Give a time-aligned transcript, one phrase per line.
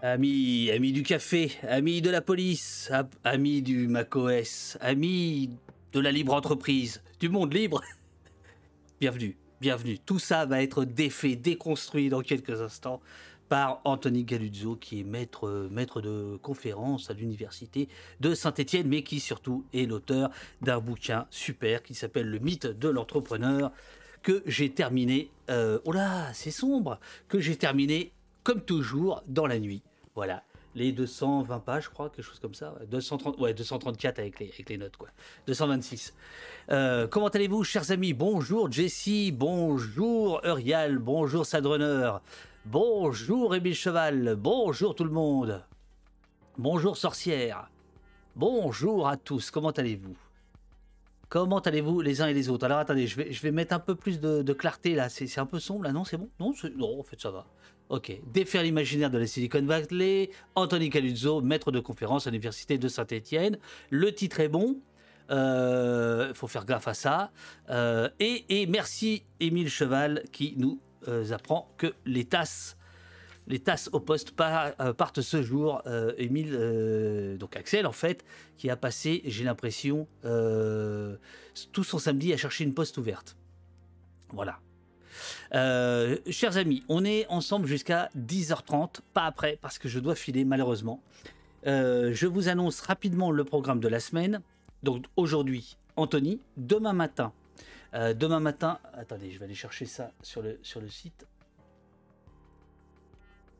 [0.00, 2.88] Amis, du café, amis de la police,
[3.24, 5.50] amis du macOS, amis
[5.92, 7.82] de la libre entreprise, du monde libre.
[9.00, 9.98] bienvenue, bienvenue.
[9.98, 13.00] Tout ça va être défait, déconstruit dans quelques instants
[13.48, 17.88] par Anthony Galuzzo, qui est maître, maître de conférence à l'université
[18.20, 20.30] de Saint-Étienne, mais qui surtout est l'auteur
[20.62, 23.72] d'un bouquin super qui s'appelle Le mythe de l'entrepreneur,
[24.22, 25.32] que j'ai terminé.
[25.50, 28.12] euh, oh là, c'est sombre, que j'ai terminé
[28.44, 29.82] comme toujours dans la nuit.
[30.18, 30.42] Voilà.
[30.74, 32.74] Les 220 pages, je crois, quelque chose comme ça.
[32.80, 35.10] ouais, 230, ouais, 234 avec les, notes, quoi.
[35.46, 36.12] 226.
[36.70, 38.14] Euh, comment allez-vous, chers amis?
[38.14, 42.14] Bonjour Jessie, bonjour Eurial, bonjour Sadrunner,
[42.64, 45.62] bonjour Émile Cheval, bonjour tout le monde.
[46.56, 47.70] Bonjour sorcière.
[48.34, 50.16] Bonjour à tous, comment allez-vous?
[51.28, 52.64] Comment allez-vous les uns et les autres?
[52.64, 55.10] Alors attendez, je vais, je vais mettre un peu plus de, clarté là.
[55.10, 56.28] C'est un peu sombre là, non C'est bon?
[56.40, 57.46] Non, non, en fait ça va.
[57.88, 58.20] Ok.
[58.32, 63.58] Défaire l'imaginaire de la Silicon Valley, Anthony Caluzzo, maître de conférence à l'Université de Saint-Étienne.
[63.90, 64.76] Le titre est bon.
[65.30, 67.30] Il faut faire gaffe à ça.
[67.70, 72.76] Euh, et, merci Émile Cheval qui nous euh, apprend que les tasses
[73.46, 75.80] les tasses au poste par- euh, partent ce jour.
[75.86, 78.22] Euh, Émile, euh, donc Axel en fait,
[78.58, 81.16] qui a passé, j'ai l'impression, euh,
[81.72, 83.38] tout son samedi à chercher une poste ouverte.
[84.34, 84.58] Voilà.
[85.54, 90.44] Euh, chers amis, on est ensemble jusqu'à 10h30, pas après, parce que je dois filer
[90.44, 91.00] malheureusement.
[91.66, 94.40] Euh, je vous annonce rapidement le programme de la semaine.
[94.82, 97.32] Donc aujourd'hui, Anthony, demain matin.
[97.94, 101.26] euh, demain matin, attendez, je vais aller chercher ça sur le, sur le site.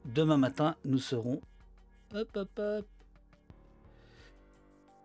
[0.05, 1.40] Demain matin, nous serons.
[2.14, 2.86] Hop, hop, hop.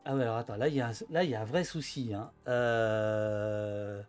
[0.05, 1.63] Ah ouais, alors attends, là, il y, a un- là, il y a un vrai
[1.63, 2.13] souci.
[2.13, 2.29] Hein.
[2.47, 4.01] Euh...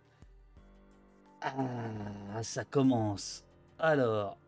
[1.44, 3.44] Ah, ça commence.
[3.78, 4.38] Alors.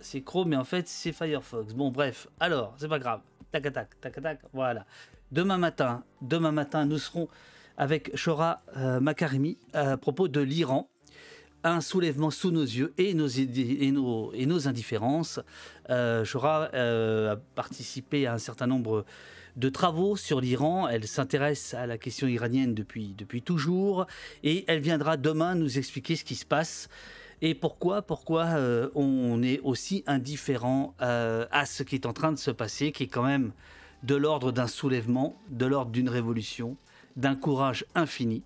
[0.00, 1.74] C'est Chrome, mais en fait, c'est Firefox.
[1.74, 2.26] Bon, bref.
[2.40, 3.20] Alors, c'est pas grave.
[3.52, 4.84] Tac, tac, tac, tac, voilà.
[5.30, 7.28] Demain matin, demain matin, nous serons
[7.76, 10.88] avec Shora euh, Makarimi à propos de l'Iran
[11.64, 15.40] un soulèvement sous nos yeux et nos, et nos, et nos indifférences.
[15.90, 19.04] Euh, Shora euh, a participé à un certain nombre
[19.56, 20.88] de travaux sur l'Iran.
[20.88, 24.06] Elle s'intéresse à la question iranienne depuis, depuis toujours
[24.42, 26.88] et elle viendra demain nous expliquer ce qui se passe
[27.44, 32.30] et pourquoi, pourquoi euh, on est aussi indifférent euh, à ce qui est en train
[32.30, 33.50] de se passer, qui est quand même
[34.04, 36.76] de l'ordre d'un soulèvement, de l'ordre d'une révolution,
[37.16, 38.44] d'un courage infini.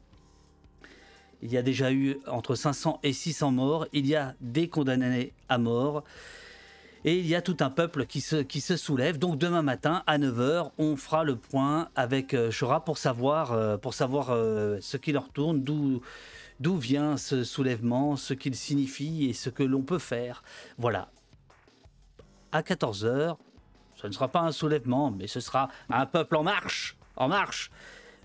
[1.43, 3.87] Il y a déjà eu entre 500 et 600 morts.
[3.93, 6.03] Il y a des condamnés à mort.
[7.05, 9.19] Et il y a tout un peuple qui se, qui se soulève.
[9.19, 13.77] Donc demain matin, à 9h, on fera le point avec euh, Chora pour savoir, euh,
[13.77, 16.01] pour savoir euh, ce qui leur tourne, d'où
[16.59, 20.43] d'où vient ce soulèvement, ce qu'il signifie et ce que l'on peut faire.
[20.79, 21.11] Voilà.
[22.51, 23.37] À 14h,
[23.95, 26.97] ce ne sera pas un soulèvement, mais ce sera un peuple en marche.
[27.17, 27.71] En marche.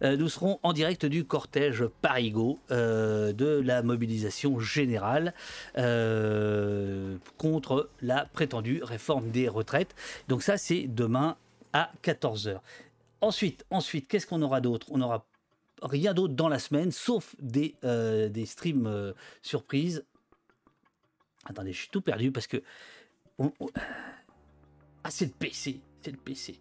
[0.03, 5.33] Euh, nous serons en direct du cortège Parigot euh, de la mobilisation générale
[5.77, 9.95] euh, contre la prétendue réforme des retraites.
[10.27, 11.37] Donc ça, c'est demain
[11.73, 12.59] à 14h.
[13.21, 14.87] Ensuite, ensuite, qu'est-ce qu'on aura d'autre?
[14.89, 15.25] On aura
[15.83, 20.03] rien d'autre dans la semaine, sauf des, des streams surprises.
[21.45, 22.61] Attendez, je suis tout perdu parce que...
[25.03, 26.59] Ah, c'est le PC, c'est le PC.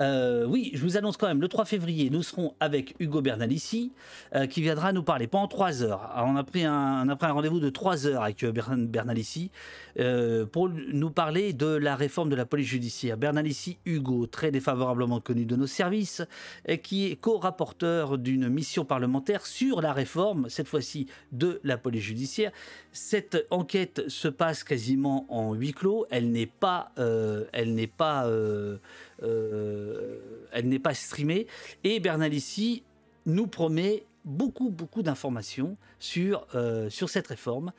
[0.00, 3.92] Euh, oui, je vous annonce quand même, le 3 février, nous serons avec Hugo Bernalici,
[4.34, 6.12] euh, qui viendra nous parler pendant 3 heures.
[6.16, 9.50] On a pris un, rendez-vous de 3 heures avec euh, Bern- Bernalici
[9.98, 13.16] euh, pour nous parler de la réforme de la police judiciaire.
[13.16, 16.22] Bernalici Hugo, très défavorablement connu de nos services,
[16.82, 22.52] qui est co-rapporteur d'une mission parlementaire sur la réforme, cette fois-ci de la police judiciaire.
[22.92, 26.06] Cette enquête se passe quasiment en huis clos.
[26.10, 28.26] Elle n'est pas, euh, elle n'est pas,
[29.22, 31.46] elle n'est pas streamée.
[31.84, 32.82] Et Bernalici
[33.26, 37.72] nous promet beaucoup, beaucoup d'informations sur, euh, sur cette réforme.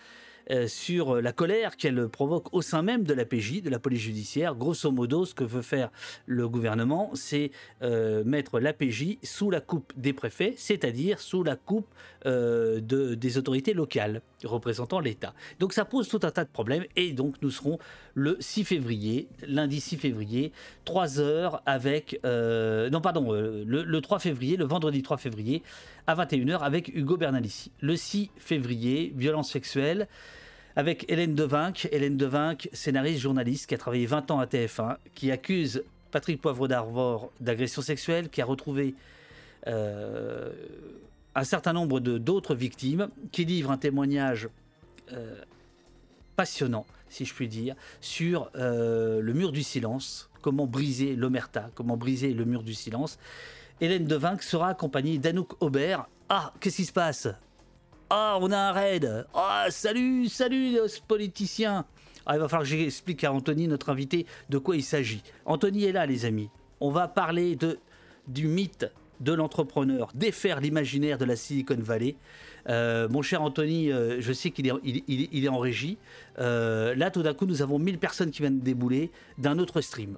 [0.51, 4.01] euh, sur la colère qu'elle provoque au sein même de la PJ, de la police
[4.01, 4.55] judiciaire.
[4.55, 5.89] Grosso modo, ce que veut faire
[6.25, 7.51] le gouvernement, c'est
[7.81, 11.87] euh, mettre la PJ sous la coupe des préfets, c'est-à-dire sous la coupe
[12.25, 15.33] euh, de, des autorités locales représentant l'État.
[15.59, 17.79] Donc ça pose tout un tas de problèmes et donc nous serons
[18.13, 20.51] le 6 février, lundi 6 février,
[20.85, 22.19] 3 heures avec...
[22.25, 25.63] euh, non pardon, euh, le, le 3 février, le vendredi 3 février
[26.07, 27.71] à 21h avec Hugo Bernalici.
[27.81, 30.07] Le 6 février, violence sexuelle
[30.75, 31.87] avec Hélène Devinck.
[31.91, 36.67] Hélène Devinck, scénariste, journaliste, qui a travaillé 20 ans à TF1, qui accuse Patrick Poivre
[36.67, 38.95] d'Arvor d'agression sexuelle, qui a retrouvé
[39.67, 40.51] euh,
[41.35, 44.49] un certain nombre d'autres victimes, qui livre un témoignage
[45.11, 45.35] euh,
[46.35, 52.33] passionnant, si je puis dire, sur le mur du silence, comment briser l'omerta, comment briser
[52.33, 53.17] le mur du silence.
[53.81, 56.07] Hélène Devinck sera accompagnée d'Anouk Aubert.
[56.29, 57.27] Ah, qu'est-ce qui se passe?
[58.09, 61.85] Ah, on a un raid Ah, salut, salut, ce politicien
[62.25, 65.21] ah, il va falloir que j'explique à Anthony, notre invité, de quoi il s'agit.
[65.45, 66.49] Anthony est là, les amis.
[66.79, 67.79] On va parler de,
[68.27, 68.85] du mythe
[69.19, 72.15] de l'entrepreneur, défaire l'imaginaire de la Silicon Valley.
[72.69, 75.97] Euh, mon cher Anthony, euh, je sais qu'il est, il, est en régie.
[76.39, 80.17] Euh, là, tout d'un coup, nous avons 1000 personnes qui viennent débouler d'un autre stream.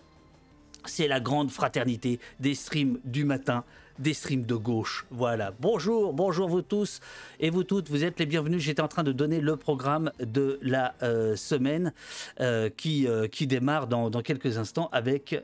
[0.85, 3.63] C'est la grande fraternité des streams du matin
[3.97, 5.05] des streams de gauche.
[5.09, 5.53] Voilà.
[5.61, 6.99] Bonjour, bonjour vous tous
[7.39, 7.89] et vous toutes.
[7.89, 8.61] Vous êtes les bienvenus.
[8.61, 10.93] J'étais en train de donner le programme de la
[11.37, 11.93] semaine
[12.75, 15.41] qui, qui démarre dans, dans, quelques instants avec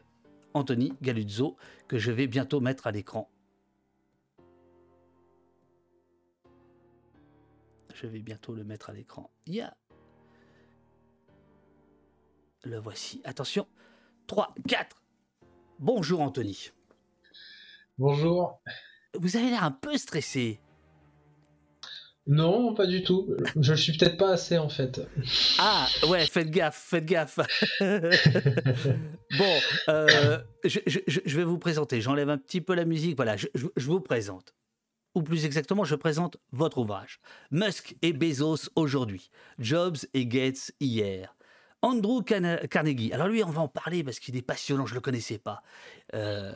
[0.54, 1.56] Anthony Galuzzo
[1.88, 3.30] que je vais bientôt mettre à l'écran.
[8.02, 9.30] Je vais bientôt le mettre à l'écran.
[9.46, 9.76] Yeah.
[12.64, 13.22] Le voici.
[13.26, 13.68] Attention.
[14.26, 15.04] 3, 4.
[15.78, 16.72] Bonjour Anthony.
[18.00, 18.60] Bonjour.
[19.14, 20.60] Vous avez l'air un peu stressé.
[22.26, 23.36] Non, pas du tout.
[23.60, 25.02] Je le suis peut-être pas assez en fait.
[25.60, 27.38] Ah ouais, faites gaffe, faites gaffe.
[27.80, 29.60] bon,
[29.90, 32.02] euh, je, vais vous présenter.
[32.02, 33.16] J'enlève un petit peu la musique.
[33.16, 34.56] Voilà, je, vous présente.
[35.16, 37.20] Ou plus exactement, je présente votre ouvrage.
[37.52, 39.30] Musk et Bezos aujourd'hui.
[39.60, 41.36] Jobs et Gates hier.
[41.82, 43.12] Andrew Carnegie.
[43.12, 45.64] Alors lui, on va en parler parce qu'il est passionnant, je ne le connaissais pas.
[46.14, 46.54] Euh,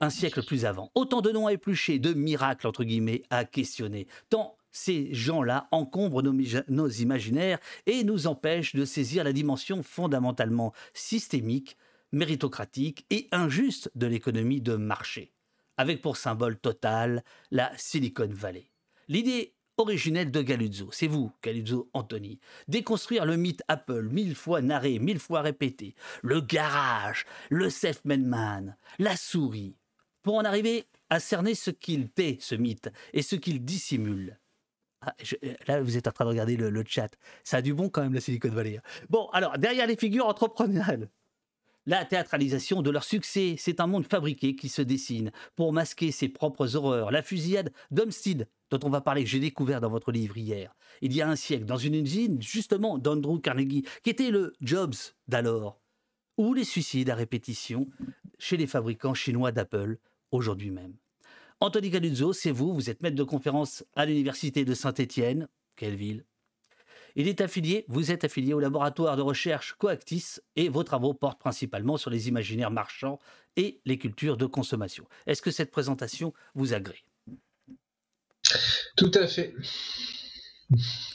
[0.00, 0.90] un siècle plus avant.
[0.94, 4.08] Autant de noms à éplucher, de miracles, entre guillemets, à questionner.
[4.30, 11.76] Tant ces gens-là encombrent nos, imaginaires et nous empêchent de saisir la dimension fondamentalement systémique,
[12.10, 15.31] méritocratique et injuste de l'économie de marché,
[15.76, 18.70] avec pour symbole total la Silicon Valley.
[19.08, 22.38] L'idée originelle de Galuzzo, c'est vous, Galuzzo Anthony,
[22.68, 28.76] déconstruire le mythe Apple, mille fois narré, mille fois répété, le garage, le self-made man,
[28.98, 29.76] la souris,
[30.22, 34.38] pour en arriver à cerner ce qu'il tait, ce mythe, et ce qu'il dissimule.
[35.04, 35.14] Ah,
[35.66, 37.08] là, vous êtes en train de regarder le, chat.
[37.42, 38.78] Ça a du bon quand même, la Silicon Valley.
[38.78, 38.82] Hein.
[39.10, 41.08] Bon, alors, derrière les figures entrepreneuriales,
[41.86, 46.28] la théâtralisation de leur succès, c'est un monde fabriqué qui se dessine pour masquer ses
[46.28, 47.10] propres horreurs.
[47.10, 51.12] La fusillade d'Homestead, dont on va parler, que j'ai découvert dans votre livre hier, il
[51.12, 54.94] y a un siècle, dans une usine, justement, d'Andrew Carnegie, qui était le Jobs
[55.28, 55.80] d'alors.
[56.38, 57.88] Ou les suicides à répétition
[58.38, 59.98] chez les fabricants chinois d'Apple,
[60.30, 60.94] aujourd'hui même.
[61.60, 65.48] Anthony Galuzzo, c'est vous, vous êtes maître de conférence à l'Université de Saint-Étienne.
[65.76, 66.24] Quelle ville?
[67.16, 71.40] Il est affilié, vous êtes affilié au laboratoire de recherche Coactis et vos travaux portent
[71.40, 73.18] principalement sur les imaginaires marchands
[73.56, 75.06] et les cultures de consommation.
[75.26, 77.04] Est-ce que cette présentation vous agrée?
[78.96, 79.54] Tout à fait.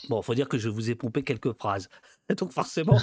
[0.08, 1.88] Bon, il faut dire que je vous ai pompé quelques phrases.
[2.36, 2.98] Donc forcément,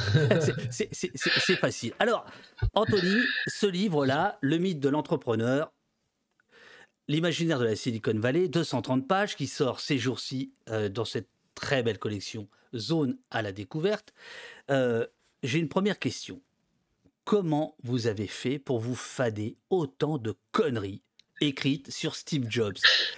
[0.71, 1.93] c'est facile.
[1.99, 2.25] Alors,
[2.73, 3.15] Anthony,
[3.47, 5.71] ce livre-là, Le mythe de l'entrepreneur,
[7.07, 11.83] L'imaginaire de la Silicon Valley, 230 pages, qui sort ces jours-ci euh, dans cette très
[11.83, 14.13] belle collection Zone à la découverte.
[14.69, 15.07] Euh,
[15.43, 16.41] j'ai une première question.
[17.23, 21.01] Comment vous avez fait pour vous fader autant de conneries
[21.41, 22.77] écrites sur Steve Jobs?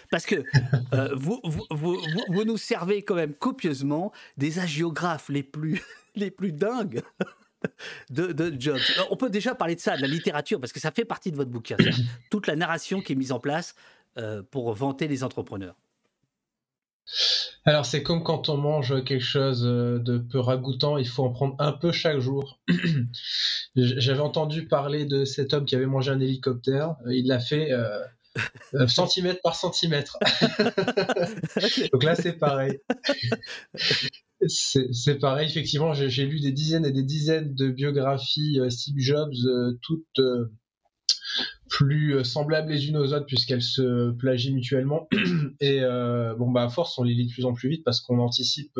[0.09, 0.43] Parce que
[0.93, 1.97] euh, vous, vous, vous,
[2.29, 5.83] vous, nous servez quand même copieusement des agiographes les plus,
[6.15, 7.01] les plus dingues
[8.09, 8.79] de, Jobs.
[9.09, 11.35] On peut déjà parler de ça, de la littérature, parce que ça fait partie de
[11.35, 11.77] votre bouquin.
[12.29, 13.75] Toute la narration qui est mise en place
[14.17, 15.75] euh, pour vanter les entrepreneurs.
[17.65, 21.31] Alors c'est comme quand on mange quelque chose euh, de peu ragoûtant, il faut en
[21.31, 22.59] prendre un peu chaque jour.
[23.75, 27.99] J'avais entendu parler de cet homme qui avait mangé un hélicoptère, il l'a fait euh,
[28.87, 30.17] centimètre par centimètre.
[31.93, 32.79] Donc là c'est pareil.
[34.45, 39.33] C'est pareil, effectivement, j'ai lu des dizaines et des dizaines de biographies euh, Steve Jobs,
[39.45, 40.51] euh, toutes euh,
[41.69, 45.07] plus semblables les unes aux autres puisqu'elles se plagient mutuellement.
[45.59, 45.81] Et
[46.37, 48.79] bon, bah à force, on les lit de plus en plus vite parce qu'on anticipe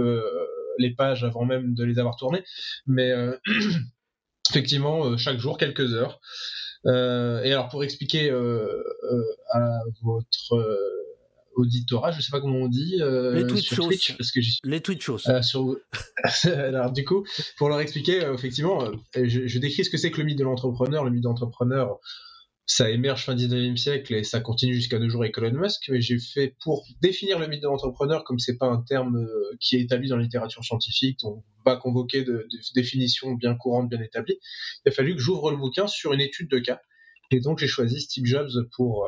[0.79, 2.43] les pages avant même de les avoir tournées.
[2.85, 3.13] Mais
[4.49, 6.19] effectivement, chaque jour, quelques heures.
[6.85, 10.55] et alors, pour expliquer à votre
[11.57, 12.97] auditorat, je sais pas comment on dit.
[13.01, 13.75] Euh, les Twitch
[14.17, 15.19] parce que les Twitch shows.
[15.27, 15.41] Euh,
[16.67, 17.25] Alors du coup,
[17.57, 18.85] pour leur expliquer, euh, effectivement,
[19.15, 21.03] je, décris ce que c'est que le mythe de l'entrepreneur.
[21.03, 21.99] Le mythe d'entrepreneur,
[22.69, 25.87] ça émerge fin 19e siècle et ça continue jusqu'à nos jours avec Elon Musk.
[25.89, 29.25] Mais j'ai fait pour définir le mythe de l'entrepreneur, comme c'est pas un terme
[29.61, 33.89] qui est établi dans la littérature scientifique, on va convoquer de, de définitions bien courantes,
[33.89, 34.37] bien établies.
[34.85, 36.81] Il a fallu que j'ouvre le bouquin sur une étude de cas.
[37.31, 39.05] Et donc j'ai choisi Steve Jobs pour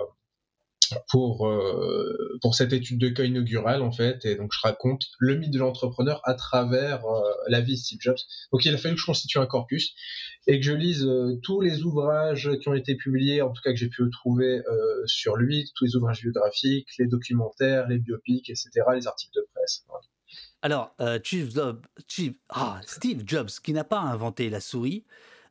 [1.10, 4.26] pour, euh, pour cette étude de cas inaugurale, en fait.
[4.26, 8.00] Et donc, je raconte le mythe de l'entrepreneur à travers euh, la vie de Steve
[8.02, 8.18] Jobs.
[8.52, 9.94] Donc, il a fallu que je constitue un corpus
[10.48, 13.72] et que je lise euh, tous les ouvrages qui ont été publiés, en tout cas
[13.72, 14.62] que j'ai pu trouver
[15.06, 19.86] sur lui, tous les ouvrages biographiques, les documentaires, les biopics, etc., les articles de presse.
[20.62, 21.18] Alors, ah,
[22.86, 25.06] Steve Jobs, qui n'a pas inventé la souris,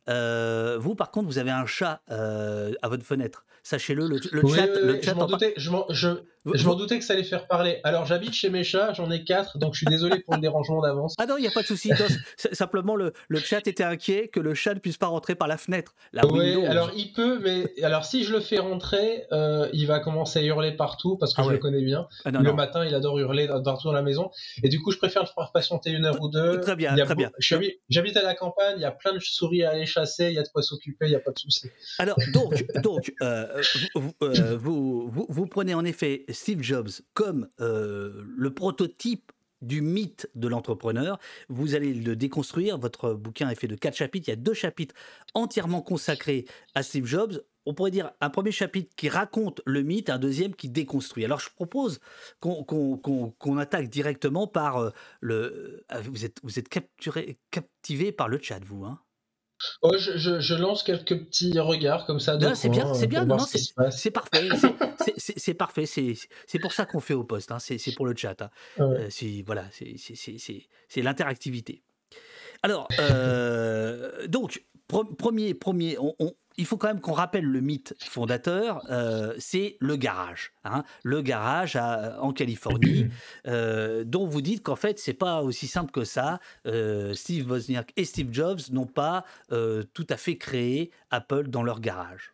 [0.07, 3.45] vous, par contre, vous avez un chat à votre fenêtre.
[3.63, 4.67] Sachez-le, le, chat.
[4.67, 5.15] le chat
[5.57, 6.09] je
[6.53, 7.79] je m'en doutais que ça allait faire parler.
[7.83, 10.81] Alors j'habite chez mes chats, j'en ai quatre, donc je suis désolé pour le dérangement
[10.81, 11.15] d'avance.
[11.17, 11.91] Ah non, il n'y a pas de souci.
[12.53, 15.57] Simplement, le, le, chat était inquiet que le chat ne puisse pas rentrer par la
[15.57, 15.95] fenêtre.
[16.31, 20.39] oui, alors il peut, mais alors si je le fais rentrer, euh, il va commencer
[20.39, 22.07] à hurler partout parce que ah je le connais bien.
[22.25, 24.31] Ah le matin, il adore hurler partout dans la maison.
[24.63, 26.59] Et du coup, je préfère le faire patienter une heure ou deux.
[26.61, 27.31] Très bien, très bien.
[27.89, 30.39] J'habite à la campagne, il y a plein de souris à aller chasser, il y
[30.39, 31.69] a de quoi s'occuper, il n'y a pas de souci.
[31.97, 33.61] Alors, donc, donc euh, euh,
[34.57, 40.47] vous, vous, vous prenez en effet Steve Jobs comme euh, le prototype du mythe de
[40.47, 41.19] l'entrepreneur.
[41.49, 42.77] Vous allez le déconstruire.
[42.77, 44.29] Votre bouquin est fait de quatre chapitres.
[44.29, 44.95] Il y a deux chapitres
[45.33, 47.43] entièrement consacrés à Steve Jobs.
[47.65, 51.25] On pourrait dire un premier chapitre qui raconte le mythe, un deuxième qui déconstruit.
[51.25, 51.99] Alors je propose
[52.39, 54.89] qu'on attaque directement par euh,
[55.19, 55.85] le...
[55.91, 58.85] Euh, vous êtes, vous êtes capturé, captivé par le chat, vous.
[58.85, 58.99] Hein
[59.81, 62.33] Oh, je, lance quelques petits regards comme ça.
[62.55, 63.25] C'est bien, c'est bien,
[63.91, 64.49] c'est parfait.
[65.17, 65.85] C'est parfait.
[65.85, 67.51] C'est pour ça qu'on fait au poste.
[67.51, 68.41] Hein, c'est pour le chat.
[68.41, 68.49] Hein.
[68.79, 69.09] Euh,
[69.45, 71.81] voilà, c'est l'interactivité.
[72.61, 78.83] Alors, euh, donc, premier, premier, on, il faut quand même qu'on rappelle le mythe fondateur,
[78.89, 80.51] euh, c'est le garage.
[80.65, 80.83] Hein.
[81.03, 83.05] le garage en Californie,
[83.47, 86.39] euh, dont vous dites qu'en fait, c'est pas aussi simple que ça.
[86.67, 91.79] Euh, Steve Wozniak et Steve Jobs n'ont pas tout à fait créé Apple dans leur
[91.79, 92.33] garage.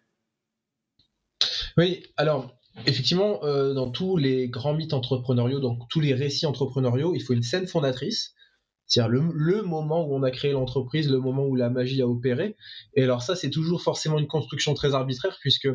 [1.77, 2.55] Oui, alors
[2.87, 7.43] effectivement, dans tous les grands mythes entrepreneuriaux, dans tous les récits entrepreneuriaux, il faut une
[7.43, 8.34] scène fondatrice
[8.87, 12.55] c'est-à-dire le, moment où on a créé l'entreprise, le moment où la magie a opéré.
[12.95, 15.69] Et alors ça, c'est toujours forcément une construction très arbitraire puisque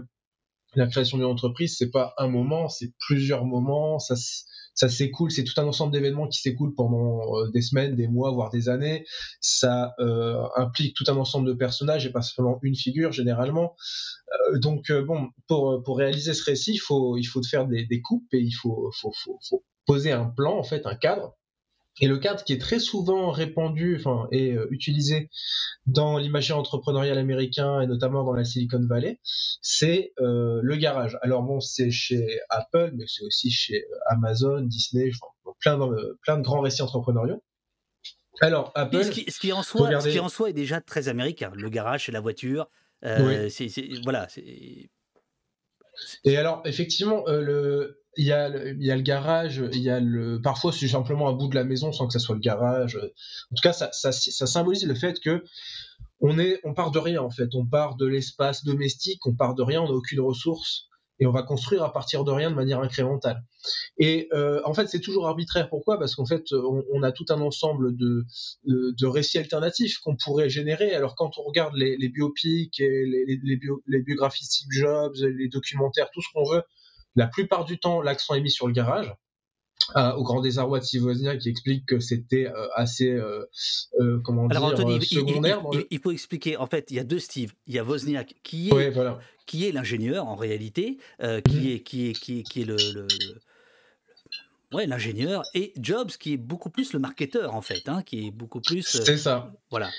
[0.74, 3.98] la création d'une entreprise, c'est pas un moment, c'est plusieurs moments.
[3.98, 8.30] Ça, s'écoule, c'est tout un ensemble d'événements qui s'écoulent pendant euh, des semaines, des mois,
[8.30, 9.04] voire des années.
[9.40, 13.74] Ça euh, implique tout un ensemble de personnages et pas seulement une figure généralement.
[14.52, 18.00] Euh, donc bon, pour, pour réaliser ce récit, il faut il faut faire des, des
[18.00, 21.36] coupes et il faut, faut, faut, faut poser un plan en fait, un cadre
[21.98, 25.28] et le cadre qui est très souvent répandu, enfin, et euh, utilisé
[25.86, 29.18] dans l'imaginaire entrepreneurial américain et notamment dans la Silicon Valley,
[29.60, 31.18] c'est euh, le garage.
[31.22, 36.18] Alors bon, c'est chez Apple, mais c'est aussi chez euh, Amazon, Disney, enfin, plein, de,
[36.22, 37.42] plein de grands récits entrepreneuriaux.
[38.40, 41.52] Alors Apple, ce qui, en soi, ce qui en soi est déjà très américain.
[41.54, 42.70] Le garage, c'est la voiture.
[43.04, 43.68] Euh, c'est,
[44.04, 44.28] voilà.
[46.24, 50.42] Et alors effectivement, le il y, a le, garage, il y a le.
[50.42, 52.96] Parfois, c'est simplement un bout de la maison sans que ça soit le garage.
[52.96, 54.12] En tout cas, ça, ça,
[54.46, 55.42] symbolise le fait que
[56.20, 57.48] on est, on part de rien en fait.
[57.54, 61.32] On part de l'espace domestique, on part de rien, on n'a aucune ressource et on
[61.32, 63.42] va construire à partir de rien de manière incrémentale.
[63.96, 65.70] Et euh, en fait, c'est toujours arbitraire.
[65.70, 65.98] Pourquoi?
[65.98, 68.26] Parce qu'en fait, on, a tout un ensemble de,
[68.66, 70.94] de, récits alternatifs qu'on pourrait générer.
[70.94, 75.14] Alors quand on regarde les, biopics, et les, les, bio, les biographies de Steve Jobs,
[75.22, 76.62] les documentaires, tout ce qu'on veut,
[77.16, 79.12] la plupart du temps, l'accent est mis sur le garage.
[79.96, 84.46] Euh, au grand désarroi de Steve Wozniak qui explique que c'était euh, assez euh, comment
[84.46, 84.60] dire
[85.02, 85.62] secondaire.
[85.90, 86.56] Il, faut expliquer.
[86.58, 87.52] En fait, il y a deux Steve.
[87.66, 88.92] Il y a Wozniak qui est
[89.46, 91.66] qui est l'ingénieur en réalité, qui, mhm.
[91.66, 92.76] est, qui est qui est qui est le,
[94.72, 98.30] ouais, l'ingénieur, et Jobs qui est beaucoup plus le marketeur en fait, hein, qui est
[98.30, 98.86] beaucoup plus.
[98.86, 99.52] C'est ça.
[99.70, 99.90] Voilà.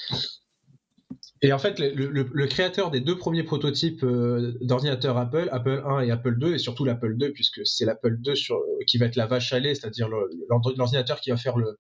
[1.44, 6.12] Et en fait, le, créateur des deux premiers prototypes euh, d'ordinateurs Apple, Apple 1 et
[6.12, 9.26] Apple 2, et surtout l'Apple 2, puisque c'est l'Apple 2 sur, qui va être la
[9.26, 10.08] vache à lait, c'est-à-dire
[10.50, 11.80] l'ordinateur qui va faire le,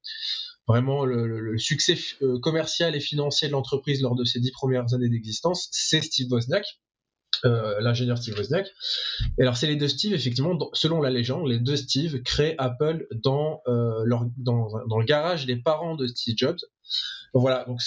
[0.68, 5.10] vraiment le, succès euh, commercial et financier de l'entreprise lors de ses dix premières années
[5.10, 6.66] d'existence, c'est Steve Wozniak.
[7.46, 8.68] Euh, l'ingénieur Steve Wozniak.
[9.38, 13.08] Et alors c'est les deux Steve, effectivement, selon la légende, les deux Steve créent Apple
[13.12, 16.60] dans, leur, dans, dans, le garage des parents de Steve Jobs.
[17.34, 17.80] voilà, donc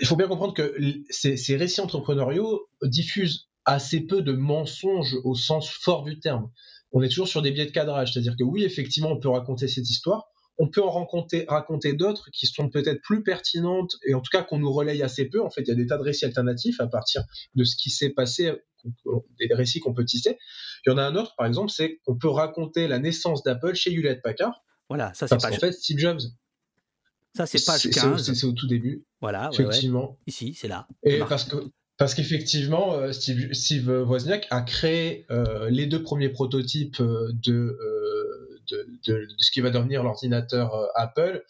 [0.00, 0.74] il faut bien comprendre que
[1.10, 6.50] ces, récits entrepreneuriaux diffusent assez peu de mensonges au sens fort du terme.
[6.92, 9.68] On est toujours sur des biais de cadrage, c'est-à-dire que oui, effectivement, on peut raconter
[9.68, 10.26] cette histoire,
[10.58, 14.42] on peut en raconter, raconter d'autres qui sont peut-être plus pertinentes et en tout cas
[14.42, 15.42] qu'on nous relaye assez peu.
[15.42, 17.24] En fait, il y a des tas de récits alternatifs à partir
[17.54, 18.52] de ce qui s'est passé,
[19.40, 20.38] des récits qu'on peut tisser.
[20.86, 23.74] Il y en a un autre, par exemple, c'est qu'on peut raconter la naissance d'Apple
[23.74, 24.62] chez Hewlett Packard.
[24.88, 25.48] Voilà, ça c'est pas.
[25.48, 26.20] En fait, Steve Jobs
[27.34, 28.32] ça, c'est page 15.
[28.32, 29.04] C'est au tout début.
[29.20, 30.18] Voilà, effectivement.
[30.26, 30.86] Ici, c'est là.
[31.02, 31.56] Et parce que
[31.96, 35.26] Parce qu'effectivement, Steve, Steve, Wozniak a créé
[35.68, 37.78] les deux premiers prototypes de,
[38.70, 41.44] de, de, ce qui va devenir l'ordinateur Apple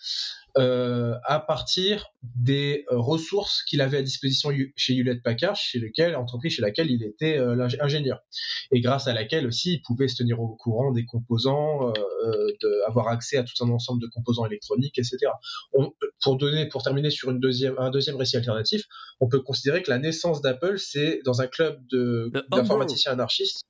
[0.56, 6.14] euh, à partir des euh, ressources qu'il avait à disposition chez Hewlett Packard, chez lequel
[6.14, 8.20] entreprise chez laquelle il était euh, ingénieur,
[8.70, 13.08] et grâce à laquelle aussi il pouvait se tenir au courant des composants, de, avoir
[13.08, 15.18] accès à tout un ensemble de composants électroniques, etc.
[16.22, 18.84] pour donner, pour terminer sur une deuxième, un deuxième récit alternatif,
[19.18, 21.80] on peut considérer que la naissance d'Apple, c'est dans un club
[22.50, 23.64] d'informaticiens anarchistes.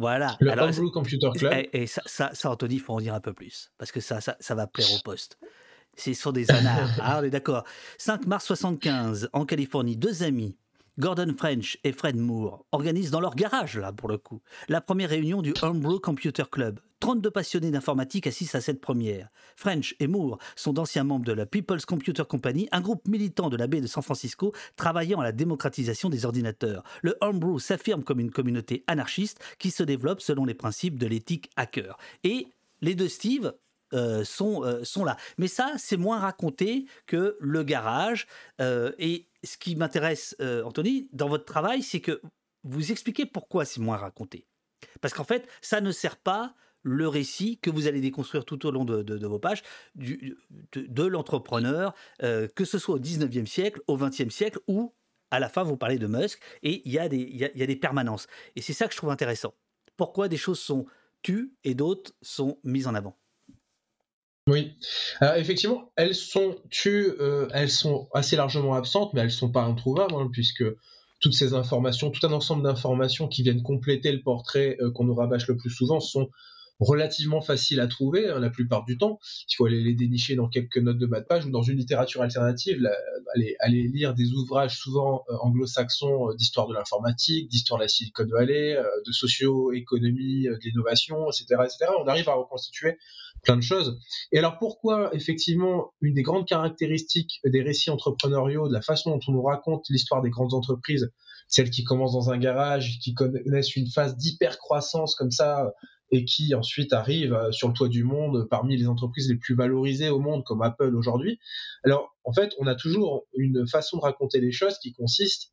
[0.00, 0.38] Voilà.
[0.40, 1.66] Le Homebrew Computer Club.
[1.74, 4.22] Et, ça, ça, ça, Anthony, il faut en dire un peu plus, parce que ça,
[4.22, 5.38] ça, ça va plaire au poste.
[5.94, 6.88] Ce sont des anards.
[7.02, 7.64] ah, on est d'accord.
[7.98, 10.56] 5 mars 75, en Californie, deux amis,
[11.00, 15.08] Gordon French et Fred Moore, organisent dans leur garage, là, pour le coup, la première
[15.08, 16.78] réunion du Homebrew Computer Club.
[17.00, 19.30] 32 passionnés d'informatique assistent à cette première.
[19.56, 23.56] French et Moore sont d'anciens membres de la People's Computer Company, un groupe militant de
[23.56, 26.84] la baie de San Francisco travaillant à la démocratisation des ordinateurs.
[27.00, 31.48] Le Homebrew s'affirme comme une communauté anarchiste qui se développe selon les principes de l'éthique
[31.56, 31.96] hacker.
[32.24, 32.48] Et
[32.82, 33.54] les deux Steve,
[33.92, 35.16] euh, sont, euh, sont là.
[35.36, 38.28] Mais ça, c'est moins raconté que le garage.
[38.60, 42.20] Euh, et ce qui m'intéresse, Anthony, dans votre travail, c'est que
[42.64, 44.46] vous expliquez pourquoi c'est moins raconté.
[45.00, 48.70] Parce qu'en fait, ça ne sert pas le récit que vous allez déconstruire tout au
[48.70, 49.62] long de, vos pages
[49.94, 54.94] de, l'entrepreneur, que ce soit au 19e siècle, au 20e siècle, ou
[55.30, 58.26] à la fin, vous parlez de Musk, et il y, il y a des permanences.
[58.56, 59.54] Et c'est ça que je trouve intéressant.
[59.96, 60.86] Pourquoi des choses sont
[61.22, 63.16] tues et d'autres sont mises en avant?
[64.48, 64.72] Oui,
[65.20, 69.62] Alors, effectivement, elles sont tues, euh, elles sont assez largement absentes, mais elles sont pas
[69.62, 70.64] introuvables, hein, puisque
[71.20, 75.14] toutes ces informations, tout un ensemble d'informations qui viennent compléter le portrait euh, qu'on nous
[75.14, 76.30] rabâche le plus souvent sont
[76.80, 79.18] relativement faciles à trouver hein, la plupart du temps.
[79.48, 81.78] Il faut aller les dénicher dans quelques notes de bas de page ou dans une
[81.78, 82.88] littérature alternative,
[83.34, 88.26] aller, aller, lire des ouvrages souvent euh, anglo-saxons d'histoire de l'informatique, d'histoire de la Silicon
[88.26, 91.92] Valley, de socio-économie, de l'innovation, etc., etc.
[92.02, 92.96] On arrive à reconstituer
[93.42, 93.98] plein de choses.
[94.32, 99.20] Et alors pourquoi effectivement une des grandes caractéristiques des récits entrepreneuriaux, de la façon dont
[99.28, 101.10] on nous raconte l'histoire des grandes entreprises,
[101.48, 105.72] celles qui commencent dans un garage, qui connaissent une phase d'hyper-croissance comme ça,
[106.10, 109.54] et qui ensuite arrivent euh, sur le toit du monde parmi les entreprises les plus
[109.54, 111.38] valorisées au monde comme Apple aujourd'hui.
[111.84, 115.52] Alors en fait, on a toujours une façon de raconter les choses qui consiste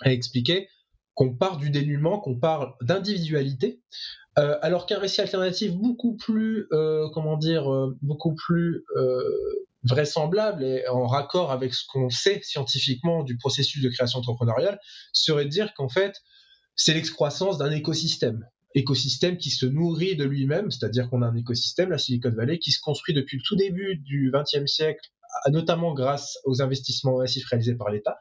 [0.00, 0.68] à expliquer
[1.14, 3.80] qu'on part du dénuement, qu'on parle d'individualité,
[4.38, 8.84] euh, alors qu'un récit alternatif beaucoup plus, euh, comment dire, euh, beaucoup plus
[9.84, 14.78] vraisemblable et en raccord avec ce qu'on sait scientifiquement du processus de création entrepreneuriale
[15.12, 16.22] serait de dire qu'en fait,
[16.76, 18.46] c'est l'excroissance d'un écosystème.
[18.74, 22.72] Écosystème qui se nourrit de lui-même, c'est-à-dire qu'on a un écosystème, la Silicon Valley, qui
[22.72, 25.10] se construit depuis le tout début du XXe siècle,
[25.50, 28.18] notamment grâce aux investissements massifs réalisés par l'État,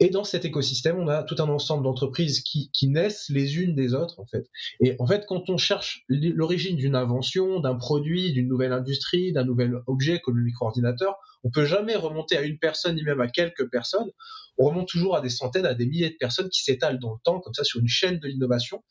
[0.00, 3.94] et dans cet écosystème, on a tout un ensemble d'entreprises qui, naissent les unes des
[3.94, 4.50] autres, en fait.
[4.80, 9.44] Et en fait, quand on cherche l'origine d'une invention, d'un produit, d'une nouvelle industrie, d'un
[9.44, 13.28] nouvel objet comme le micro-ordinateur, on peut jamais remonter à une personne, ni même à
[13.28, 14.10] quelques personnes.
[14.58, 17.20] On remonte toujours à des centaines, à des milliers de personnes qui s'étalent dans le
[17.22, 18.82] temps, comme ça, sur une chaîne de l'innovation.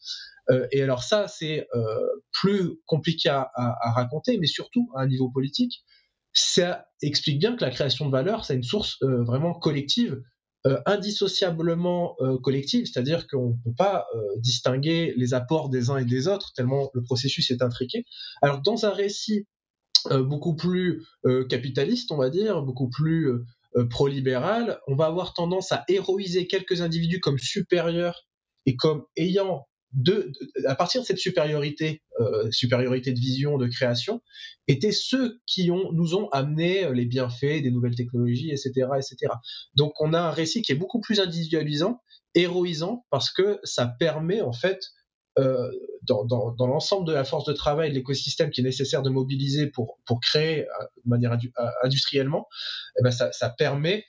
[0.50, 3.52] Euh, et alors ça, c'est euh, plus compliqué à,
[3.96, 5.84] raconter, mais surtout à un niveau politique,
[6.34, 10.22] ça explique bien que la création de valeur, c'est une source euh, vraiment collective
[10.66, 14.06] euh, indissociablement euh, collective, c'est-à-dire qu'on ne peut pas
[14.38, 18.06] distinguer les apports des uns et des autres, tellement le processus est intriqué.
[18.42, 19.48] Alors dans un récit
[20.10, 21.06] beaucoup plus
[21.50, 23.32] capitaliste, on va dire, beaucoup plus
[23.90, 28.26] pro-libéral, on va avoir tendance à héroïser quelques individus comme supérieurs
[28.66, 30.32] et comme ayant de,
[30.66, 34.22] à partir de cette supériorité, euh, supériorité de vision, de création,
[34.68, 39.34] étaient ceux qui nous ont amené euh, les bienfaits des nouvelles technologies, etc., etc.
[39.76, 42.02] Donc on a un récit qui est beaucoup plus individualisant,
[42.34, 44.80] héroïsant, parce que ça permet en fait
[45.40, 45.72] euh,
[46.04, 50.00] dans, l'ensemble de la force de travail de l'écosystème qui est nécessaire de mobiliser pour,
[50.22, 50.68] créer
[51.06, 51.38] de manière
[51.84, 52.48] industriellement,
[53.00, 54.06] eh ben ça permet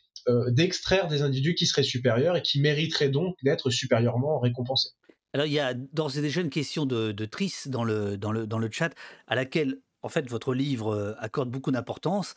[0.48, 4.90] d'extraire des individus qui seraient supérieurs et qui mériteraient donc d'être supérieurement récompensés.
[5.34, 7.28] Alors, il y a d'ores et déjà une question de, de
[7.66, 8.94] dans le, chat,
[9.26, 12.36] à laquelle, en fait, votre livre euh, accorde beaucoup d'importance.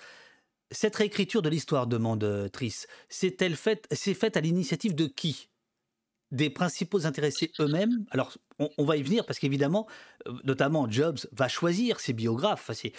[0.71, 5.49] Cette réécriture de l'histoire, demande euh, Tris, c'est-elle faite, c'est faite à l'initiative de qui?
[6.31, 8.05] Des principaux intéressés eux-mêmes.
[8.11, 8.33] Alors,
[8.77, 9.87] on, va y venir parce qu'évidemment,
[10.27, 12.71] euh, notamment Jobs va choisir ses biographes.
[12.73, 12.91] c'est,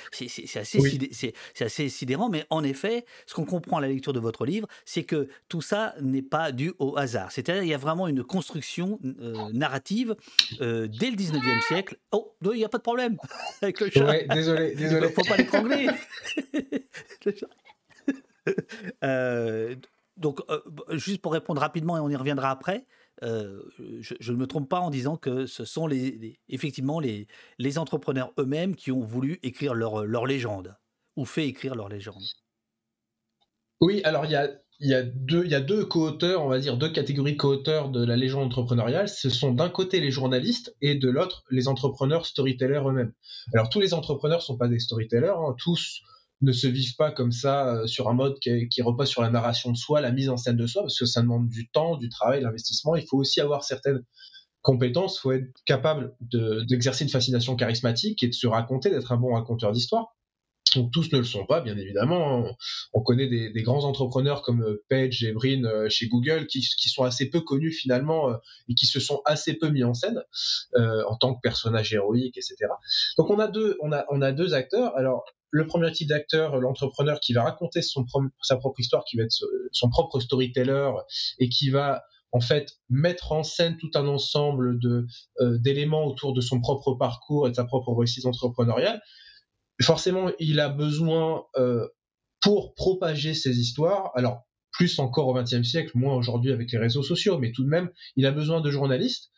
[0.56, 4.68] assez, assez, sidérant, mais en effet, ce qu'on comprend à la lecture de votre livre,
[4.84, 7.32] c'est que tout ça n'est pas dû au hasard.
[7.32, 10.14] C'est-à-dire qu'il y a vraiment une construction euh, narrative
[10.60, 11.98] euh, dès le 19e siècle.
[12.12, 13.16] Oh, il n'y a pas de problème
[13.62, 14.24] avec le chat.
[14.28, 15.06] désolé, désolé.
[15.06, 15.88] Il ne faut pas l'étrangler.
[20.16, 20.40] donc,
[20.92, 22.86] juste pour répondre rapidement, et on y reviendra après,
[23.22, 25.88] je, ne me trompe pas en disant que ce sont
[26.48, 30.76] effectivement les, entrepreneurs eux-mêmes qui ont voulu écrire leur, leur légende,
[31.16, 32.22] ou fait écrire leur légende.
[33.80, 37.90] Oui, alors il y a, deux, y a co-auteurs, on va dire deux catégories co-auteurs
[37.90, 39.08] de la légende entrepreneuriale.
[39.08, 43.12] Ce sont d'un côté les journalistes et de l'autre les entrepreneurs storytellers eux-mêmes.
[43.52, 45.54] Alors tous les entrepreneurs sont pas des storytellers, hein.
[45.58, 46.02] tous
[46.40, 49.72] ne se vivent pas comme ça euh, sur un mode qui, repose sur la narration
[49.72, 52.08] de soi, la mise en scène de soi, parce que ça demande du temps, du
[52.08, 52.96] travail, l'investissement.
[52.96, 54.02] Il faut aussi avoir certaines
[54.62, 59.16] compétences, il faut être capable d'exercer une fascination charismatique et de se raconter, d'être un
[59.16, 60.17] bon raconteur d'histoire.
[60.86, 62.46] Tous ne le sont pas, bien évidemment.
[62.46, 62.54] Hein.
[62.92, 67.04] On connaît des, grands entrepreneurs comme euh, Page et Brin euh, chez Google qui, sont
[67.04, 68.32] assez peu connus finalement
[68.68, 70.22] et qui se sont assez peu mis en scène
[70.76, 72.56] euh, en tant que personnages héroïques, etc.
[73.18, 74.96] Donc on a deux, on a, deux acteurs.
[74.96, 78.06] Alors le premier type d'acteur, l'entrepreneur qui va raconter son
[78.42, 80.90] sa propre histoire, qui va être son propre storyteller
[81.38, 84.78] et qui va en fait mettre en scène tout un ensemble
[85.40, 89.00] euh, d'éléments autour de son propre parcours et de sa propre réussite entrepreneuriale.
[89.82, 91.86] Forcément, il a besoin euh,
[92.40, 94.10] pour propager ses histoires.
[94.14, 97.68] Alors plus encore au XXe siècle, moins aujourd'hui avec les réseaux sociaux, mais tout de
[97.68, 99.30] même, il a besoin de journalistes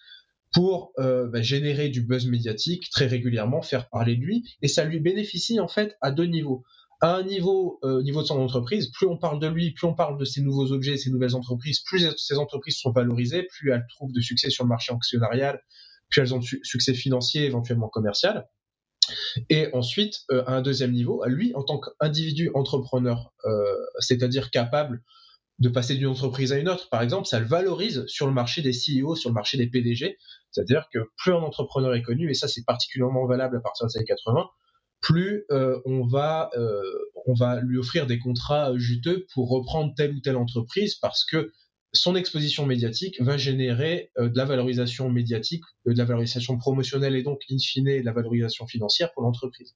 [0.53, 4.85] pour euh, bah, générer du buzz médiatique très régulièrement, faire parler de lui, et ça
[4.85, 6.65] lui bénéficie en fait à deux niveaux.
[7.01, 9.95] À un niveau, euh, niveau de son entreprise, plus on parle de lui, plus on
[9.95, 13.87] parle de ses nouveaux objets, ses nouvelles entreprises, plus ces entreprises sont valorisées, plus elles
[13.89, 15.63] trouvent de succès sur le marché actionnarial,
[16.11, 18.47] plus elles ont du succès financier, éventuellement commercial.
[19.49, 24.51] Et ensuite, euh, à un deuxième niveau, à lui, en tant qu'individu entrepreneur, euh, c'est-à-dire
[24.51, 25.03] capable
[25.59, 28.63] de passer d'une entreprise à une autre, par exemple, ça le valorise sur le marché
[28.63, 30.17] des CEO, sur le marché des PDG.
[30.51, 33.99] C'est-à-dire que plus un entrepreneur est connu, et ça c'est particulièrement valable à partir des
[33.99, 34.49] années 80,
[35.01, 36.51] plus euh, on, va,
[37.27, 41.53] on va lui offrir des contrats juteux pour reprendre telle ou telle entreprise parce que
[41.93, 47.23] son exposition médiatique va générer euh, de la valorisation médiatique, de la valorisation promotionnelle et
[47.23, 49.75] donc in fine de la valorisation financière pour l'entreprise.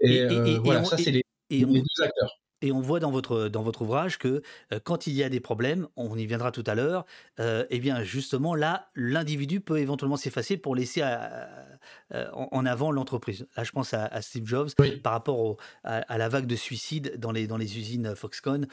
[0.00, 0.26] Et,
[0.62, 2.40] voilà, ça c'est les, les deux acteurs.
[2.62, 4.42] Et on voit dans votre, dans votre ouvrage que
[4.72, 7.06] euh, quand il y a des problèmes, on y viendra tout à l'heure,
[7.38, 13.46] euh, eh bien justement là, l'individu peut éventuellement s'effacer pour laisser euh, en avant l'entreprise.
[13.56, 14.70] Là, je pense à, Steve Jobs
[15.02, 18.66] par rapport à, la vague de suicides dans les, dans les usines Foxconn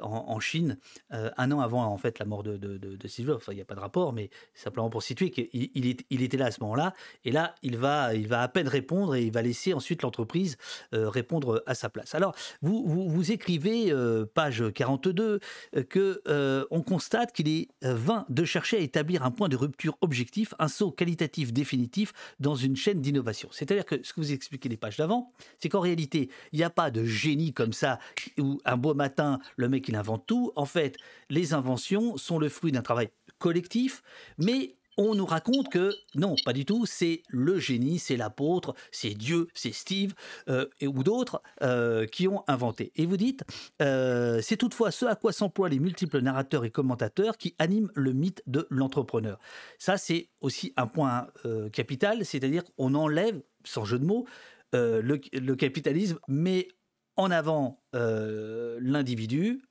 [0.00, 0.78] en, Chine,
[1.10, 3.36] un an avant en fait la mort de, de, Steve Jobs.
[3.36, 6.36] Enfin, il n'y a pas de rapport, mais simplement pour situer qu'il il, il, était
[6.36, 6.94] là à ce moment-là.
[7.24, 10.56] Et là, il va, il va à peine répondre et il va laisser ensuite l'entreprise
[10.92, 12.14] répondre à sa place.
[12.14, 15.40] Alors, vous, vous, vous écrivez, euh, page 42,
[15.76, 19.56] euh, que euh, on constate qu'il est vain de chercher à établir un point de
[19.56, 23.48] rupture objectif, un saut qualitatif définitif dans une chaîne d'innovation.
[23.52, 26.70] C'est-à-dire que ce que vous expliquez les pages d'avant, c'est qu'en réalité, il n'y a
[26.70, 27.98] pas de génie comme ça
[28.38, 30.52] où un beau matin, le mec il invente tout.
[30.56, 30.96] En fait,
[31.30, 33.08] les inventions sont le fruit d'un travail
[33.38, 34.02] collectif,
[34.38, 39.14] mais on nous raconte que non, pas du tout, c'est le génie, c'est l'apôtre, c'est
[39.14, 40.14] Dieu, c'est Steve
[40.48, 42.92] euh, et, ou d'autres euh, qui ont inventé.
[42.96, 43.44] Et vous dites,
[43.82, 48.12] euh, c'est toutefois ce à quoi s'emploient les multiples narrateurs et commentateurs qui animent le
[48.12, 49.38] mythe de l'entrepreneur.
[49.78, 51.28] Ça, c'est aussi un point
[51.72, 54.26] capital, c'est-à-dire qu'on enlève, sans jeu de mots,
[54.72, 55.00] le,
[55.32, 56.68] le, capitalisme, mais
[57.16, 59.62] en avant l'individu,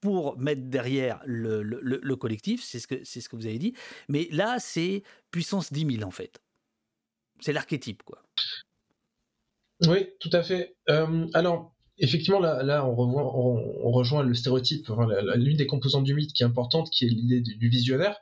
[0.00, 3.74] pour mettre derrière le, le, collectif, c'est ce, que, vous avez dit.
[4.08, 6.40] Mais là, c'est puissance 10 000 en fait.
[7.40, 8.22] C'est l'archétype, quoi.
[9.86, 10.76] Oui, tout à fait.
[10.90, 14.90] Euh, alors, effectivement, là, on, rejoint le stéréotype,
[15.36, 18.16] l'une des composantes du mythe qui est importante, qui est l'idée du visionnaire.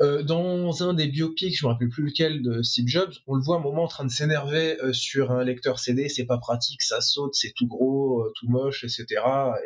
[0.00, 3.42] Euh, dans un des biopics, je me rappelle plus lequel de Steve Jobs, on le
[3.42, 6.82] voit un moment en train de s'énerver euh, sur un lecteur CD, c'est pas pratique,
[6.82, 9.06] ça saute, c'est tout gros, euh, tout moche, etc.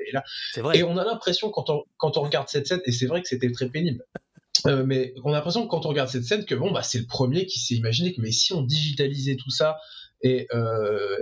[0.06, 0.22] Et là,
[0.74, 3.28] et on a l'impression quand on, quand on regarde cette scène, et c'est vrai que
[3.28, 4.04] c'était très pénible.
[4.84, 7.46] mais on a l'impression quand on regarde cette scène que bon bah c'est le premier
[7.46, 9.78] qui s'est imaginé que mais si on digitalisait tout ça
[10.22, 10.48] et,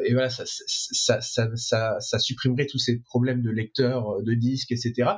[0.05, 5.17] et voilà ça ça, ça, ça, supprimerait tous ces problèmes de lecteurs, de disques, etc.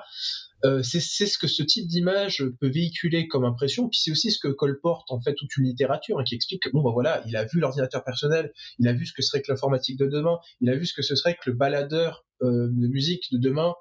[0.65, 4.41] Euh, c'est ce que ce type d'image peut véhiculer comme impression, puis c'est aussi ce
[4.41, 7.37] que colporte en fait toute une littérature hein, qui explique que bon ben voilà, il
[7.37, 10.69] a vu l'ordinateur personnel, il a vu ce que serait que l'informatique de demain, il
[10.69, 13.75] a vu ce que ce serait que le baladeur euh, de musique de demain.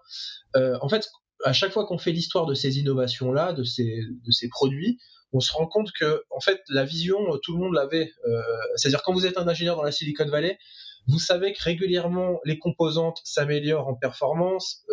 [0.56, 1.10] Euh, en fait,
[1.48, 5.00] à chaque fois qu'on fait l'histoire de ces innovations là, de ces de ces produits,
[5.34, 8.12] on se rend compte que en fait la vision tout le monde l'avait.
[8.76, 10.58] C'est-à-dire quand vous êtes un ingénieur dans la Silicon Valley,
[11.08, 14.86] vous savez que régulièrement les composantes s'améliorent en performance,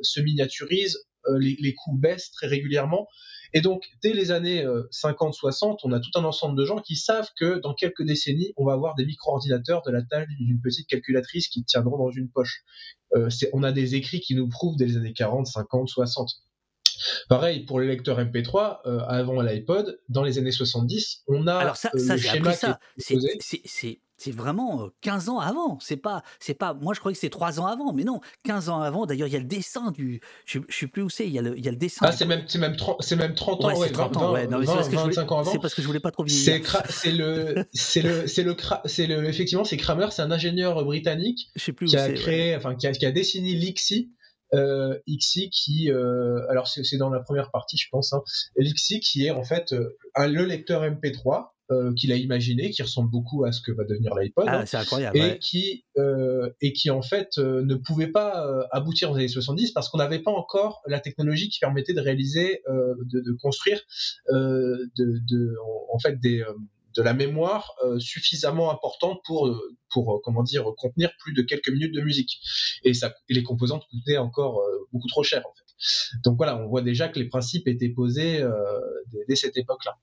[0.00, 3.08] se miniaturisent, euh, les, coûts baissent très régulièrement.
[3.54, 6.96] Et donc, dès les années 50-60, euh, on a tout un ensemble de gens qui
[6.96, 10.86] savent que dans quelques décennies, on va avoir des micro-ordinateurs de la taille d'une petite
[10.86, 12.62] calculatrice qui tiendront dans une poche.
[13.14, 16.30] Euh, on a des écrits qui nous prouvent dès les années 40, 50, 60.
[17.28, 21.90] Pareil pour les lecteurs MP3, avant l'iPod, dans les années 70, on a Alors ça,
[21.96, 22.80] ça j'ai appris ça.
[22.96, 25.78] C'est c'est vraiment 15 ans avant.
[25.80, 26.74] C'est pas, c'est pas.
[26.74, 29.06] Moi, je croyais que c'est 3 ans avant, mais non, 15 ans avant.
[29.06, 30.20] D'ailleurs, il y a le dessin du.
[30.44, 31.26] Je, je sais plus où c'est.
[31.26, 32.04] Il y a le, il y a le dessin.
[32.06, 33.78] Ah, c'est même, c'est même 30, c'est même 30 ans.
[33.78, 34.32] Ouais, 30 ans.
[34.32, 35.50] 20, 25 ans avant.
[35.50, 36.60] C'est parce que je voulais pas trop vieillir.
[36.90, 41.48] C'est le, c'est le, c'est le, c'est le, effectivement, c'est Kramer, c'est un ingénieur britannique
[41.56, 44.10] je sais plus qui a créé, enfin, qui a, qui a dessiné l'IXI.
[44.54, 48.22] Euh, XI qui, euh, alors c'est dans la première partie, je pense, hein,
[48.56, 52.80] l'XI qui est en fait euh, un, le lecteur MP3 euh, qu'il a imaginé, qui
[52.82, 54.46] ressemble beaucoup à ce que va devenir l'iPod.
[54.48, 55.18] Ah, c'est incroyable.
[55.18, 59.72] Et, qui, euh, et qui, en fait, euh, ne pouvait pas aboutir aux années 70
[59.72, 63.82] parce qu'on n'avait pas encore la technologie qui permettait de réaliser, de, de, construire,
[64.30, 65.54] de, de,
[65.92, 66.42] en fait, des
[66.96, 69.54] de la mémoire suffisamment importante pour,
[69.92, 72.40] pour comment dire, contenir plus de quelques minutes de musique.
[72.82, 76.18] Et, ça, et les composantes coûtaient encore beaucoup trop cher, en fait.
[76.24, 78.42] Donc voilà, on voit déjà que les principes étaient posés
[79.28, 79.98] dès cette époque-là.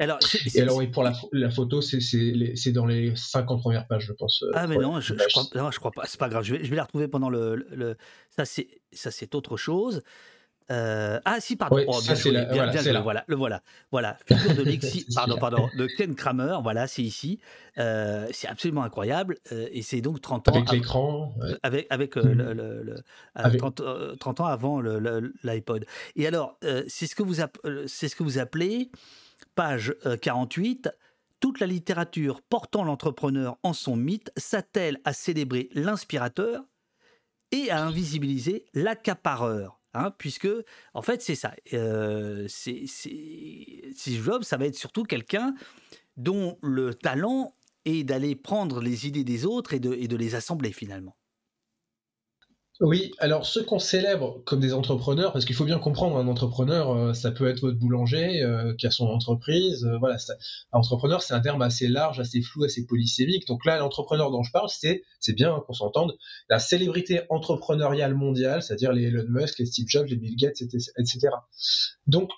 [0.00, 0.18] Alors,
[0.54, 4.42] et alors, oui, pour la, la photo, c'est dans les 50 premières pages, je pense.
[4.42, 6.04] Euh, ah, mais non, je, je, crois, non, je crois pas.
[6.06, 6.42] C'est pas grave.
[6.42, 7.66] Je vais, je vais la retrouver pendant le.
[7.70, 7.96] le,
[8.30, 10.02] ça, c'est autre chose.
[10.70, 11.84] Euh, ah si, pardon.
[11.86, 13.62] Oh, ça, bien, la, voilà, bien, le voilà, le voilà.
[13.90, 17.40] Voilà, figure de Lexi, pardon, pardon, de Ken Kramer, voilà, c'est ici.
[17.78, 19.36] Euh, c'est absolument incroyable.
[19.52, 20.52] Euh, et c'est donc 30 ans.
[20.52, 21.34] Avec l'écran.
[21.40, 21.56] Ouais.
[21.62, 22.20] Avec, avec, mmh.
[22.20, 22.96] le, le, le
[23.34, 23.58] avec...
[23.58, 23.82] 30,
[24.18, 25.84] 30, ans avant l'iPod.
[26.14, 27.34] Et alors, c'est ce, que vous
[27.86, 28.90] c'est ce que vous appelez
[29.54, 30.90] page 48, euh,
[31.40, 36.64] toute la littérature portant l'entrepreneur en son mythe s'attelle à célébrer l'inspirateur
[37.52, 39.80] et à invisibiliser l'accapareur.
[39.92, 40.48] Hein, puisque,
[40.94, 41.52] en fait, c'est ça.
[41.72, 45.54] Euh, c'est, Steve Jobs, ça va être surtout quelqu'un
[46.16, 50.36] dont le talent est d'aller prendre les idées des autres et de, et de les
[50.36, 51.16] assembler finalement.
[52.80, 56.90] Oui, alors ceux qu'on célèbre comme des entrepreneurs, parce qu'il faut bien comprendre, un entrepreneur,
[56.90, 59.84] euh, ça peut être votre boulanger euh, qui a son entreprise.
[59.84, 60.16] Euh, voilà,
[60.72, 63.46] entrepreneur, c'est un terme assez large, assez flou, assez polysémique.
[63.46, 66.16] Donc là, l'entrepreneur dont je parle, c'est, c'est bien qu'on s'entende,
[66.48, 71.28] la célébrité entrepreneuriale mondiale, c'est-à-dire les Elon Musk, les Steve Jobs, les Bill Gates, etc.
[72.06, 72.30] Donc,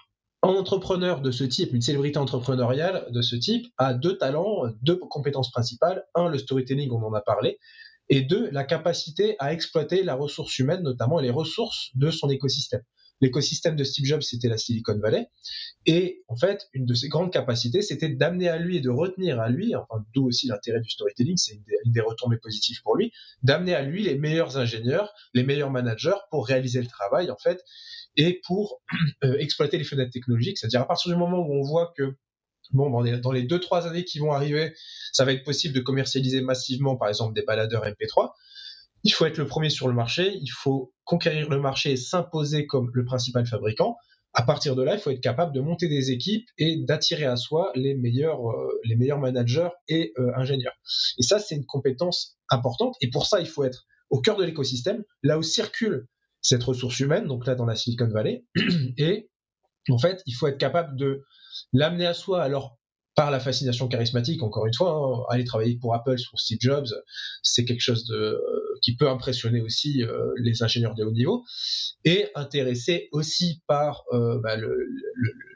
[0.43, 4.97] un entrepreneur de ce type, une célébrité entrepreneuriale de ce type, a deux talents, deux
[4.97, 6.05] compétences principales.
[6.17, 7.61] Un, le storytelling, on en a parlé,
[8.09, 12.83] et deux, la capacité à exploiter la ressource humaine, notamment les ressources de son écosystème.
[13.23, 15.29] L'écosystème de Steve Jobs, c'était la Silicon Valley.
[15.87, 19.41] Et en fait, une de ses grandes capacités, c'était d'amener à lui et de retenir
[19.41, 23.13] à lui, enfin, d'où aussi l'intérêt du storytelling, c'est une, des retombées positives pour lui,
[23.45, 27.63] d'amener à lui les meilleurs ingénieurs, les meilleurs managers pour réaliser le travail, en fait,
[28.17, 28.83] et pour
[29.23, 30.59] euh, exploiter les fenêtres technologiques.
[30.59, 32.17] C'est-à-dire, à partir du moment où on voit que
[32.73, 34.75] bon, dans les deux, trois années qui vont arriver,
[35.13, 38.33] ça va être possible de commercialiser massivement, par exemple, des baladeurs MP3.
[39.05, 42.67] Il faut être le premier sur le marché, il faut conquérir le marché et s'imposer
[42.67, 43.97] comme le principal fabricant.
[44.35, 47.37] À partir de là, il faut être capable de monter des équipes et d'attirer à
[47.37, 50.73] soi les meilleurs, euh, les meilleurs managers et euh, ingénieurs.
[51.19, 52.95] Et ça, c'est une compétence importante.
[53.03, 56.07] Et pour ça, il faut être au cœur de l'écosystème, là où circule
[56.41, 58.45] cette ressource humaine, donc là dans la Silicon Valley.
[58.99, 59.31] Et
[59.91, 61.23] en fait, il faut être capable de
[61.73, 62.43] l'amener à soi.
[62.43, 62.79] Alors
[63.15, 66.89] par la fascination charismatique, encore une fois, hein, aller travailler pour Apple sur Steve Jobs,
[67.43, 68.41] c'est quelque chose de, euh,
[68.83, 71.45] qui peut impressionner aussi euh, les ingénieurs de haut niveau,
[72.05, 74.89] et intéressé aussi par euh, bah, le,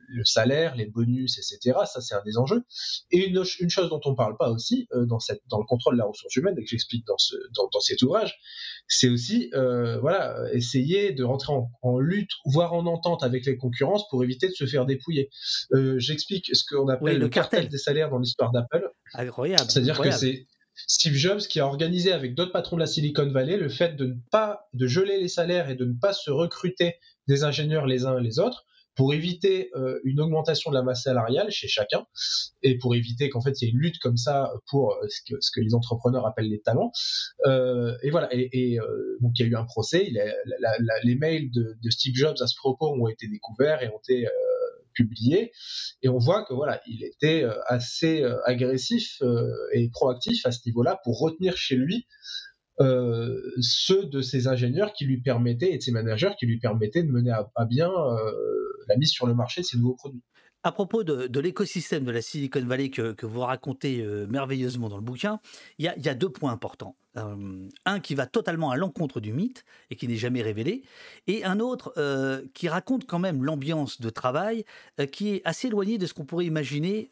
[0.09, 1.79] le, salaire, les bonus, etc.
[1.87, 2.62] Ça, c'est un des enjeux.
[3.11, 5.95] Et une, une chose dont on ne parle pas aussi dans, cette, dans le contrôle
[5.95, 8.38] de la ressource humaine, et que j'explique dans, ce, dans, dans cet ouvrage,
[8.88, 14.09] c'est aussi euh, voilà essayer de rentrer en, lutte, voire en entente avec les concurrences
[14.09, 15.31] pour éviter de se faire dépouiller.
[15.73, 17.69] Euh, J'explique ce qu'on appelle le, cartel.
[17.69, 18.90] des salaires dans l'histoire d'Apple.
[19.14, 19.71] Incroyable.
[19.71, 20.47] C'est-à-dire que c'est
[20.87, 24.07] Steve Jobs qui a organisé avec d'autres patrons de la Silicon Valley le fait de
[24.07, 26.97] ne pas de geler les salaires et de ne pas se recruter
[27.29, 31.50] des ingénieurs les uns les autres pour éviter euh, une augmentation de la masse salariale
[31.50, 32.06] chez chacun
[32.62, 35.20] et pour éviter qu'en fait il y ait une lutte comme ça pour euh, ce,
[35.22, 36.90] que, ce que les entrepreneurs appellent les talents.
[37.44, 40.24] Euh, et voilà, et, et euh, donc il y a eu un procès, il a,
[40.24, 43.88] la, la, les mails de, de, Steve Jobs à ce propos ont été découverts et
[43.88, 44.26] ont été
[44.94, 45.52] publiés
[46.02, 49.22] et on voit que voilà, il était assez agressif
[49.72, 52.06] et proactif à ce niveau-là pour retenir chez lui
[52.80, 57.02] euh, ceux de ces ingénieurs qui lui permettaient et de ces managers qui lui permettaient
[57.02, 58.32] de mener à, bien euh,
[58.88, 60.22] la mise sur le marché de ces nouveaux produits.
[60.62, 65.02] À propos de, l'écosystème de la Silicon Valley que, vous racontez euh, merveilleusement dans le
[65.02, 65.40] bouquin,
[65.78, 66.96] il y, a deux points importants.
[67.14, 70.82] un qui va totalement à l'encontre du mythe et qui n'est jamais révélé,
[71.28, 71.94] et un autre
[72.52, 74.64] qui raconte quand même l'ambiance de travail
[75.12, 77.10] qui est assez éloignée de ce qu'on pourrait imaginer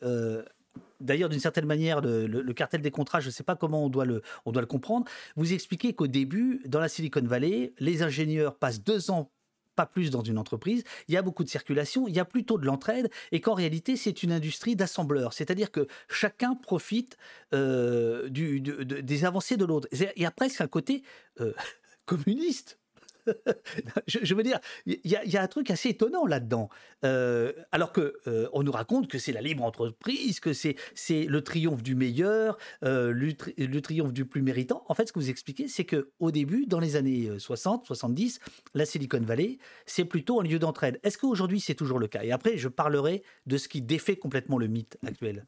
[1.01, 4.05] d'ailleurs, d'une certaine manière, le, cartel des contrats, je ne sais pas comment on doit,
[4.05, 5.07] le, on doit le comprendre.
[5.37, 9.31] Vous expliquez qu'au début, dans la Silicon Valley, les ingénieurs passent deux ans
[9.75, 10.85] pas plus dans une entreprise.
[11.09, 13.97] Il y a beaucoup de circulation, il y a plutôt de l'entraide, et qu'en réalité,
[13.97, 15.33] c'est une industrie d'assembleurs.
[15.33, 17.17] C'est-à-dire que chacun profite
[17.53, 19.89] euh, des avancées de l'autre.
[19.93, 21.03] Il y a presque un côté
[21.41, 21.53] euh,
[22.07, 22.79] communiste
[24.07, 26.69] je, veux dire, il y, a un truc assez étonnant là-dedans.
[27.05, 30.77] Euh, alors que euh, on nous raconte que c'est la libre entreprise, que c'est
[31.09, 34.85] le triomphe du meilleur, euh, le, triomphe du plus méritant.
[34.89, 38.41] En fait, ce que vous expliquez, c'est que au début, dans les années 60, 70,
[38.75, 41.01] la Silicon Valley, c'est plutôt un lieu d'entraide.
[41.03, 42.23] Est-ce qu'aujourd'hui c'est toujours le cas?
[42.23, 45.47] Et après, je parlerai de ce qui défait complètement le mythe actuel.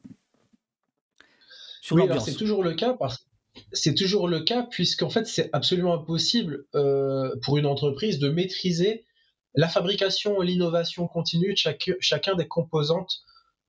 [1.91, 3.26] oui, c'est toujours le cas parce que
[3.73, 9.05] c'est toujours le cas puisqu'en fait c'est absolument impossible euh, pour une entreprise de maîtriser
[9.55, 13.23] la fabrication et l'innovation continue de chacun des composantes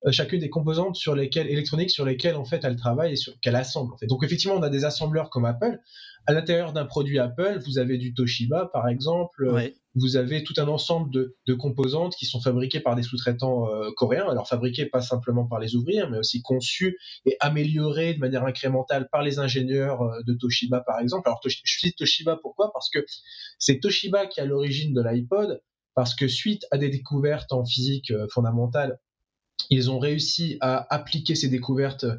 [0.05, 3.37] euh, chacune des composantes sur lesquelles électroniques sur lesquelles en fait elle travaille et sur
[3.41, 4.07] qu'elle assemble en fait.
[4.07, 5.79] Donc effectivement on a des assembleurs comme Apple.
[6.25, 9.49] À l'intérieur d'un produit Apple, vous avez du Toshiba par exemple.
[9.95, 14.27] Vous avez tout un ensemble de, composantes qui sont fabriquées par des sous-traitants euh, coréens.
[14.29, 19.09] Alors fabriquées pas simplement par les ouvriers, mais aussi conçues et améliorées de manière incrémentale
[19.11, 21.27] par les ingénieurs euh, de Toshiba par exemple.
[21.27, 22.71] Alors je cite Toshiba pourquoi?
[22.71, 23.05] Parce que
[23.57, 25.61] c'est Toshiba qui a l'origine de l'iPod
[25.95, 28.99] parce que suite à des découvertes en physique fondamentale
[29.69, 32.17] ils ont réussi à appliquer ces découvertes euh,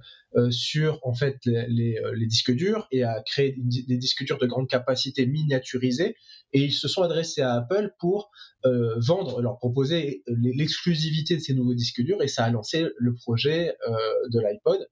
[0.51, 4.47] sur en fait les, euh, les, disques durs et à créer des disques durs de
[4.47, 6.15] grande capacité miniaturisés
[6.53, 8.31] et ils se sont adressés à Apple pour
[8.67, 13.15] euh, vendre, leur proposer l'exclusivité de ces nouveaux disques durs et ça a lancé le
[13.15, 13.97] projet euh,
[14.31, 14.87] de l'iPod.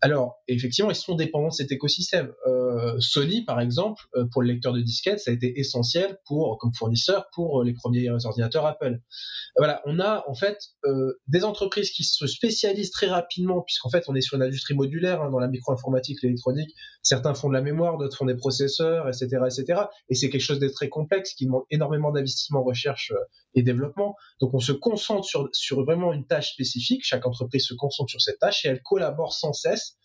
[0.00, 2.32] Alors effectivement ils sont dépendants de cet écosystème.
[2.46, 6.72] Euh, Sony par exemple pour le lecteur de disquettes ça a été essentiel pour comme
[6.74, 9.00] fournisseur pour les premiers ordinateurs Apple.
[9.56, 10.58] Voilà on a en fait
[11.28, 15.22] des entreprises qui se spécialisent très rapidement puisqu'en fait on est sur une industrie modulaire
[15.22, 16.74] hein, dans la micro-informatique, l'électronique.
[17.02, 19.82] Certains font de la mémoire, d'autres font des processeurs, etc., etc.
[20.08, 24.16] Et c'est quelque chose de très complexe qui demande énormément d'investissement, recherche euh, et développement.
[24.40, 27.02] Donc on se concentre sur, sur vraiment une tâche spécifique.
[27.04, 29.96] Chaque entreprise se concentre sur cette tâche et elle collabore sans cesse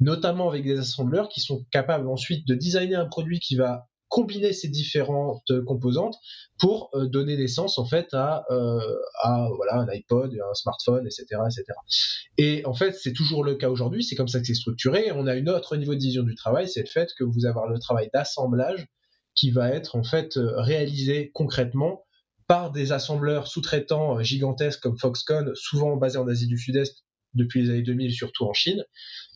[0.00, 4.52] notamment avec des assembleurs qui sont capables ensuite de designer un produit qui va combiner
[4.52, 6.16] ces différentes composantes
[6.58, 8.78] pour euh, donner naissance en fait à, euh,
[9.22, 11.64] à voilà un iPod, un smartphone, etc., etc.
[12.36, 14.04] Et en fait, c'est toujours le cas aujourd'hui.
[14.04, 15.10] C'est comme ça que c'est structuré.
[15.12, 17.58] On a une autre niveau de vision du travail, c'est le fait que vous avez
[17.70, 18.86] le travail d'assemblage
[19.34, 22.04] qui va être en fait euh, réalisé concrètement
[22.46, 27.70] par des assembleurs sous-traitants gigantesques comme Foxconn, souvent basés en Asie du Sud-Est depuis les
[27.70, 28.84] années 2000, surtout en Chine,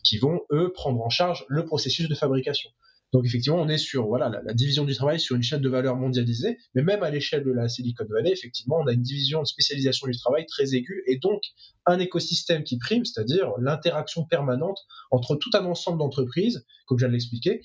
[0.03, 2.69] qui vont eux prendre en charge le processus de fabrication.
[3.13, 5.95] Donc effectivement, on est sur voilà la, division du travail sur une chaîne de valeur
[5.95, 9.47] mondialisée, mais même à l'échelle de la Silicon Valley, effectivement, on a une division de
[9.47, 11.41] spécialisation du travail très aiguë et donc
[11.85, 14.77] un écosystème qui prime, c'est-à-dire l'interaction permanente
[15.11, 17.61] entre tout un ensemble d'entreprises, comme je viens de l'expliquer,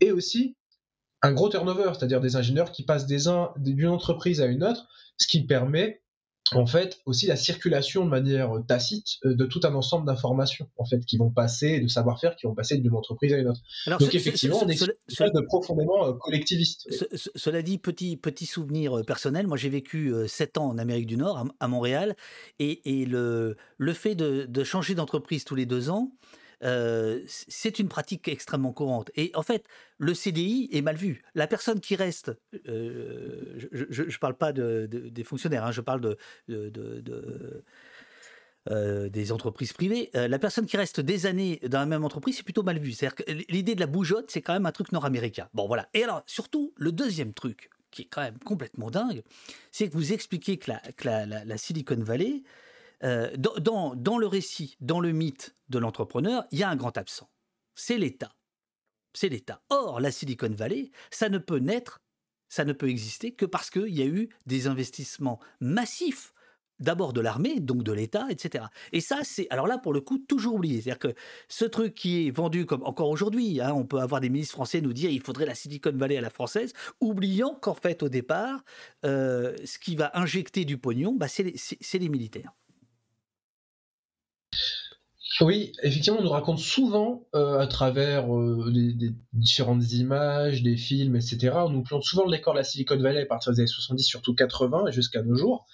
[0.00, 0.56] et aussi
[1.22, 4.86] un gros turnover, c'est-à-dire des ingénieurs qui passent d'une entreprise à une autre,
[5.18, 6.02] ce qui permet
[6.52, 10.84] en fait aussi la circulation de manière tacite euh, de tout un ensemble d'informations en
[10.84, 13.60] fait qui vont passer de savoir-faire qui vont passer d'une entreprise à une autre.
[13.86, 16.88] Donc effectivement, on est de profondément euh, collectiviste.
[17.34, 21.16] cela dit, petit petit souvenir euh, personnel, moi j'ai vécu sept ans en Amérique du
[21.16, 22.16] Nord, à, Montréal,
[22.58, 26.12] et, et le, le fait de, de changer d'entreprise tous les deux ans,
[26.60, 29.10] c'est une pratique extrêmement courante.
[29.14, 29.64] Et en fait,
[29.98, 31.22] le CDI est mal vu.
[31.34, 32.32] La personne qui reste,
[32.64, 37.64] je ne parle pas de, des fonctionnaires, hein, je parle de, de
[38.68, 42.64] des entreprises privées, la personne qui reste des années dans la même entreprise, c'est plutôt
[42.64, 42.90] mal vu.
[42.92, 45.48] C'est-à-dire que l'idée de la bougeotte, c'est quand même un truc nord-américain.
[45.54, 45.88] Bon, voilà.
[45.94, 49.22] Et alors, surtout, le deuxième truc, qui est quand même complètement dingue,
[49.70, 50.72] c'est que vous expliquez que
[51.04, 52.42] la Silicon Valley,
[53.04, 57.30] euh, dans, le récit, dans le mythe de l'entrepreneur, il y a un grand absent.
[57.74, 58.34] C'est l'État.
[59.12, 59.62] C'est l'État.
[59.70, 62.00] Or, la Silicon Valley, ça ne peut naître,
[62.48, 66.32] ça ne peut exister que parce qu'il y a eu des investissements massifs
[66.78, 68.66] d'abord de l'armée, donc de l'État, etc.
[68.92, 70.80] Et ça, c'est, alors là, pour le coup, toujours oublié.
[70.80, 71.14] C'est-à-dire que
[71.48, 74.80] ce truc qui est vendu comme encore aujourd'hui, hein, on peut avoir des ministres français
[74.80, 78.62] nous dire il faudrait la Silicon Valley à la française, oubliant qu'en fait, au départ,
[79.04, 82.52] euh, ce qui va injecter du pognon, bah, c'est les militaires.
[85.40, 91.16] Oui, effectivement, on nous raconte souvent, euh, à travers euh, des, différentes images, des films,
[91.16, 93.66] etc., on nous plante souvent le décor de la Silicon Valley à partir des années
[93.66, 95.66] 70, surtout 80, jusqu'à nos jours.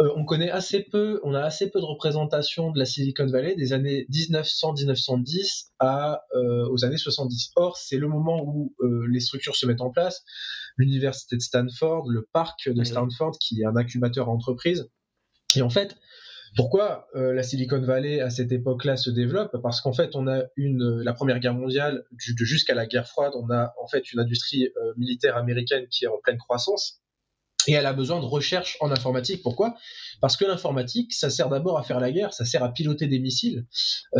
[0.00, 3.56] Euh, on connaît assez peu, on a assez peu de représentation de la Silicon Valley
[3.56, 6.22] des années 1900-1910 à
[6.70, 7.50] aux années 70.
[7.56, 8.74] Or, c'est le moment où
[9.10, 10.24] les structures se mettent en place.
[10.76, 14.88] L'université de Stanford, le parc de Stanford, qui est un incubateur à entreprises.
[15.56, 15.96] Et en fait,
[16.56, 19.56] pourquoi euh, la Silicon Valley à cette époque-là se développe?
[19.62, 23.32] Parce qu'en fait, on a une euh, la Première Guerre mondiale jusqu'à la guerre froide,
[23.36, 27.00] on a en fait une industrie euh, militaire américaine qui est en pleine croissance.
[27.68, 29.42] Et elle a besoin de recherche en informatique.
[29.42, 29.76] Pourquoi?
[30.20, 33.18] Parce que l'informatique, ça sert d'abord à faire la guerre, ça sert à piloter des
[33.18, 33.66] missiles,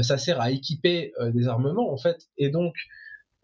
[0.03, 2.29] ça sert à équiper des armements en fait.
[2.37, 2.75] Et donc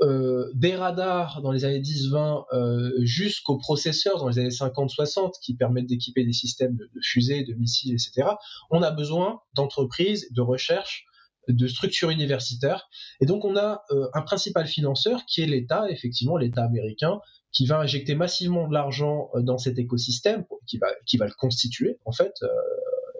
[0.02, 5.56] euh, des radars dans les années 10-20 euh, jusqu'aux processeurs dans les années 50-60 qui
[5.56, 8.28] permettent d'équiper des systèmes de, fusées, de missiles, etc.
[8.70, 11.06] On a besoin d'entreprises, de recherche,
[11.48, 12.90] de structures universitaires.
[13.22, 17.18] Et donc on a euh, un principal financeur qui est l'État, effectivement l'État américain,
[17.50, 21.98] qui va injecter massivement de l'argent dans cet écosystème, qui va, qui va le constituer
[22.04, 22.34] en fait,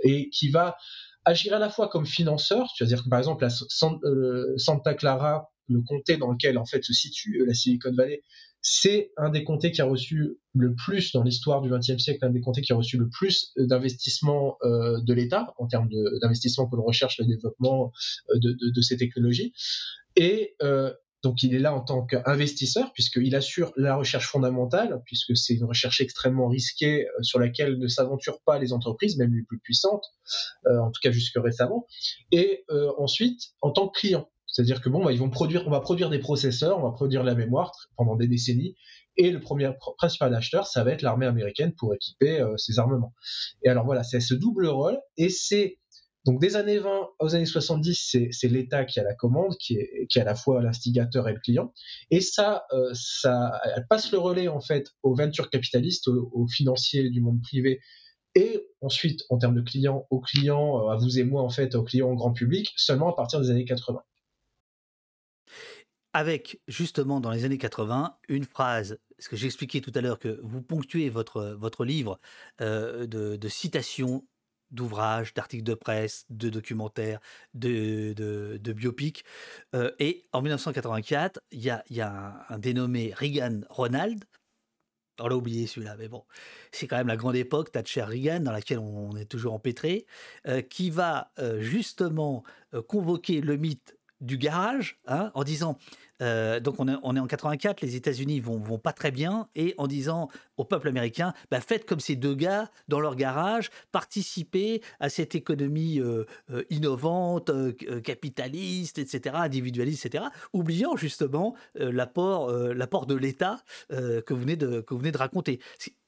[0.03, 0.77] et qui va
[1.24, 3.51] agir à la fois comme financeur, c'est-à-dire que par exemple la
[4.59, 8.23] Santa Clara le comté dans lequel en fait se situe euh, la Silicon Valley,
[8.61, 12.31] c'est un des comtés qui a reçu le plus dans l'histoire du XXe siècle, un
[12.31, 15.89] des comtés qui a reçu le plus euh, d'investissement euh, de l'État en termes
[16.21, 17.93] d'investissement pour la recherche le développement
[18.35, 19.53] de, ces technologies.
[20.17, 20.55] Et
[21.23, 25.64] donc il est là en tant qu'investisseur puisqu'il assure la recherche fondamentale, puisque c'est une
[25.64, 30.05] recherche extrêmement risquée sur laquelle ne s'aventurent pas les entreprises, même les plus puissantes,
[30.64, 31.87] en tout cas jusque récemment.
[32.33, 32.64] Et
[32.99, 34.29] ensuite en tant que client.
[34.57, 37.23] C'est-à-dire que bon, bah, ils vont produire, on va produire des processeurs, on va produire
[37.23, 38.75] la mémoire pendant des décennies,
[39.19, 43.13] et le premier principal acheteur, ça va être l'armée américaine pour équiper euh, ses armements.
[43.63, 45.79] Et alors voilà, c'est ce double rôle, et c'est
[46.25, 46.89] donc des années 20
[47.21, 50.35] aux années 70, c'est l'État qui a la commande, qui est, qui est à la
[50.35, 51.75] fois l'instigateur et le client,
[52.11, 57.11] et ça, euh, ça, elle passe le relais en fait aux ventures capitalistes, aux, financiers
[57.11, 57.81] du monde privé,
[58.35, 61.75] et ensuite en termes de clients, aux clients, euh, à vous et moi en fait,
[61.75, 64.01] aux clients grand public, seulement à partir des années 80
[66.17, 70.41] avec justement dans les années 80 une phrase, ce que j'expliquais tout à l'heure, que
[70.43, 72.19] vous ponctuez votre, livre
[72.62, 74.27] euh, de, citations
[74.71, 77.21] d'ouvrages, d'articles de presse, de documentaires,
[77.53, 79.25] de, biopics.
[79.75, 84.25] Euh, et en 1984, il y a, y a un, dénommé Reagan Ronald.
[85.19, 86.25] On l'a oublié celui-là, mais bon,
[86.73, 90.07] c'est quand même la grande époque, Thatcher-Reagan, dans laquelle on est toujours empêtré,
[90.47, 92.43] euh, qui va justement
[92.89, 95.79] convoquer le mythe du garage, hein, en disant
[96.23, 99.87] euh, donc on est, en 84, les États-Unis vont, vont pas très bien, et en
[99.87, 105.09] disant au peuple américain, bah, faites comme ces deux gars dans leur garage, participez à
[105.09, 107.51] cette économie euh, euh, innovante,
[108.03, 112.47] capitaliste, etc., individualiste, etc., oubliant justement l'apport,
[113.07, 113.59] de l'État
[113.91, 115.61] que, vous venez de, raconter.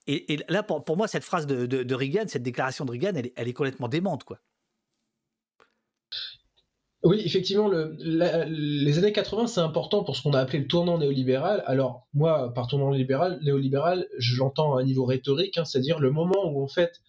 [0.06, 3.48] Et, là, pour, moi, cette phrase de, de, Reagan, cette déclaration de Reagan, elle, elle
[3.48, 4.38] est complètement démente, quoi.
[7.05, 10.99] Oui, effectivement, le, les années 80, c'est important pour ce qu'on a appelé le tournant
[10.99, 11.62] néolibéral.
[11.66, 16.11] Alors, moi, par tournant néolibéral, néolibéral je l'entends à un niveau rhétorique, hein, c'est-à-dire le
[16.11, 17.01] moment où, en fait,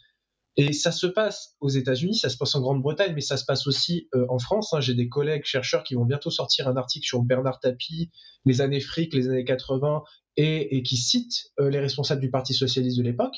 [0.57, 3.65] et ça se passe aux États-Unis, ça se passe en Grande-Bretagne, mais ça se passe
[3.65, 4.73] aussi euh, en France.
[4.73, 4.81] Hein.
[4.81, 8.11] J'ai des collègues chercheurs qui vont bientôt sortir un article sur Bernard Tapie,
[8.45, 10.03] les années fric, les années 80,
[10.35, 13.35] et, et qui citent euh, les responsables du Parti socialiste de l'époque.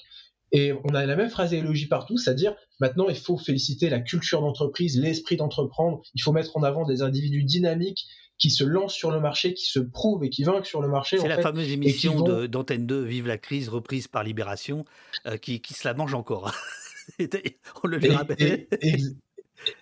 [0.51, 4.99] Et on a la même phraséologie partout, c'est-à-dire maintenant il faut féliciter la culture d'entreprise,
[4.99, 8.05] l'esprit d'entreprendre, il faut mettre en avant des individus dynamiques
[8.37, 11.19] qui se lancent sur le marché, qui se prouvent et qui vainquent sur le marché.
[11.19, 14.83] C'est la fameuse émission d'Antenne 2, Vive la crise, reprise par Libération,
[15.27, 16.51] euh, qui, qui, se la mange encore.
[17.83, 18.25] on le verra.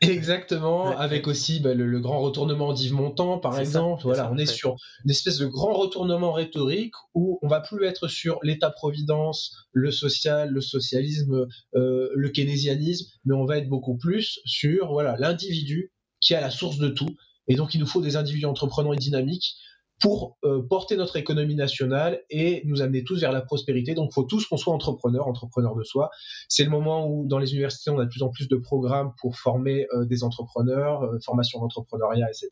[0.01, 4.03] Exactement, avec aussi bah, le, grand retournement d'Yves Montand, par exemple.
[4.03, 4.75] voilà, on est sur
[5.05, 10.51] une espèce de grand retournement rhétorique où on va plus être sur l'État-providence, le social,
[10.51, 16.33] le socialisme, euh, le keynésianisme, mais on va être beaucoup plus sur voilà l'individu qui
[16.33, 17.15] est à la source de tout.
[17.47, 19.55] Et donc, il nous faut des individus entreprenants et dynamiques
[19.99, 23.93] pour euh, porter notre économie nationale et nous amener tous vers la prospérité.
[23.93, 26.09] Donc, il faut tous qu'on soit entrepreneurs, entrepreneurs de soi.
[26.47, 29.13] C'est le moment où, dans les universités, on a de plus en plus de programmes
[29.19, 32.49] pour former euh, des entrepreneurs, euh, formation d'entrepreneuriat, etc.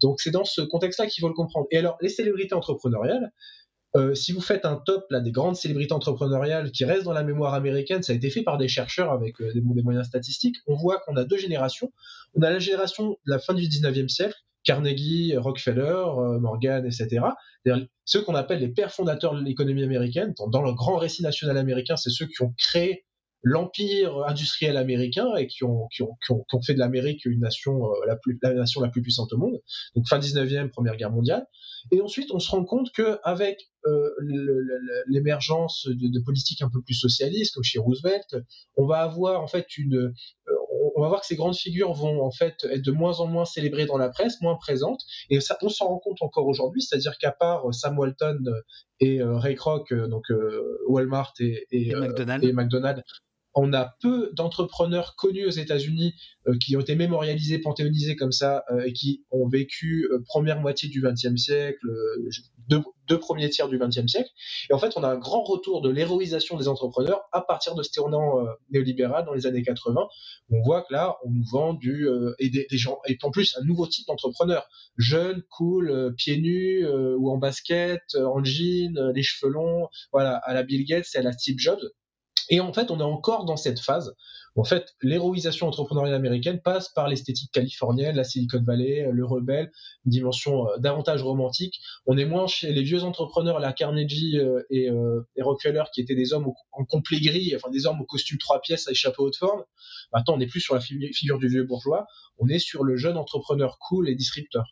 [0.00, 1.66] Donc, c'est dans ce contexte-là qu'il faut le comprendre.
[1.70, 3.30] Et alors, les célébrités entrepreneuriales,
[4.14, 7.54] si vous faites un top là, des grandes célébrités entrepreneuriales qui restent dans la mémoire
[7.54, 11.00] américaine, ça a été fait par des chercheurs avec des, des, moyens statistiques, on voit
[11.00, 11.92] qu'on a deux générations.
[12.34, 14.36] On a la génération de la fin du 19e siècle
[14.70, 17.22] Carnegie, Rockefeller, euh, Morgan, etc.
[18.04, 21.96] Ceux qu'on appelle les pères fondateurs de l'économie américaine, dans le grand récit national américain,
[21.96, 23.04] c'est ceux qui ont créé
[23.42, 25.88] l'empire industriel américain et qui ont,
[26.64, 29.60] fait de l'Amérique une nation, euh, la, plus, nation la plus puissante au monde.
[29.96, 31.46] Donc fin 19e, Première Guerre mondiale.
[31.90, 34.10] Et ensuite, on se rend compte qu'avec euh,
[35.08, 38.36] l'émergence de, de, politiques un peu plus socialistes, comme chez Roosevelt,
[38.76, 40.12] on va avoir en fait une, euh,
[41.00, 43.44] on va voir que ces grandes figures vont en fait être de moins en moins
[43.44, 47.16] célébrées dans la presse, moins présentes, et ça, on s'en rend compte encore aujourd'hui, c'est-à-dire
[47.18, 48.38] qu'à part Sam Walton
[49.00, 50.26] et Ray Kroc, donc
[50.86, 53.02] Walmart et, et, et McDonald's.
[53.54, 56.14] on a peu d'entrepreneurs connus aux États-Unis
[56.46, 60.60] euh, qui ont été mémorialisés, panthéonisés comme ça, euh, et qui ont vécu euh, première
[60.60, 61.86] moitié du XXe siècle,
[62.68, 62.82] deux
[63.18, 64.30] premiers tiers du XXe siècle.
[64.68, 67.82] Et en fait, on a un grand retour de l'héroïsation des entrepreneurs à partir de
[67.82, 70.08] ce tournant euh, néolibéral dans les années 80.
[70.50, 73.56] On voit que là, on nous vend du euh, et des, gens et en plus
[73.60, 79.22] un nouveau type d'entrepreneur, jeune, cool, euh, pieds nus ou en basket, en jean, les
[79.22, 81.80] cheveux longs, voilà, à la Bill Gates et à la Steve Jobs.
[82.50, 84.14] Et en fait, on est encore dans cette phase
[84.56, 89.70] en fait, l'héroïsation entrepreneuriale américaine passe par l'esthétique californienne, la Silicon Valley, le rebelle,
[90.04, 91.80] une dimension euh, davantage romantique.
[92.06, 96.14] On est moins chez les vieux entrepreneurs, la Carnegie euh, euh, et, Rockefeller, qui étaient
[96.14, 99.36] des hommes en complet gris, enfin des hommes au costume trois pièces avec chapeau haute
[99.36, 99.62] forme.
[100.12, 102.06] Maintenant, on n'est plus sur la figure du vieux bourgeois,
[102.38, 104.64] on est sur le jeune entrepreneur cool et disrupteur.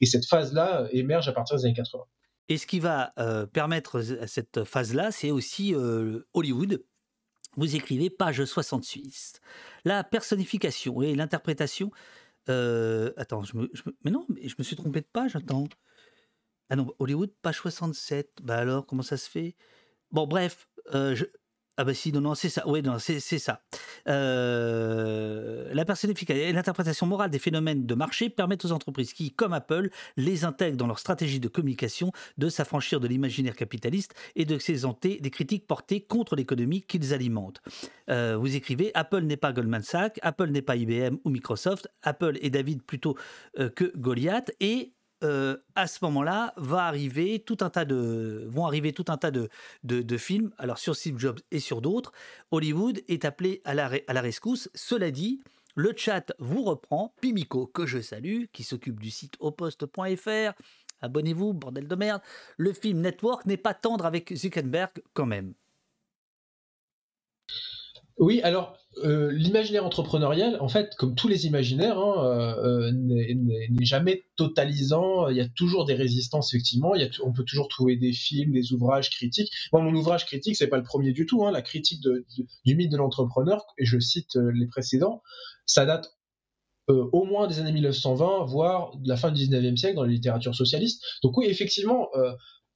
[0.00, 2.04] Et, cette phase-là émerge à partir des années 80.
[2.48, 3.12] Et ce qui va
[3.52, 5.74] permettre à cette phase-là, c'est aussi
[6.34, 6.82] Hollywood,
[7.56, 9.40] vous écrivez page 66.
[9.84, 11.90] La personnification et l'interprétation.
[12.48, 13.70] Euh, attends, je me,
[14.04, 15.68] mais non, je me suis trompé de page, attends.
[16.68, 18.38] Ah non, Hollywood, page 67.
[18.42, 19.56] Bah alors, comment ça se fait?
[20.12, 21.16] Bon, bref, euh,
[21.80, 22.62] ah bah si, non, non, c'est ça.
[22.66, 23.62] Oui, non, c'est ça.
[24.06, 29.54] Euh, la personnification et l'interprétation morale des phénomènes de marché permettent aux entreprises qui, comme
[29.54, 34.58] Apple, les intègrent dans leur stratégie de communication de s'affranchir de l'imaginaire capitaliste et de
[34.58, 37.62] s'exenter des critiques portées contre l'économie qu'ils alimentent.
[38.10, 42.36] Euh, vous écrivez Apple n'est pas Goldman Sachs, Apple n'est pas IBM ou Microsoft, Apple
[42.42, 43.16] est David plutôt
[43.58, 44.92] euh, que Goliath et
[45.22, 48.48] euh, à ce moment-là, vont arriver tout un tas de,
[50.16, 52.12] films, alors sur Steve Jobs et sur d'autres.
[52.50, 54.70] Hollywood est appelé à la, à la rescousse.
[54.74, 55.40] Cela dit,
[55.74, 57.14] le chat vous reprend.
[57.20, 60.52] Pimico, que je salue, qui s'occupe du site oposte.fr.
[61.02, 62.22] Abonnez-vous, bordel de merde.
[62.56, 65.54] Le film Network n'est pas tendre avec Zuckerberg quand même.
[68.18, 73.84] Oui, alors euh, l'imaginaire entrepreneurial, en fait, comme tous les imaginaires, hein, euh, euh, n'est
[73.84, 75.28] jamais totalisant.
[75.28, 76.94] Il y a toujours des résistances, effectivement.
[77.22, 79.52] On peut toujours trouver des films, des ouvrages critiques.
[79.72, 81.46] Moi, mon ouvrage critique, c'est pas le premier du tout.
[81.46, 85.22] Hein, la critique du mythe de l'entrepreneur, et je cite les précédents,
[85.66, 86.16] ça date
[86.88, 90.56] au moins des années 1920, voire de la fin du 19e siècle dans la littérature
[90.56, 91.00] socialiste.
[91.22, 92.08] Donc oui, effectivement,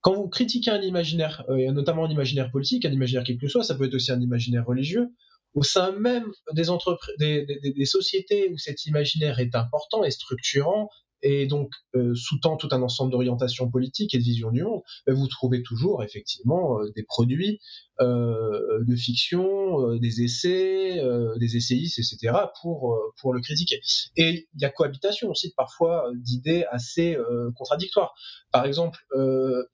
[0.02, 3.64] quand vous critiquez un imaginaire, et notamment un imaginaire politique, un imaginaire quel que soit,
[3.64, 5.10] ça peut être aussi un imaginaire religieux,
[5.54, 10.90] au sein même des, des, sociétés où cet imaginaire est important et structurant,
[11.24, 15.14] et donc euh, sous-tend tout un ensemble d'orientations politiques et de visions du monde, ben,
[15.14, 17.60] vous trouvez toujours effectivement euh, des produits
[18.00, 21.00] euh, de fiction, des essais,
[21.38, 22.36] des essayistes, etc.
[22.60, 23.80] pour pour le critiquer.
[24.16, 27.16] Et il y a cohabitation aussi parfois d'idées assez
[27.56, 28.14] contradictoires.
[28.52, 28.98] Par exemple,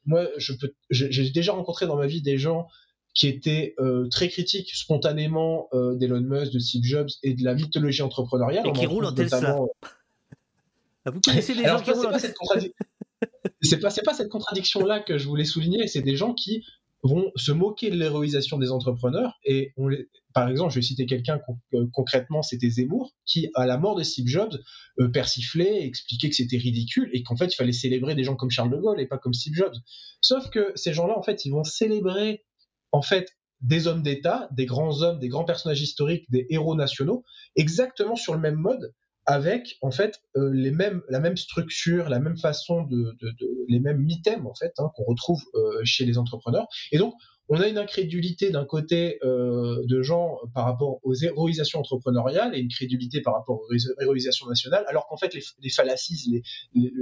[0.04, 2.68] moi, je peux, j'ai déjà rencontré dans ma vie des gens
[3.14, 7.54] qui était euh, très critique spontanément euh, d'Elon Musk, de Steve Jobs et de la
[7.54, 8.66] mythologie entrepreneuriale.
[8.66, 9.58] Et qui roule en Tesla.
[11.04, 12.18] Ah, vous connaissez des gens qui roulent en
[13.62, 16.64] C'est pas, pas cette contradiction-là que je voulais souligner, c'est des gens qui
[17.02, 19.38] vont se moquer de l'héroïsation des entrepreneurs.
[19.44, 20.08] Et on les...
[20.32, 21.40] par exemple, je vais citer quelqu'un
[21.74, 24.56] euh, concrètement, c'était Zemmour, qui, à la mort de Steve Jobs,
[25.12, 28.70] persiflait, expliquait que c'était ridicule et qu'en fait, il fallait célébrer des gens comme Charles
[28.70, 29.74] de Gaulle et pas comme Steve Jobs.
[30.20, 32.44] Sauf que ces gens-là, en fait, ils vont célébrer
[32.92, 37.24] en fait des hommes d'État, des grands hommes, des grands personnages historiques, des héros nationaux,
[37.56, 38.94] exactement sur le même mode,
[39.26, 43.16] avec en fait euh, les mêmes, la même structure, la même façon de,
[43.68, 46.66] les mêmes mythèmes en fait hein, qu'on retrouve euh, chez les entrepreneurs.
[46.90, 47.14] Et donc
[47.50, 52.60] on a une incrédulité d'un côté euh, de gens par rapport aux héroïsations entrepreneuriales et
[52.60, 56.42] une crédulité par rapport aux héroïsations nationales, alors qu'en fait les, fallacies,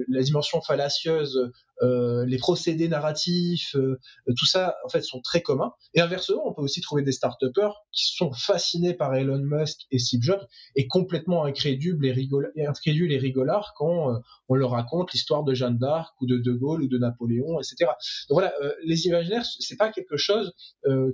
[0.08, 3.98] la dimension fallacieuse euh, les procédés narratifs, euh,
[4.36, 5.72] tout ça, en fait, sont très communs.
[5.94, 9.98] Et inversement, on peut aussi trouver des start-upers qui sont fascinés par Elon Musk et
[9.98, 10.44] Steve Jobs
[10.74, 14.18] et complètement incrédules et, rigol incrédules et rigolards quand euh,
[14.48, 17.90] on leur raconte l'histoire de Jeanne d'Arc ou de De Gaulle ou de Napoléon, etc.
[18.28, 18.52] Donc voilà,
[18.84, 20.37] les imaginaires, c'est pas quelque chose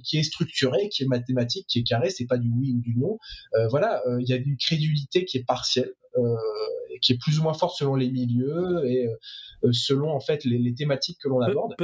[0.05, 2.97] qui est structuré, qui est mathématique, qui est carré, c'est pas du oui ou du
[2.97, 3.19] non.
[3.71, 5.93] voilà, il y a une crédulité qui est partielle.
[6.17, 6.37] Euh,
[7.03, 10.73] qui est plus ou moins forte selon les milieux et euh, selon en fait les,
[10.73, 11.75] thématiques que l'on aborde.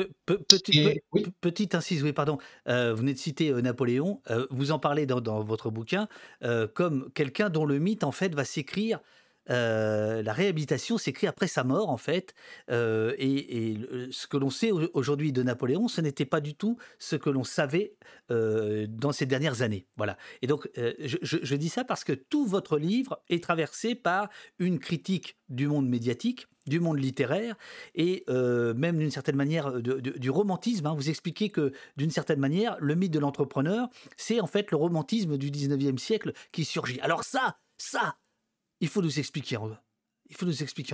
[1.40, 2.38] petite incise, oui, pardon.
[2.68, 4.22] Euh, vous venez de citer Napoléon.
[4.50, 6.06] vous en parlez dans, dans votre bouquin
[6.74, 9.00] comme quelqu'un dont le mythe en fait va s'écrire
[9.50, 12.34] euh, la réhabilitation s'écrit après sa mort, en fait.
[12.70, 13.76] Euh, et,
[14.10, 17.44] ce que l'on sait aujourd'hui de Napoléon, ce n'était pas du tout ce que l'on
[17.44, 17.94] savait
[18.30, 19.86] euh, dans ces dernières années.
[19.96, 20.16] Voilà.
[20.42, 24.28] Et donc, je, dis ça parce que tout votre livre est traversé par
[24.58, 27.56] une critique du monde médiatique, du monde littéraire
[27.94, 30.86] et même d'une certaine manière du romantisme.
[30.86, 30.94] Hein.
[30.94, 35.36] Vous expliquez que d'une certaine manière, le mythe de l'entrepreneur, c'est en fait le romantisme
[35.36, 37.00] du 19e siècle qui surgit.
[37.00, 38.16] Alors ça, ça,
[38.80, 39.56] il faut nous expliquer,
[40.28, 40.36] il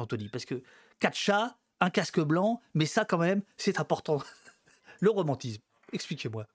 [0.00, 0.62] Anthony, parce que
[0.98, 4.22] quatre chats, un casque blanc, mais ça quand même, c'est important.
[5.00, 5.62] le romantisme,
[5.92, 6.46] expliquez-moi.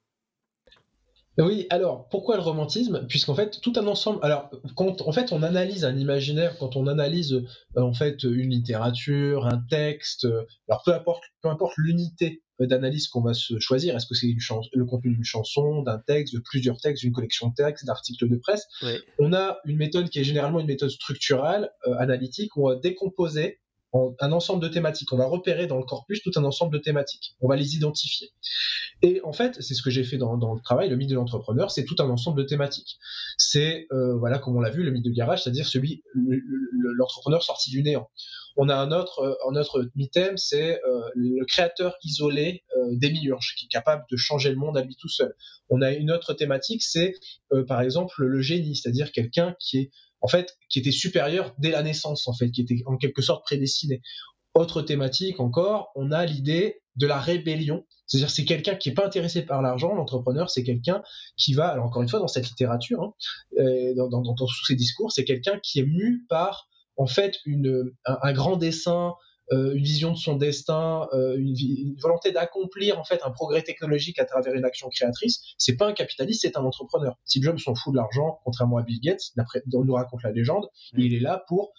[1.37, 3.05] Oui, alors pourquoi le romantisme?
[3.07, 4.19] Puisqu'en fait, tout un ensemble.
[4.21, 7.33] Alors, quand en fait on analyse un imaginaire, quand on analyse
[7.77, 13.07] euh, en fait une littérature, un texte, euh, alors peu importe, peu importe l'unité d'analyse
[13.07, 14.27] qu'on va se choisir, est-ce que c'est
[14.73, 18.35] le contenu d'une chanson, d'un texte, de plusieurs textes, d'une collection de textes, d'articles de
[18.35, 18.67] presse
[19.17, 22.75] On a une méthode qui est généralement une méthode structurale, euh, analytique, où on va
[22.75, 23.60] décomposer
[23.93, 25.11] un ensemble de thématiques.
[25.11, 27.35] On va repérer dans le corpus tout un ensemble de thématiques.
[27.41, 28.29] On va les identifier.
[29.01, 31.71] Et en fait, c'est ce que j'ai fait dans, le travail, le mythe de l'entrepreneur,
[31.71, 32.97] c'est tout un ensemble de thématiques.
[33.37, 36.03] C'est, euh, voilà, comme on l'a vu, le mythe de garage, c'est-à-dire celui,
[36.97, 38.09] l'entrepreneur sorti du néant.
[38.57, 43.55] On a un autre, euh, un autre mythème, c'est euh, le créateur isolé euh, démiurge,
[43.57, 45.35] qui est capable de changer le monde à lui tout seul.
[45.69, 47.13] On a une autre thématique, c'est
[47.67, 49.91] par exemple le génie, c'est-à-dire quelqu'un qui est
[50.21, 53.43] en fait, qui était supérieur dès la naissance, en fait, qui était en quelque sorte
[53.43, 54.01] prédestiné.
[54.53, 57.85] Autre thématique encore, on a l'idée de la rébellion.
[58.05, 59.95] C'est-à-dire, c'est quelqu'un qui n'est pas intéressé par l'argent.
[59.95, 61.01] L'entrepreneur, c'est quelqu'un
[61.37, 63.13] qui va, alors encore une fois, dans cette littérature, hein,
[63.95, 66.67] dans, dans, tous ces discours, c'est quelqu'un qui est mu par,
[66.97, 69.13] en fait, une, un grand dessin,
[69.51, 74.17] euh, une vision de son destin, euh, une, volonté d'accomplir en fait un progrès technologique
[74.19, 75.41] à travers une action créatrice.
[75.57, 77.17] C'est pas un capitaliste, c'est un entrepreneur.
[77.25, 80.31] Steve Jobs s'en fout de l'argent, contrairement à Bill Gates, d'après on nous raconte la
[80.31, 80.67] légende.
[80.97, 81.73] Il est là pour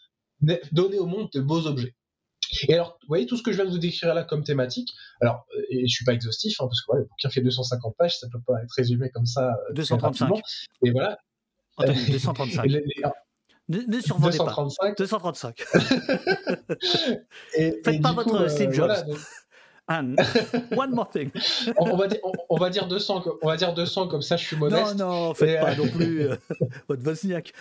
[0.72, 1.94] donner au monde de beaux objets.
[2.68, 4.92] Et alors, vous voyez tout ce que je viens de vous décrire là comme thématique.
[5.22, 7.94] Alors, euh, et je suis pas exhaustif, hein, parce que voilà, le bouquin fait 250
[7.96, 9.56] pages, ça peut pas être résumé comme ça.
[9.74, 10.42] 235.
[10.84, 11.16] Et voilà.
[11.78, 12.70] 235.
[13.72, 14.76] Ne, ne survolez 235.
[14.80, 14.94] pas.
[14.98, 15.64] 235.
[17.54, 18.86] et, Faites pas votre Steve Jobs.
[18.86, 19.18] Voilà, donc...
[19.88, 20.14] And
[20.76, 21.32] one more thing.
[21.76, 24.56] on, va dire, on, va dire 200, on va dire 200 comme ça, je suis
[24.56, 24.96] modeste.
[24.96, 26.36] Non, non, faites pas euh, non plus euh,
[26.88, 27.52] votre Wozniak.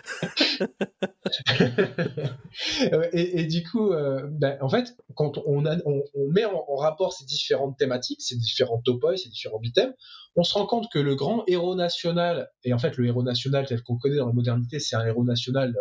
[3.13, 7.11] et, et, du coup, euh, ben, en fait, quand on, a, on, met en, rapport
[7.11, 9.93] ces différentes thématiques, ces différents topoi, ces différents bithèmes,
[10.35, 13.65] on se rend compte que le grand héros national, et en fait le héros national
[13.65, 15.75] tel qu'on connaît dans la modernité, c'est un héros national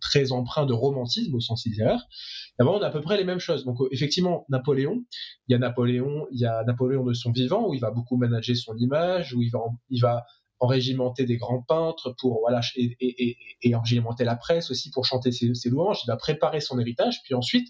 [0.00, 2.02] très empreint de romantisme au sens littéraire.
[2.58, 3.64] D'abord, on a à peu près les mêmes choses.
[3.64, 5.04] Donc, euh, effectivement, Napoléon,
[5.48, 8.16] il y a Napoléon, il y a Napoléon de son vivant où il va beaucoup
[8.16, 9.60] manager son image, où il va,
[9.90, 10.02] il
[10.60, 15.30] enrégimenter des grands peintres pour voilà et, et, et, enrégimenter la presse aussi pour chanter
[15.30, 16.00] ses, ses, louanges.
[16.04, 17.68] Il va préparer son héritage, puis ensuite,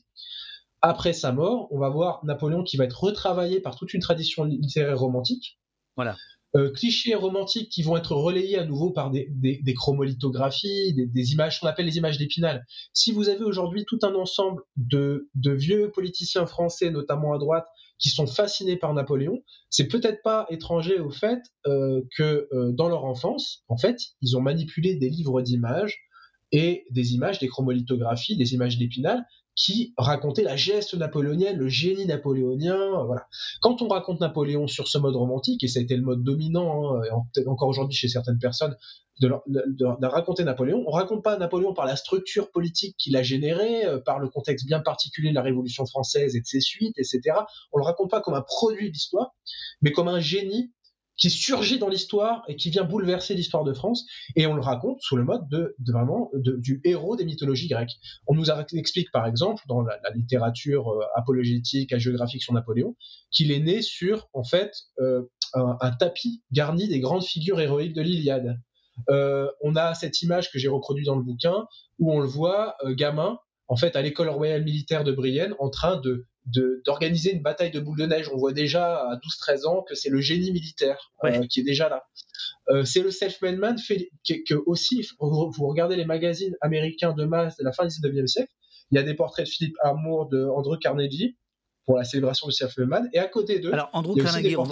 [0.81, 4.45] après sa mort, on va voir Napoléon qui va être retravaillé par toute une tradition
[4.45, 5.59] littéraire romantique.
[5.97, 6.17] Voilà.
[6.57, 11.33] Euh, clichés romantiques qui vont être relayés à nouveau par des, des, chromolithographies, des, des
[11.33, 12.65] images qu'on appelle les images d'épinal.
[12.95, 17.67] Si vous avez aujourd'hui tout un ensemble de, de, vieux politiciens français, notamment à droite,
[17.99, 22.89] qui sont fascinés par Napoléon, c'est peut-être pas étranger au fait euh, que euh, dans
[22.89, 25.99] leur enfance, en fait, ils ont manipulé des livres d'images
[26.51, 29.23] et des images, des chromolithographies, des images d'épinal
[29.59, 33.03] qui racontait la geste napoléonienne, le génie napoléonien.
[33.05, 33.27] Voilà.
[33.61, 36.95] Quand on raconte Napoléon sur ce mode romantique, et ça a été le mode dominant,
[36.95, 37.03] hein,
[37.47, 38.77] encore aujourd'hui chez certaines personnes,
[39.21, 43.99] de, raconter Napoléon, on raconte pas Napoléon par la structure politique qu'il a générée, euh,
[43.99, 47.21] par le contexte bien particulier de la Révolution française et de ses suites, etc.
[47.73, 49.35] On le raconte pas comme un produit d'histoire,
[49.83, 50.73] mais comme un génie
[51.19, 54.07] qui surgit dans l'histoire et qui vient bouleverser l'histoire de France.
[54.37, 57.99] Et on le raconte sous le mode de, vraiment du héros des mythologies grecques.
[58.27, 62.97] On nous explique par exemple dans la, littérature euh, apologétique, géographique sur Napoléon,
[63.31, 65.23] qu'il est né sur en fait euh,
[65.55, 68.61] un, tapis garni des grandes figures héroïques de l'Iliade.
[69.11, 71.67] Euh, on a cette image que j'ai reproduite dans le bouquin
[71.99, 73.39] où on le voit gamin
[73.69, 76.27] en fait à l'école royale militaire de Brienne en train de
[76.85, 78.31] d'organiser une bataille de boules de neige.
[78.33, 81.89] On voit déjà à 12-13 ans que c'est le génie militaire euh, qui est déjà
[81.89, 82.05] là.
[82.71, 87.25] Euh, c'est le self-made man fait, que, aussi, vous, vous, regardez les magazines américains de
[87.25, 88.53] masse de la fin du 19e siècle,
[88.91, 91.37] il y a des portraits de Philippe Armour, de Andrew Carnegie,
[91.89, 93.09] pour la célébration du Self-Made.
[93.15, 93.73] Et à côté d'eux.
[93.73, 94.69] Alors, Andrew Carnegie, on,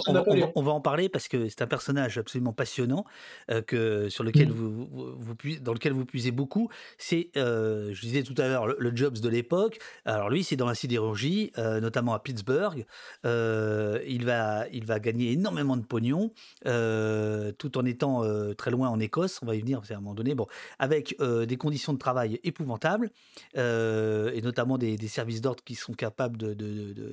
[0.55, 3.05] on, va en parler parce que c'est un personnage absolument passionnant
[3.49, 4.51] euh, que, sur lequel mm.
[4.51, 4.87] vous,
[5.17, 6.69] vous, dans lequel vous puisez beaucoup.
[6.99, 9.79] C'est, euh, je disais tout à l'heure, le, Jobs de l'époque.
[10.05, 12.85] Alors, lui, c'est dans la sidérurgie, euh, notamment à Pittsburgh.
[13.23, 16.31] il, va, il va gagner énormément de pognon
[16.63, 18.21] tout en étant
[18.53, 19.39] très loin en Écosse.
[19.41, 20.35] On va y venir à un moment donné.
[20.35, 20.45] Bon,
[20.77, 23.09] avec des conditions de travail épouvantables
[23.55, 27.06] et notamment des, services d'ordre qui sont capables de de,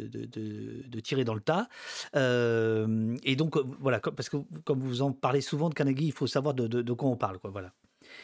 [1.05, 1.69] tirer dans le tas.
[2.17, 6.13] Euh, et donc, euh, voilà, parce que comme vous en parlez souvent de Carnegie, il
[6.13, 7.39] faut savoir de, quoi on parle.
[7.39, 7.73] Quoi, voilà.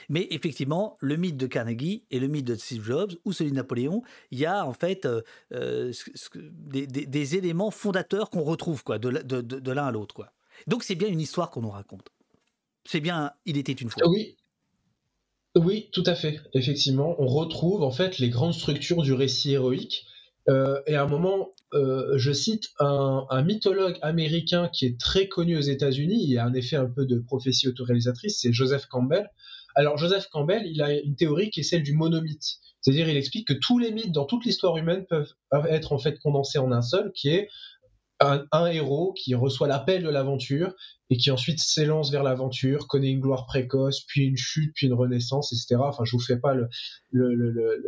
[0.08, 3.56] Mais effectivement, le mythe de Carnegie et le mythe de Steve Jobs ou celui de
[3.56, 5.92] Napoléon, il y a en fait euh,
[6.42, 10.14] des, éléments fondateurs qu'on retrouve quoi, de, l'un à l'autre.
[10.14, 10.32] Quoi.
[10.66, 12.08] Donc c'est bien une histoire qu'on nous raconte.
[12.84, 14.02] C'est bien, il était une fois.
[14.08, 14.36] Oui.
[15.56, 16.40] Oui, tout à fait.
[16.54, 20.06] Effectivement, on retrouve en fait les grandes structures du récit héroïque
[20.86, 25.60] et à un moment, je cite un, un, mythologue américain qui est très connu aux
[25.60, 29.30] États-Unis, il a un effet un peu de prophétie autoréalisatrice, c'est Joseph Campbell.
[29.74, 32.58] Alors Joseph Campbell, il a une théorie qui est celle du monomythe.
[32.80, 35.32] C'est-à-dire, il explique que tous les mythes dans toute l'histoire humaine peuvent
[35.68, 37.48] être en fait condensés en un seul, qui est
[38.20, 40.74] un, héros qui reçoit l'appel de l'aventure
[41.08, 44.92] et qui ensuite s'élance vers l'aventure, connaît une gloire précoce, puis une chute, puis une
[44.92, 45.80] renaissance, etc.
[45.82, 46.68] Enfin, je vous fais pas le,
[47.10, 47.82] le, le, le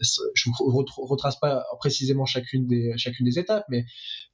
[0.00, 3.84] je vous retrace pas précisément chacune des chacune des étapes, mais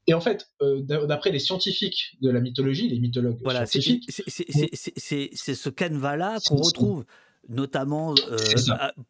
[0.06, 5.54] et en fait, euh, d'après les scientifiques de la mythologie, les mythologues voilà, scientifiques, c'est
[5.54, 7.04] ce canevas-là qu'on retrouve
[7.48, 8.36] notamment euh,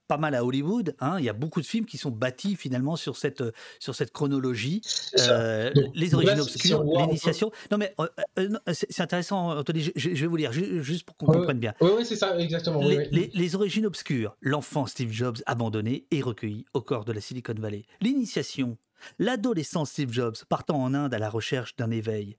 [0.09, 0.95] pas mal à Hollywood.
[1.01, 1.16] Hein.
[1.18, 3.43] Il y a beaucoup de films qui sont bâtis finalement sur cette,
[3.78, 4.80] sur cette chronologie.
[5.18, 7.51] Euh, les origines obscures, l'initiation.
[7.70, 7.95] Non mais
[8.39, 11.74] euh, c'est intéressant, Anthony, je, vais vous lire juste pour qu'on comprenne bien.
[11.80, 12.80] Oui, oui c'est ça, exactement.
[12.83, 17.55] Les, les, origines obscures, l'enfant Steve Jobs abandonné et recueilli au corps de la Silicon
[17.59, 17.85] Valley.
[18.01, 18.78] L'initiation,
[19.18, 22.39] l'adolescent Steve Jobs partant en Inde à la recherche d'un éveil.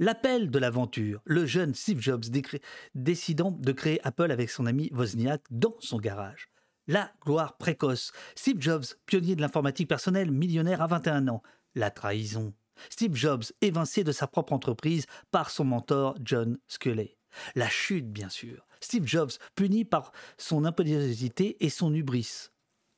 [0.00, 2.24] L'appel de l'aventure, le jeune Steve Jobs
[2.94, 6.48] décidant de créer Apple avec son ami Wozniak dans son garage.
[6.86, 11.42] La gloire précoce, Steve Jobs, pionnier de l'informatique personnelle, millionnaire à 21 ans.
[11.74, 12.54] La trahison,
[12.90, 17.18] Steve Jobs évincé de sa propre entreprise par son mentor John Sculley.
[17.56, 18.66] La chute, bien sûr.
[18.80, 22.50] Steve Jobs puni par son impétuosité et son hubris.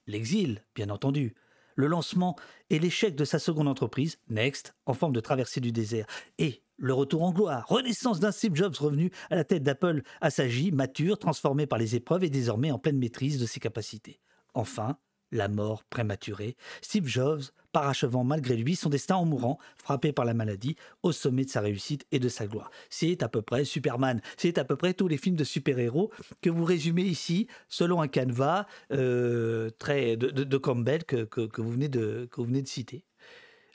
[0.06, 1.34] L'exil, bien entendu.
[1.76, 2.36] Le lancement
[2.68, 6.06] et l'échec de sa seconde entreprise, Next, en forme de traversée du désert.
[6.38, 10.72] Et le retour en gloire, renaissance d'un Steve Jobs revenu à la tête d'Apple assagi,
[10.72, 14.18] mature, transformé par les épreuves et désormais en pleine maîtrise de ses capacités.
[14.54, 14.96] Enfin,
[15.30, 20.34] la mort prématurée, Steve Jobs parachevant malgré lui son destin en mourant, frappé par la
[20.34, 20.74] maladie,
[21.04, 22.70] au sommet de sa réussite et de sa gloire.
[22.88, 26.10] C'est à peu près Superman, c'est à peu près tous les films de super-héros
[26.40, 31.28] que vous résumez ici selon un canevas euh, très de, Campbell que,
[31.60, 33.04] vous venez de, que vous venez de citer.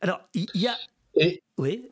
[0.01, 0.75] Alors, il y, a...
[1.15, 1.41] Et...
[1.57, 1.89] Oui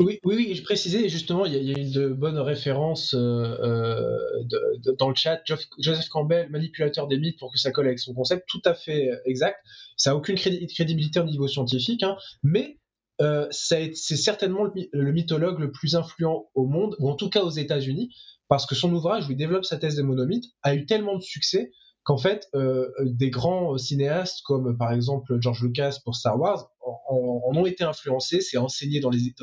[0.00, 5.08] Oui, oui, je précisais justement, il y, a, une de bonnes références euh, euh, dans
[5.08, 5.40] le chat.
[5.78, 9.10] Joseph Campbell, manipulateur des mythes pour que ça colle avec son concept, tout à fait
[9.24, 9.58] exact.
[9.96, 12.78] Ça n'a aucune crédibilité au niveau scientifique, hein, mais
[13.22, 17.50] euh, c'est certainement le, mythologue le plus influent au monde, ou en tout cas aux
[17.50, 18.14] États-Unis,
[18.48, 21.22] parce que son ouvrage où il développe sa thèse des monomythes a eu tellement de
[21.22, 21.70] succès
[22.06, 27.40] qu'en fait, euh, des grands cinéastes comme par exemple George Lucas pour Star Wars en,
[27.52, 29.34] ont été influencés, c'est enseigné dans, les,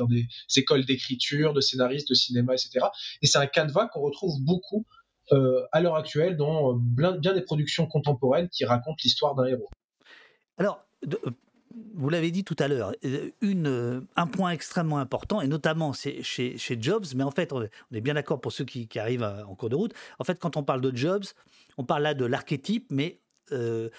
[0.56, 2.86] écoles d'écriture, de scénaristes, de cinéma, etc.
[3.20, 4.86] Et c'est un canevas qu'on retrouve beaucoup
[5.32, 9.68] euh, à l'heure actuelle dans bien, bien, des productions contemporaines qui racontent l'histoire d'un héros.
[10.56, 10.86] Alors,
[11.94, 12.92] vous l'avez dit tout à l'heure,
[13.40, 18.00] une, un point extrêmement important, et notamment chez, chez Jobs, mais en fait, on est
[18.00, 19.94] bien d'accord pour ceux qui, arrivent en cours de route.
[20.18, 21.24] En fait, quand on parle de Jobs,
[21.78, 23.20] on parle là de l'archétype, mais
[23.52, 23.90] euh,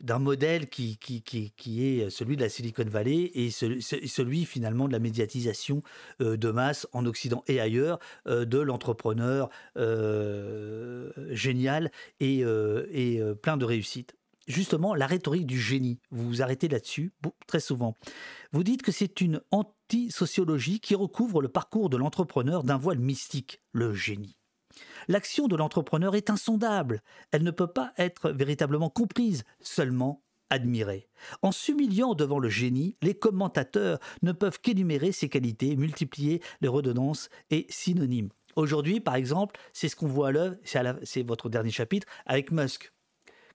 [0.00, 4.92] d'un modèle qui, qui, qui, est celui de la Silicon Valley et celui finalement de
[4.92, 5.84] la médiatisation
[6.20, 9.50] euh, de masse en Occident et ailleurs euh, de l'entrepreneur
[11.30, 14.16] génial et, et plein de réussite.
[14.46, 17.12] Justement, la rhétorique du génie, vous vous arrêtez là-dessus
[17.46, 17.96] très souvent.
[18.52, 23.62] Vous dites que c'est une anti-sociologie qui recouvre le parcours de l'entrepreneur d'un voile mystique,
[23.72, 24.36] le génie.
[25.08, 27.02] L'action de l'entrepreneur est insondable.
[27.30, 31.08] Elle ne peut pas être véritablement comprise, seulement admirée.
[31.42, 37.28] En s'humiliant devant le génie, les commentateurs ne peuvent qu'énumérer ses qualités, multiplier les redondances
[37.50, 38.30] et synonymes.
[38.56, 40.56] Aujourd'hui, par exemple, c'est ce qu'on voit à l'œuvre,
[41.02, 42.92] c'est votre dernier chapitre, avec Musk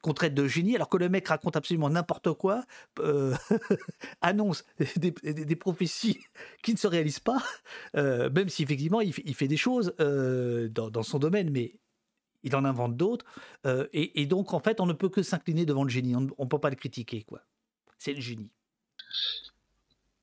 [0.02, 2.64] qu'on traite de génie, alors que le mec raconte absolument n'importe quoi,
[3.00, 3.36] euh,
[4.22, 4.64] annonce
[4.96, 6.20] des, prophéties
[6.64, 7.44] qui ne se réalisent pas,
[7.96, 11.76] euh, même si effectivement il, fait des choses euh, dans, son domaine, mais
[12.44, 13.26] il en invente d'autres.
[13.94, 16.60] Et, donc en fait, on ne peut que s'incliner devant le génie, on ne peut
[16.60, 17.42] pas le critiquer, quoi.
[17.98, 18.50] C'est le génie.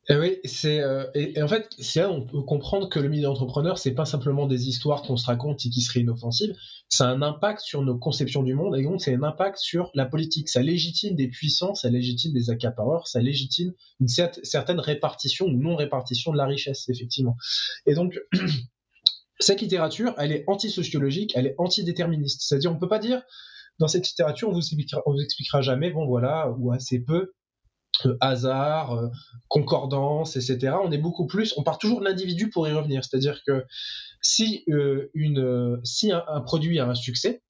[0.08, 3.08] Et eh oui, c'est euh, et, en fait c'est là on peut comprendre que le
[3.08, 6.54] milieu d'entrepreneur c'est pas simplement des histoires qu'on se raconte et qui seraient inoffensives,
[6.88, 9.90] ça a un impact sur nos conceptions du monde et donc c'est un impact sur
[9.94, 10.48] la politique.
[10.48, 15.74] Ça légitime des puissances, ça légitime des accapareurs, ça légitime une certaine répartition ou non
[15.74, 17.36] répartition de la richesse effectivement.
[17.86, 18.16] Et donc
[19.40, 22.42] cette littérature, elle est anti-sociologique, elle est anti-déterministe.
[22.42, 23.22] C'est-à-dire on peut pas dire
[23.80, 27.32] dans cette littérature on vous expliquera, on vous expliquera jamais bon voilà ou assez peu
[28.20, 29.08] hasard, euh,
[29.48, 30.74] concordance, etc.
[30.82, 33.04] On est beaucoup plus, on part toujours de l'individu pour y revenir.
[33.04, 33.64] C'est-à-dire que
[34.20, 37.42] si, euh, une, si un, produit a un succès,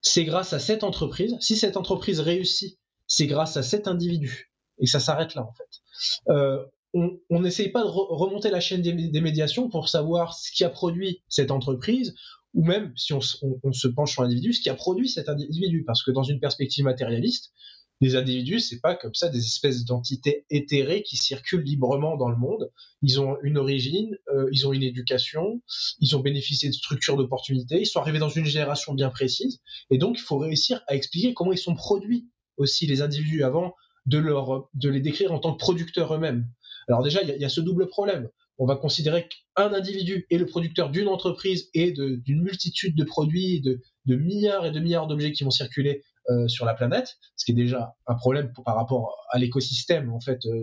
[0.00, 1.36] c'est grâce à cette entreprise.
[1.40, 4.52] Si cette entreprise réussit, c'est grâce à cet individu.
[4.80, 6.68] Et ça s'arrête là, en fait.
[6.94, 11.22] on n'essaye pas de remonter la chaîne des, médiations pour savoir ce qui a produit
[11.28, 12.14] cette entreprise,
[12.54, 15.82] ou même, si on se penche sur l'individu, ce qui a produit cet individu.
[15.84, 17.52] Parce que dans une perspective matérialiste,
[18.00, 22.36] Les individus, c'est pas comme ça des espèces d'entités éthérées qui circulent librement dans le
[22.36, 22.70] monde.
[23.02, 25.60] Ils ont une origine, euh, ils ont une éducation,
[25.98, 29.98] ils ont bénéficié de structures d'opportunités, ils sont arrivés dans une génération bien précise, et
[29.98, 33.74] donc il faut réussir à expliquer comment ils sont produits aussi les individus avant
[34.06, 36.48] de, leur, de les décrire en tant que producteurs eux-mêmes.
[36.88, 38.28] Alors déjà, il y, a ce double problème.
[38.56, 43.60] On va considérer qu'un individu est le producteur d'une entreprise et d'une multitude de produits,
[43.60, 47.46] de, de milliards et de milliards d'objets qui vont circuler euh, sur la planète, ce
[47.46, 50.60] qui est déjà un problème par rapport à l'écosystème en fait euh,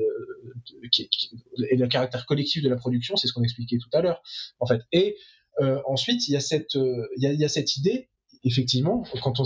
[1.71, 4.21] et le caractère collectif de la production, c'est ce qu'on expliquait tout à l'heure
[4.59, 4.81] en fait.
[4.91, 5.17] Et
[5.61, 8.09] euh, ensuite, il y a cette idée
[8.43, 9.45] effectivement quand on,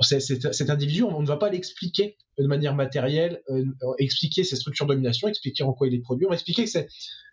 [0.00, 3.42] cet, individu, on ne va pas l'expliquer de manière matérielle,
[3.98, 6.26] expliquer ses structures de domination, expliquer en quoi il est produit.
[6.26, 6.70] On va expliquer que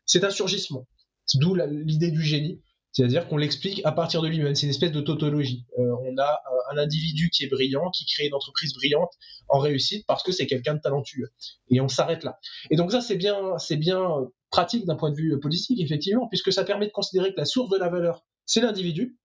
[0.05, 0.87] c'est un surgissement.
[1.35, 2.61] D'où l'idée du génie.
[2.97, 4.55] C'est-à-dire qu'on l'explique à partir de lui-même.
[4.55, 5.67] C'est une espèce de tautologie.
[5.77, 6.41] on a
[6.71, 9.11] un individu qui est brillant, qui crée une entreprise brillante
[9.49, 11.29] en réussite parce que c'est quelqu'un de talentueux.
[11.69, 12.39] Et on s'arrête là.
[12.71, 14.09] Et donc ça, c'est bien, c'est bien
[14.49, 17.69] pratique d'un point de vue politique, effectivement, puisque ça permet de considérer que la source
[17.69, 19.19] de la valeur, c'est l'individu.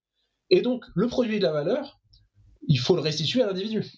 [0.50, 1.98] Et donc, le produit de la valeur,
[2.68, 3.90] il faut le restituer à l'individu.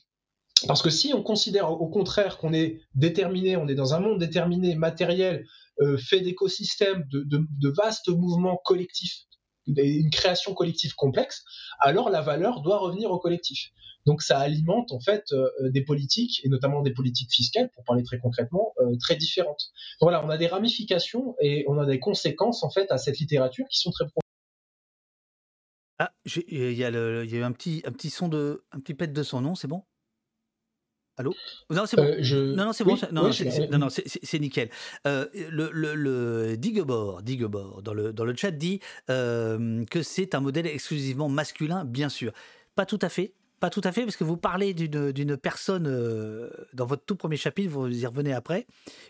[0.69, 4.21] Parce que si on considère au contraire qu'on est déterminé, on est dans un monde
[4.21, 5.45] déterminé, matériel,
[5.81, 9.25] euh, fait d'écosystèmes, de, vastes mouvements collectifs
[9.67, 11.45] une création collective complexe,
[11.81, 13.71] alors la valeur doit revenir au collectif.
[14.07, 18.03] Donc ça alimente en fait euh, des politiques, et notamment des politiques fiscales, pour parler
[18.03, 19.71] très concrètement, euh, très différentes.
[20.01, 23.67] voilà, on a des ramifications et on a des conséquences en fait à cette littérature
[23.71, 24.21] qui sont très profondes.
[25.99, 29.23] Ah, il y, a eu un petit, un petit son de, un petit pet de
[29.23, 29.85] son nom, c'est bon?
[31.17, 31.33] Allô?
[31.71, 32.05] Non, c'est bon.
[32.05, 32.97] Euh, non, non, c'est bon.
[33.13, 34.69] Non, non, c'est nickel.
[35.07, 37.23] Euh, le, le, le Digebor,
[37.83, 42.33] dans, le, dans le chat dit euh, que c'est un modèle exclusivement masculin, bien sûr.
[42.75, 43.33] Pas tout à fait.
[43.61, 45.85] Pas tout à fait, parce que vous parlez d'une personne,
[46.75, 48.67] dans votre tout premier chapitre, vous y revenez après,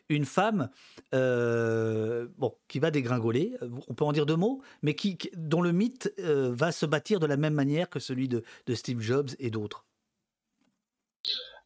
[0.08, 0.68] une femme
[1.12, 3.56] bon, qui va dégringoler,
[3.88, 7.26] on peut en dire deux mots, mais qui, dont le mythe va se bâtir de
[7.26, 9.86] la même manière que celui de, de Steve Jobs et d'autres.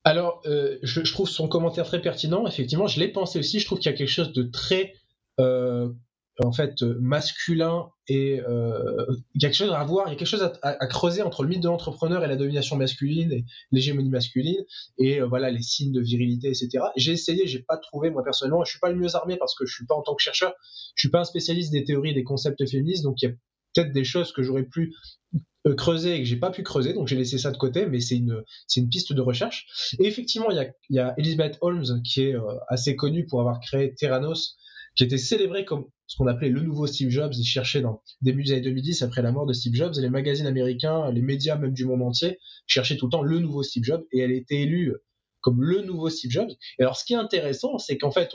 [0.09, 2.47] Alors, euh, je, trouve son commentaire très pertinent.
[2.47, 3.61] Effectivement, je l'ai pensé aussi.
[3.61, 4.95] Je trouve qu'il y a quelque chose de très,
[5.39, 5.91] euh,
[6.43, 9.05] en fait, masculin et euh,
[9.39, 10.07] quelque chose à voir.
[10.07, 12.77] Il y a quelque chose à, creuser entre le mythe de l'entrepreneur et la domination
[12.77, 14.65] masculine et l'hégémonie masculine
[14.97, 16.87] et voilà les signes de virilité, etc.
[16.97, 18.65] J'ai essayé, j'ai pas trouvé moi personnellement.
[18.65, 20.55] Je suis pas le mieux armé parce que je suis pas en tant que chercheur,
[20.95, 23.35] je suis pas un spécialiste des théories des concepts féministes, donc il y a
[23.75, 24.95] peut-être des choses que j'aurais pu
[25.67, 28.01] euh, creuser et que j'ai pas pu creuser, donc j'ai laissé ça de côté, mais
[28.01, 28.43] c'est une,
[28.77, 29.67] une piste de recherche.
[29.99, 33.95] Et effectivement, il y a, Elizabeth Holmes qui est euh, assez connue pour avoir créé
[33.95, 34.57] Terranos,
[34.95, 37.33] qui était célébré comme ce qu'on appelait le nouveau Steve Jobs.
[37.35, 40.47] Il cherchait dans des années 2010, après la mort de Steve Jobs, et les magazines
[40.47, 44.05] américains, les médias même du monde entier cherchaient tout le temps le nouveau Steve Jobs,
[44.13, 44.95] et elle a été élue
[45.41, 46.51] comme le nouveau Steve Jobs.
[46.79, 48.35] Et alors, ce qui est intéressant, c'est qu'en fait,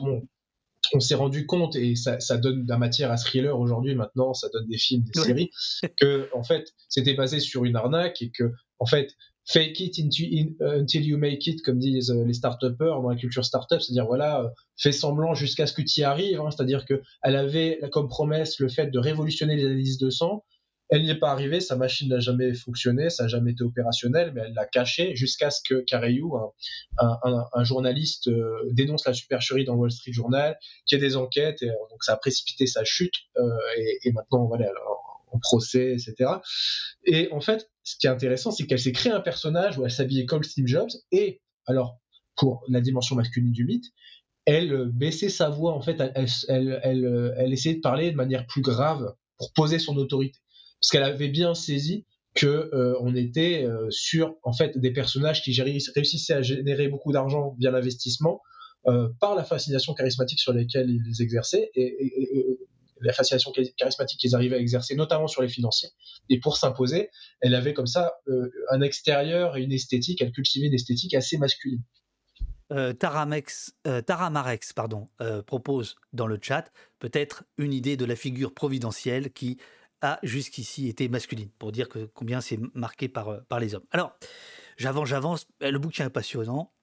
[0.94, 4.48] on s'est rendu compte, et ça, donne de la matière à thriller aujourd'hui, maintenant, ça
[4.54, 5.52] donne des films, des séries,
[5.98, 9.16] que, en fait, c'était basé sur une arnaque et que, en fait,
[9.46, 13.82] fake it until you make it, comme disent euh, les start dans la culture start-up,
[13.82, 16.50] c'est-à-dire, voilà, euh, fais semblant jusqu'à ce que tu y arrives, hein.
[16.52, 20.46] c'est-à-dire qu'elle avait comme promesse le fait de révolutionner les analyses de sang,
[20.94, 24.32] elle n'y est pas arrivée, sa machine n'a jamais fonctionné, ça n'a jamais été opérationnel,
[24.36, 26.38] mais elle l'a caché jusqu'à ce que Careyou,
[27.00, 31.64] un, journaliste, euh, dénonce la supercherie dans Wall Street Journal, qu'il y ait des enquêtes,
[31.64, 33.50] et euh, donc ça a précipité sa chute, euh,
[34.04, 34.68] et, maintenant, voilà,
[35.32, 36.30] en, procès, etc.
[37.06, 39.92] Et en fait, ce qui est intéressant, c'est qu'elle s'est créé un personnage où elle
[39.92, 41.98] s'habillait comme Steve Jobs, et alors,
[42.36, 43.86] pour la dimension masculine du mythe,
[44.46, 46.00] elle baissait sa voix, en fait,
[46.48, 50.43] elle, elle essayait de parler de manière plus grave pour poser son autorité
[50.84, 52.06] parce qu'elle avait bien saisi
[52.36, 57.14] que euh, on était euh, sur en fait des personnages qui réussissaient à générer beaucoup
[57.14, 58.42] d'argent via l'investissement
[58.88, 62.60] euh, par la fascination charismatique sur lesquelles ils exerçaient et,
[63.00, 65.90] la fascination charismatique qu'ils arrivaient à exercer notamment sur les financiers.
[66.30, 67.10] Et pour s'imposer
[67.40, 68.14] elle avait comme ça
[68.72, 71.82] un extérieur et une esthétique elle cultivait une esthétique assez masculine.
[72.70, 75.10] Tara, Marex pardon,
[75.46, 79.58] propose dans le chat peut-être une idée de la figure providentielle qui
[80.04, 83.86] a jusqu'ici été masculine, pour dire que combien c'est marqué par, euh, par les hommes.
[83.92, 84.16] Alors,
[84.78, 86.74] j'avance, j'avance, le bouquin est passionnant.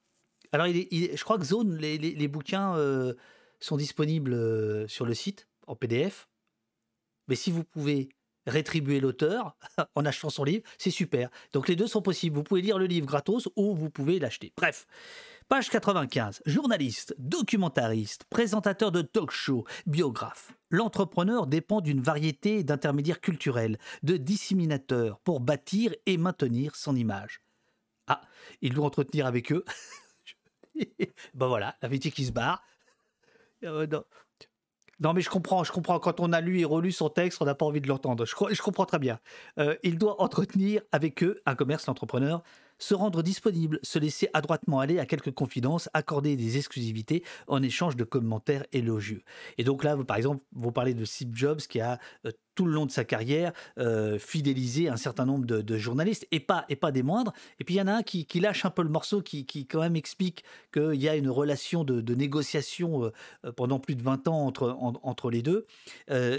[0.52, 3.14] Alors, il je crois que Zone, les, les, bouquins euh,
[3.60, 6.28] sont disponibles euh, sur le site en PDF.
[7.28, 8.08] Mais si vous pouvez
[8.46, 9.56] rétribuer l'auteur
[9.94, 11.30] en achetant son livre, c'est super.
[11.52, 12.34] Donc les deux sont possibles.
[12.34, 14.52] Vous pouvez lire le livre gratos ou vous pouvez l'acheter.
[14.56, 14.86] Bref,
[15.51, 16.42] Page 95.
[16.46, 20.53] Journaliste, documentariste, présentateur de talk show, biographe.
[20.70, 27.42] L'entrepreneur dépend d'une variété d'intermédiaires culturels, de disséminateurs pour bâtir et maintenir son image.
[28.07, 28.20] Ah,
[28.62, 29.64] il doit entretenir avec eux.
[31.34, 32.62] ben voilà, l'amitié qui se barre.
[33.64, 33.88] Euh,
[35.01, 35.14] non.
[35.14, 35.98] mais je comprends, je comprends.
[35.98, 38.24] Quand on a lu et relu son texte, on n'a pas envie de l'entendre.
[38.24, 39.18] Je, je, comprends très bien.
[39.59, 42.44] Euh, il doit entretenir avec eux un commerce, l'entrepreneur,
[42.80, 47.94] se rendre disponible, se laisser adroitement aller à quelques confidences, accorder des exclusivités en échange
[47.94, 49.22] de commentaires élogieux.
[49.58, 52.72] Et donc là, par exemple, vous parlez de Steve Jobs qui a euh, tout le
[52.72, 56.90] long de sa carrière euh, fidélisé un certain nombre de, journalistes et pas, et pas
[56.90, 57.32] des moindres.
[57.58, 59.66] Et puis il y en a un qui, lâche un peu le morceau, qui, qui
[59.66, 63.04] quand même explique qu'il y a une relation de, négociation
[63.44, 65.66] euh, pendant plus de 20 ans entre, entre les deux.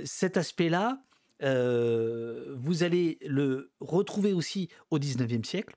[0.03, 1.01] cet aspect-là,
[1.41, 5.75] vous allez le retrouver aussi au 19e siècle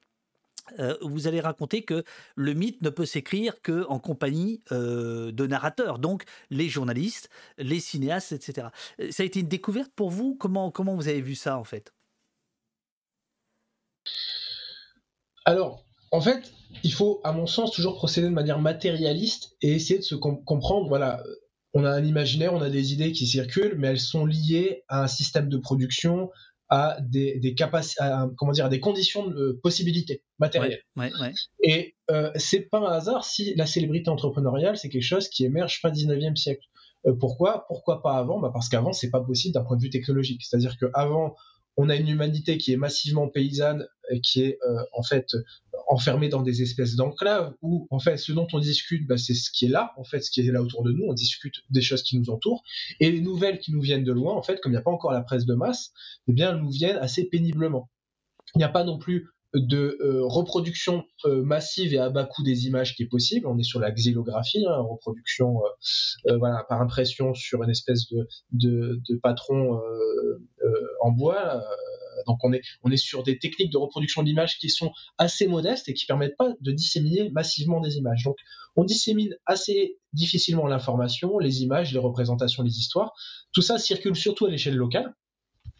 [1.03, 2.05] vous allez raconter que
[2.37, 8.69] le mythe ne peut s'écrire qu'en compagnie de narrateurs, donc les journalistes, les cinéastes, etc.
[9.11, 10.35] Ça a été une découverte pour vous?
[10.35, 11.93] Comment, comment vous avez vu ça en fait?
[15.45, 16.53] Alors, en fait,
[16.83, 20.89] il faut, à mon sens, toujours procéder de manière matérialiste et essayer de se comprendre,
[20.89, 21.23] voilà,
[21.75, 25.03] on a un imaginaire, on a des idées qui circulent, mais elles sont liées à
[25.03, 26.31] un système de production,
[26.75, 28.03] à des, des capacités,
[28.37, 30.81] comment dire, à des conditions de possibilités matérielles.
[31.63, 35.81] Et euh, c'est pas un hasard si la célébrité entrepreneuriale c'est quelque chose qui émerge
[35.81, 36.67] fin 19e siècle.
[37.07, 37.65] Euh, pourquoi?
[37.69, 38.41] Pourquoi pas avant?
[38.41, 40.43] Bah Parce qu'avant c'est pas possible d'un point de vue technologique.
[40.43, 41.37] C'est-à-dire qu'avant
[41.77, 43.87] on a une humanité qui est massivement paysanne,
[44.23, 45.35] qui est euh, en fait
[45.89, 49.51] enfermés dans des espèces d'enclaves où en fait ce dont on discute bah, c'est ce
[49.51, 51.05] qui est là en fait ce qui est là autour de nous.
[51.07, 52.63] On discute des choses qui nous entourent.
[53.01, 54.91] Et les nouvelles qui nous viennent de loin en fait comme il n'y a pas
[54.91, 55.93] encore la presse de masse
[56.29, 57.91] eh bien elles nous viennent assez péniblement.
[58.55, 62.43] Il n'y a pas non plus de euh, reproduction euh, massive et à bas coût
[62.43, 63.47] des images qui est possible.
[63.47, 65.61] On est sur la xylographie, hein, reproduction
[66.27, 69.81] euh, voilà, par impression sur une espèce de, de, de patron
[71.01, 71.63] en bois
[72.27, 75.89] donc on est, on est sur des techniques de reproduction d'images qui sont assez modestes
[75.89, 78.25] et qui permettent pas de disséminer massivement des images.
[78.25, 78.37] Donc
[78.77, 83.13] on dissémine assez difficilement l'information, les images, les représentations, les histoires.
[83.53, 85.15] Tout ça circule surtout à l'échelle locale.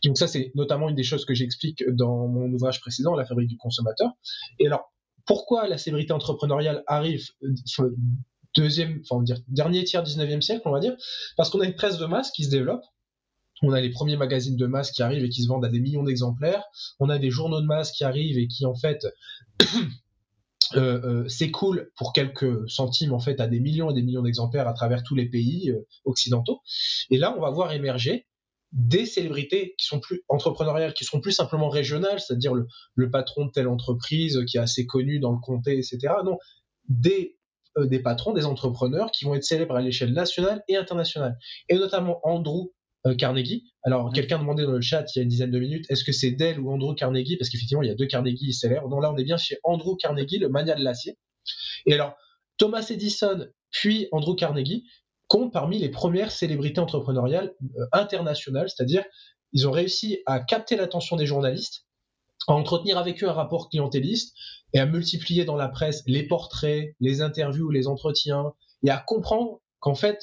[0.05, 3.49] Donc ça c'est notamment une des choses que j'explique dans mon ouvrage précédent, La fabrique
[3.49, 4.11] du consommateur.
[4.59, 4.93] Et alors
[5.27, 7.97] pourquoi la célébrité entrepreneuriale arrive euh,
[8.57, 10.95] deuxième, enfin dernier tiers 19e siècle, on va dire,
[11.37, 12.85] parce qu'on a une presse de masse qui se développe
[13.63, 15.81] on a les premiers magazines de masse qui arrivent et qui se vendent à des
[15.81, 16.65] millions d'exemplaires.
[17.01, 19.07] On a des journaux de masse qui arrivent et qui en fait
[20.75, 24.69] euh, euh, s'écoulent pour quelques centimes en fait à des millions et des millions d'exemplaires
[24.69, 26.61] à travers tous les pays euh, occidentaux.
[27.11, 28.27] Et là, on va voir émerger
[28.75, 33.47] des célébrités qui sont plus entrepreneuriales, qui sont plus simplement régionales, c'est-à-dire le, le, patron
[33.47, 36.15] de telle entreprise qui est assez connu dans le comté, etc.
[36.25, 36.39] Non,
[36.89, 37.39] des
[37.77, 41.37] des patrons, des entrepreneurs qui vont être célèbres à l'échelle nationale et internationale.
[41.69, 42.71] Et notamment Andrew
[43.07, 43.65] euh, Carnegie.
[43.83, 46.13] Alors, quelqu'un demandait dans le chat il y a une dizaine de minutes, est-ce que
[46.13, 47.37] c'est Dell ou Andrew Carnegie?
[47.37, 48.89] Parce qu'effectivement, il y a deux Carnegie célèbres.
[48.89, 51.19] Donc là, on est bien chez Andrew Carnegie, le mania de l'acier.
[51.87, 52.15] Et alors,
[52.57, 54.85] Thomas Edison, puis Andrew Carnegie,
[55.53, 59.05] parmi les premières célébrités entrepreneuriales euh, internationales, c'est-à-dire
[59.53, 61.87] ils ont réussi à capter l'attention des journalistes,
[62.49, 64.35] à entretenir avec eux un rapport clientéliste
[64.73, 68.53] et à multiplier dans la presse les portraits, les interviews, les entretiens,
[68.85, 70.19] et à comprendre qu'en fait,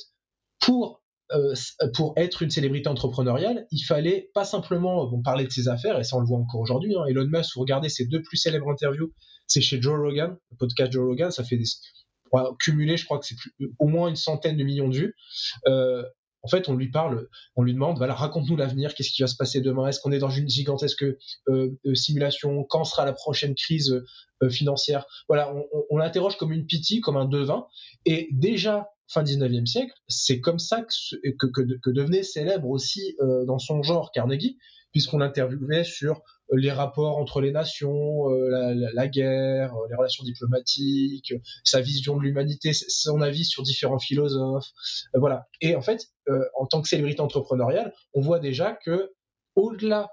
[0.60, 1.02] pour
[1.34, 1.54] euh,
[1.94, 6.04] pour être une célébrité entrepreneuriale, il fallait pas simplement bon, parler de ses affaires, et
[6.04, 6.94] ça on le voit encore aujourd'hui.
[6.94, 9.14] Hein, Elon Musk, vous regardez ses deux plus célèbres interviews,
[9.48, 11.64] c'est chez Joe Rogan, le podcast Joe Rogan, ça fait des,
[12.60, 13.36] cumulé, je crois que c'est
[13.80, 15.16] au moins une centaine de millions de vues.
[15.68, 16.04] Euh,
[16.44, 19.36] en fait, on lui parle, on lui demande, voilà, raconte-nous l'avenir, qu'est-ce qui va se
[19.36, 21.06] passer demain, est-ce qu'on est dans une gigantesque
[21.50, 24.04] euh, simulation, quand sera la prochaine crise
[24.50, 25.06] financière?
[25.28, 27.68] Voilà, on, on l'interroge comme une pitié, comme un devin,
[28.06, 33.60] et déjà fin 19e siècle, c'est comme ça que, que, devenait célèbre aussi euh, dans
[33.60, 34.58] son genre Carnegie,
[34.92, 36.22] puisqu'on l'interviewait sur euh,
[36.52, 41.34] les rapports entre les nations, euh, la, guerre, les relations diplomatiques,
[41.64, 44.70] sa vision de l'humanité, son avis sur différents philosophes,
[45.14, 45.48] voilà.
[45.62, 46.08] Et en fait,
[46.58, 49.12] en tant que célébrité entrepreneuriale, on voit déjà que
[49.56, 50.10] au-delà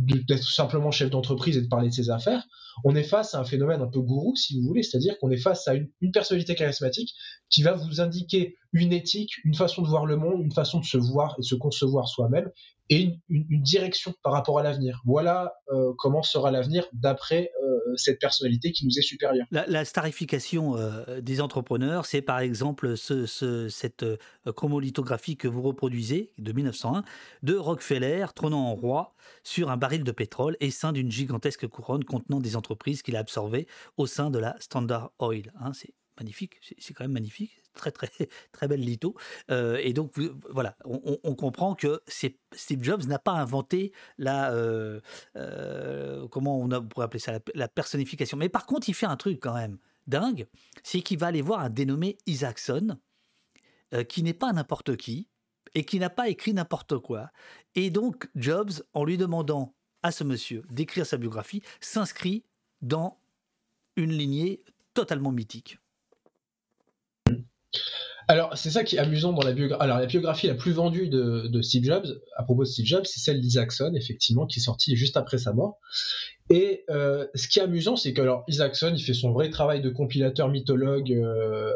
[0.00, 2.46] d'être simplement chef d'entreprise et de parler de ses affaires,
[2.84, 5.36] on est face à un phénomène un peu gourou, si vous voulez, c'est-à-dire qu'on est
[5.36, 7.14] face à une, personnalité charismatique
[7.50, 10.84] qui va vous indiquer une éthique, une façon de voir le monde, une façon de
[10.84, 12.50] se voir et de se concevoir soi-même,
[12.90, 15.00] et une, direction par rapport à l'avenir.
[15.04, 19.46] Voilà euh, comment sera l'avenir d'après euh, cette personnalité qui nous est supérieure.
[19.52, 24.04] La, starification euh, des entrepreneurs, c'est par exemple cette
[24.44, 27.04] chromolithographie que vous reproduisez de 1901
[27.44, 29.14] de Rockefeller trônant en roi
[29.44, 33.20] sur un baril de pétrole et sein d'une gigantesque couronne contenant des entreprises qu'il a
[33.20, 35.52] absorbées au sein de la Standard Oil.
[35.60, 35.72] Hein.
[35.72, 38.10] c'est magnifique, c'est quand même magnifique, très très
[38.52, 39.14] très belle litho.
[39.50, 40.18] Euh, et donc
[40.50, 45.00] voilà, on, comprend que Steve Jobs n'a pas inventé la euh,
[45.36, 48.36] euh, comment on, pourrait appeler ça la, personnification.
[48.36, 49.78] Mais par contre, il fait un truc quand même.
[50.06, 50.46] dingue,
[50.82, 52.98] c'est qu'il va aller voir un dénommé Isaacson,
[53.92, 55.28] euh, qui n'est pas n'importe qui
[55.74, 57.30] et qui n'a pas écrit n'importe quoi.
[57.74, 62.44] Et donc Jobs, en lui demandant à ce monsieur d'écrire sa biographie, s'inscrit
[62.82, 63.20] dans
[63.96, 64.62] une lignée
[64.94, 65.79] totalement mythique.
[68.30, 69.82] Alors, c'est ça qui est amusant dans la biographie.
[69.82, 72.06] Alors, la biographie la plus vendue de, Steve Jobs,
[72.36, 75.52] à propos de Steve Jobs, c'est celle d'Isaacson, effectivement, qui est sortie juste après sa
[75.52, 75.80] mort.
[76.48, 79.80] Et euh, ce qui est amusant, c'est que alors Isaacson, il fait son vrai travail
[79.80, 81.72] de compilateur mythologue, euh,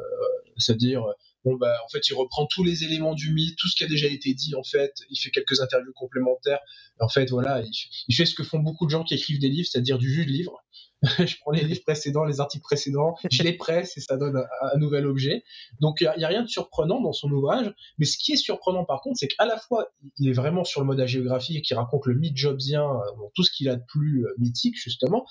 [0.56, 1.02] c'est-à-dire
[1.44, 3.88] bon bah en fait il reprend tous les éléments du mythe, tout ce qui a
[3.88, 6.60] déjà été dit en fait, il fait quelques interviews complémentaires.
[7.00, 7.72] En fait voilà, il,
[8.06, 10.24] il fait ce que font beaucoup de gens qui écrivent des livres, c'est-à-dire du jus
[10.24, 10.62] de livre.
[11.18, 14.78] je prends les livres précédents, les articles précédents, je les presse et ça donne un,
[14.78, 15.44] nouvel objet.
[15.80, 18.84] Donc il n'y a, rien de surprenant dans son ouvrage, mais ce qui est surprenant
[18.84, 19.88] par contre, c'est qu'à la fois
[20.18, 23.50] il est vraiment sur le mode géographie qui raconte le mythe jobsien, euh, tout ce
[23.50, 25.26] qu'il a de plus euh, mythique justement,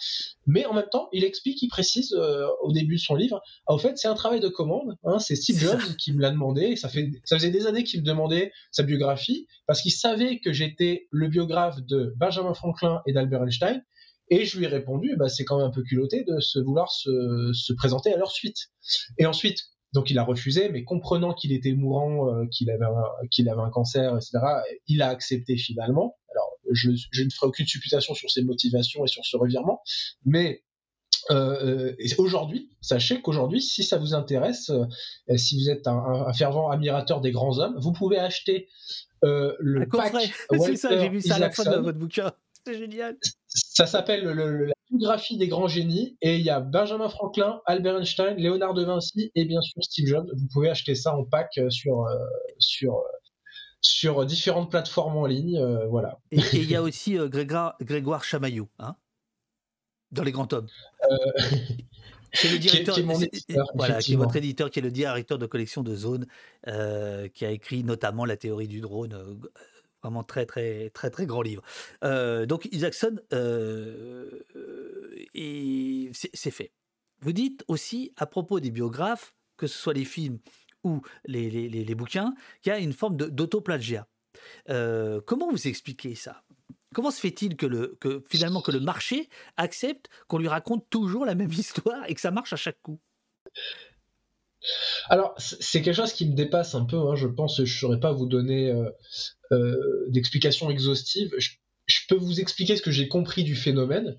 [0.45, 3.77] mais en même temps il explique, il précise euh, au début de son livre, en
[3.77, 6.89] fait c'est un travail de commande, hein, c'est Steve Jobs qui me l'a demandé, ça,
[6.89, 11.07] fait, ça faisait des années qu'il me demandait sa biographie, parce qu'il savait que j'étais
[11.11, 13.83] le biographe de Benjamin Franklin et d'Albert Einstein,
[14.29, 16.91] et je lui ai répondu, bah, c'est quand même un peu culotté de se vouloir
[16.91, 18.71] se, présenter à leur suite.
[19.17, 19.59] Et ensuite,
[19.93, 23.61] donc il a refusé, mais comprenant qu'il était mourant, euh, qu'il avait, un, qu'il avait
[23.61, 24.39] un cancer, etc.,
[24.87, 26.17] il a accepté finalement.
[26.31, 29.81] Alors, je, ne ferai aucune supputation sur ses motivations et sur ce revirement,
[30.25, 30.63] mais
[31.29, 37.21] euh, aujourd'hui, sachez qu'aujourd'hui, si ça vous intéresse, euh, si vous êtes un, fervent admirateur
[37.21, 38.67] des grands hommes, vous pouvez acheter
[39.21, 40.13] le pack.
[40.59, 42.33] C'est ça, j'ai vu ça à la fin de votre bouquin.
[42.65, 43.17] C'est génial.
[43.53, 48.35] Ça s'appelle la biographie des grands génies et il y a Benjamin Franklin, Albert Einstein,
[48.37, 50.27] Léonard de Vinci et bien sûr Steve Jobs.
[50.35, 52.17] Vous pouvez acheter ça en pack euh, sur euh,
[52.57, 53.03] sur euh,
[53.81, 56.17] sur différentes plateformes en ligne, voilà.
[56.31, 58.95] Et il y a aussi Grégoire, Grégoire Chamaillou, hein,
[60.11, 60.69] dans les grands tomes.
[62.31, 64.89] C'est le directeur, qui est, mon éditeur, voilà, qui est votre éditeur, qui est le
[64.89, 66.27] directeur de collection de Zone,
[67.33, 69.37] qui a écrit notamment la théorie du drone,
[70.03, 71.63] Vraiment très, très, très, très grand livre.
[72.03, 74.43] Euh, donc, Isaacson, euh,
[76.13, 76.73] c'est fait.
[77.21, 80.39] Vous dites aussi, à propos des biographes, que ce soit les films
[80.83, 84.07] ou les, bouquins, qu'il y a une forme d'autoplagiat.
[84.69, 86.43] Euh, comment vous expliquez ça?
[86.93, 91.25] Comment se fait-il que, le, que finalement que le marché accepte qu'on lui raconte toujours
[91.25, 92.99] la même histoire et que ça marche à chaque coup?
[95.09, 96.97] Alors, c'est quelque chose qui me dépasse un peu.
[96.97, 98.89] Hein, je pense je ne saurais pas vous donner euh,
[99.51, 101.33] euh, d'explications exhaustives.
[101.37, 101.49] Je,
[102.07, 104.17] peux vous expliquer ce que j'ai compris du phénomène.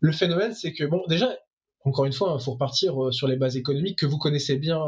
[0.00, 1.36] Le phénomène, c'est que, bon, déjà,
[1.84, 4.56] encore une fois, il hein, faut repartir euh, sur les bases économiques que vous connaissez
[4.56, 4.78] bien,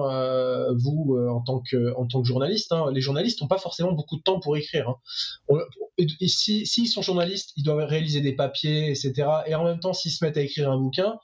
[0.76, 2.72] vous, en, tant que, journaliste.
[2.72, 2.86] Hein.
[2.92, 4.94] Les journalistes n'ont pas forcément beaucoup de temps pour écrire.
[5.98, 9.28] et s'ils si, sont journalistes, ils doivent réaliser des papiers, etc.
[9.46, 11.18] Et en même temps, s'ils se mettent à écrire un bouquin,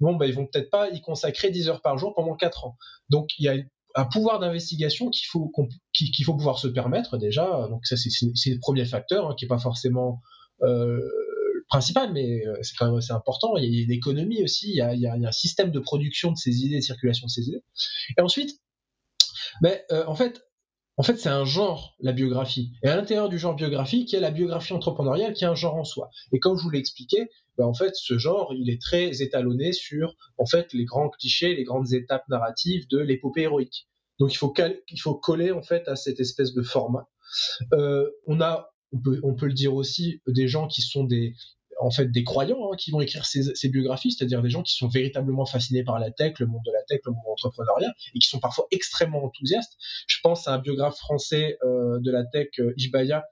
[0.00, 2.76] bon, bah, ils vont peut-être pas y consacrer 10 heures par jour pendant 4 ans.
[3.10, 3.56] Donc, il y a
[3.96, 5.52] un pouvoir d'investigation qu'il faut,
[6.24, 7.68] faut pouvoir se permettre déjà.
[7.70, 10.20] Donc, ça, c'est le premier facteur, hein, qui n'est pas forcément
[10.62, 11.00] euh,
[11.68, 13.56] principal, mais euh, c'est important.
[13.56, 16.64] Il y a une économie aussi, il y, a, un système de production de ces
[16.64, 17.62] idées, de circulation de ces idées.
[18.18, 18.60] Et ensuite,
[19.62, 20.42] mais, euh, en fait,
[20.96, 22.72] en fait, c'est un genre, la biographie.
[22.82, 25.74] Et à l'intérieur du genre biographie, qui est la biographie entrepreneuriale, qui est un genre
[25.74, 26.10] en soi.
[26.32, 27.28] Et comme je vous l'ai expliqué,
[27.58, 31.54] ben, en fait, ce genre, il est très étalonné sur, en fait, les grands clichés,
[31.54, 33.88] les grandes étapes narratives de l'épopée héroïque.
[34.20, 37.08] Donc, il faut, il coller, en fait, à cette espèce de format.
[37.72, 41.34] Euh, on a, on peut le dire aussi, des gens qui sont des,
[41.84, 44.88] en fait des croyants hein, qui vont écrire ces, biographies, c'est-à-dire des gens qui sont
[44.88, 48.28] véritablement fascinés par la tech, le monde de la tech, le monde entrepreneurial, et qui
[48.28, 49.76] sont parfois extrêmement enthousiastes.
[50.06, 53.24] Je pense à un biographe français euh, de la tech, euh, Ishbaya,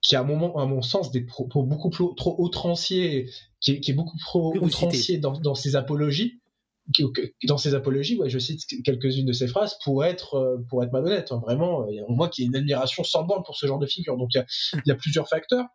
[0.00, 3.28] qui, a à, moment, à mon sens des propos beaucoup trop outranciers,
[3.60, 6.40] qui est, beaucoup trop outrancier dans, ses apologies.
[7.44, 10.92] dans ses apologies, ouais, je cite quelques-unes de ses phrases pour être euh, pour être
[10.92, 11.32] malhonnête.
[11.32, 11.40] Hein.
[11.42, 14.16] vraiment, on voit qu'il y a une admiration sans borne pour ce genre de figure.
[14.16, 15.66] Donc il y a plusieurs facteurs.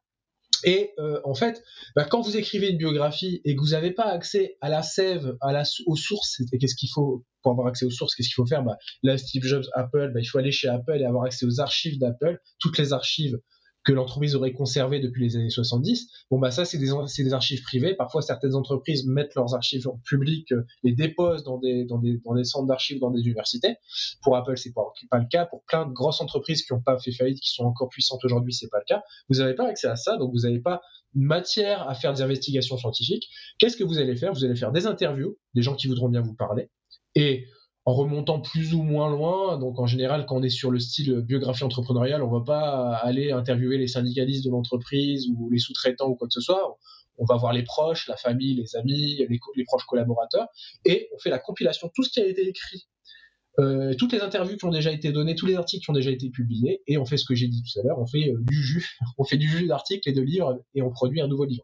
[0.64, 1.64] Et euh, en fait,
[1.96, 5.36] bah, quand vous écrivez une biographie et que vous n'avez pas accès à la sève,
[5.42, 8.46] à la, aux sources, qu'est-ce qu'il faut pour avoir accès aux sources Qu'est-ce qu'il faut
[8.46, 8.64] faire?
[8.64, 11.60] Bah, Là, Steve Jobs, Apple, bah, il faut aller chez Apple et avoir accès aux
[11.60, 13.38] archives d'Apple, toutes les archives
[13.84, 16.10] que l'entreprise aurait conservé depuis les années 70.
[16.32, 17.96] Bon, bah ça, c'est des, des, archives privées.
[17.96, 22.20] Parfois, certaines entreprises mettent leurs archives en public, euh, les déposent dans des, dans des,
[22.24, 23.76] dans des centres d'archives dans des universités.
[24.22, 25.46] Pour Apple, c'est pas, pas le cas.
[25.46, 28.54] Pour plein de grosses entreprises qui n'ont pas fait faillite, qui sont encore puissantes aujourd'hui,
[28.54, 29.04] c'est pas le cas.
[29.30, 30.82] Vous n'avez pas accès à ça, donc vous n'avez pas
[31.14, 33.30] matière à faire des investigations scientifiques.
[33.60, 34.34] Qu'est-ce que vous allez faire?
[34.34, 36.70] Vous allez faire des interviews, des gens qui voudront bien vous parler.
[37.16, 37.46] Et
[37.86, 39.58] en remontant plus ou moins loin.
[39.58, 43.32] Donc en général, quand on est sur le style biographie entrepreneuriale, on va pas aller
[43.32, 46.78] interviewer les syndicalistes de l'entreprise ou les sous-traitants ou quoi que ce soit.
[47.18, 50.48] on va voir les proches, la famille, les amis, les, proches collaborateurs,
[50.86, 52.88] et on fait la compilation, tout ce qui a été écrit,
[53.60, 56.10] euh, toutes les interviews qui ont déjà été données, tous les articles qui ont déjà
[56.10, 58.40] été publiés, et on fait ce que j'ai dit tout à l'heure, on fait euh,
[58.42, 61.46] du jus, on fait du jus d'articles et de livres, et on produit un nouveau
[61.46, 61.64] livre.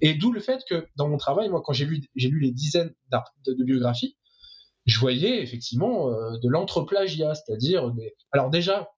[0.00, 2.50] Et d'où le fait que dans mon travail, moi, quand j'ai lu, j'ai lu les
[2.50, 2.92] dizaines
[3.46, 4.16] de, biographies,
[4.88, 8.16] je voyais effectivement euh, de l'entreplagiat, c'est-à-dire des...
[8.32, 8.90] alors déjà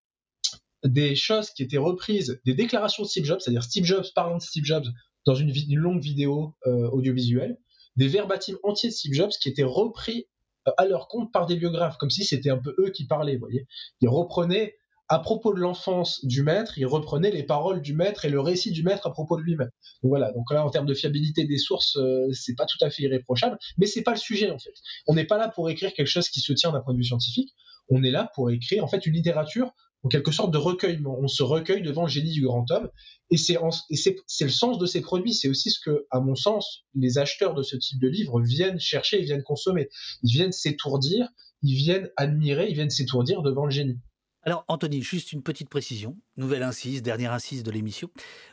[0.85, 4.43] des choses qui étaient reprises, des déclarations de Steve Jobs, c'est-à-dire Steve Jobs parlant de
[4.43, 4.87] Steve Jobs
[5.27, 7.59] dans une, longue vidéo euh, audiovisuelle,
[7.97, 10.27] des verbatims entiers de Steve Jobs qui étaient repris
[10.69, 13.35] euh, à leur compte par des biographes, comme si c'était un peu eux qui parlaient,
[13.35, 13.67] vous voyez.
[14.01, 14.77] Ils reprenaient,
[15.11, 18.71] à propos de l'enfance du maître, ils reprenaient les paroles du maître et le récit
[18.71, 19.71] du maître à propos de lui-même.
[20.05, 22.91] Donc voilà, donc là, en termes de fiabilité des sources, euh, c'est pas tout à
[22.91, 24.73] fait irréprochable, mais c'est pas le sujet, en fait.
[25.09, 27.05] On n'est pas là pour écrire quelque chose qui se tient d'un point de vue
[27.05, 27.53] scientifique,
[27.89, 29.73] on est là pour écrire, en fait, une littérature
[30.05, 31.19] en quelque sorte de recueillement.
[31.21, 32.89] On se recueille devant le génie du grand homme,
[33.33, 35.35] et c'est le sens de ces produits.
[35.35, 38.79] C'est aussi ce que, à mon sens, les acheteurs de ce type de livres viennent
[38.79, 39.89] chercher, ils viennent consommer.
[40.23, 41.29] Ils viennent s'étourdir,
[41.63, 43.99] ils viennent admirer, ils viennent s'étourdir devant le génie.
[44.43, 46.17] Alors, Anthony, juste une petite précision.
[46.37, 48.11] Nouvelle incise, dernière incise de l'émission.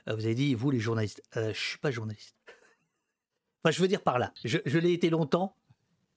[0.10, 1.24] Euh, vous avez dit, vous, les journalistes.
[1.38, 2.36] Euh, je suis pas journaliste.
[3.64, 4.34] Enfin, je veux dire par là.
[4.44, 5.56] Je l'ai été longtemps,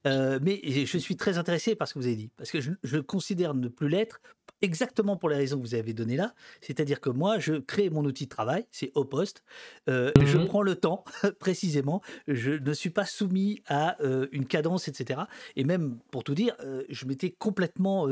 [0.07, 2.71] euh, mais je suis très intéressé par ce que vous avez dit, parce que je,
[2.83, 4.21] je considère ne plus l'être
[4.61, 6.33] exactement pour les raisons que vous avez données là.
[6.61, 9.43] C'est-à-dire que moi, je crée mon outil de travail, c'est au poste.
[9.89, 11.03] Euh, je mmh prends le temps,
[11.39, 12.01] précisément.
[12.27, 15.21] Je ne suis pas soumis à euh, une cadence, etc.
[15.55, 18.07] Et même, pour tout dire, euh, je m'étais complètement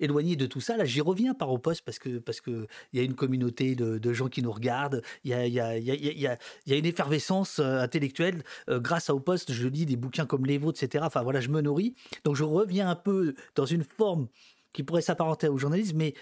[0.00, 0.76] éloigné de tout ça.
[0.76, 3.74] Là, j'y reviens par au poste parce que parce que il y a une communauté
[3.74, 5.02] de, gens qui nous regardent.
[5.24, 8.42] Il y a, y, a, y, a, y, a, y a une effervescence intellectuelle.
[8.68, 11.04] grâce à au poste, je lis des bouquins comme les vôtres, etc.
[11.06, 11.94] Enfin voilà, je me nourris.
[12.24, 14.28] Donc je reviens un peu dans une forme
[14.72, 16.14] qui pourrait s'apparenter au journalisme, mais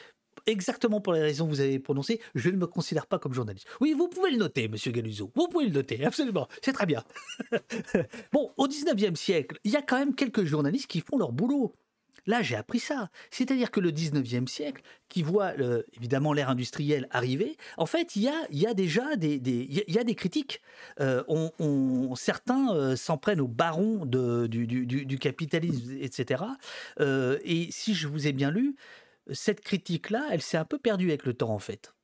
[0.47, 3.67] exactement pour les raisons que vous avez prononcées, je ne me considère pas comme journaliste.
[3.81, 5.31] Oui, vous pouvez le noter, monsieur Galuzo.
[5.35, 6.49] Vous pouvez le noter, absolument.
[6.63, 7.05] C'est très bien.
[8.33, 11.75] bon, au 19e siècle, il y a quand même quelques journalistes qui font leur boulot.
[12.27, 13.11] Là, j'ai appris ça.
[13.31, 15.53] C'est-à-dire que le 19e siècle, qui voit
[15.97, 19.99] évidemment l'ère industrielle arriver, en fait, il y a, y a déjà des, des, y
[19.99, 20.61] a des critiques.
[21.01, 26.45] Euh, on, certains euh, s'en prennent au baron de, du, du, du, capitalisme, etc.
[27.01, 28.77] Euh, et si je vous ai bien lu,
[29.33, 31.95] cette critique-là, elle s'est un peu perdue avec le temps, en fait.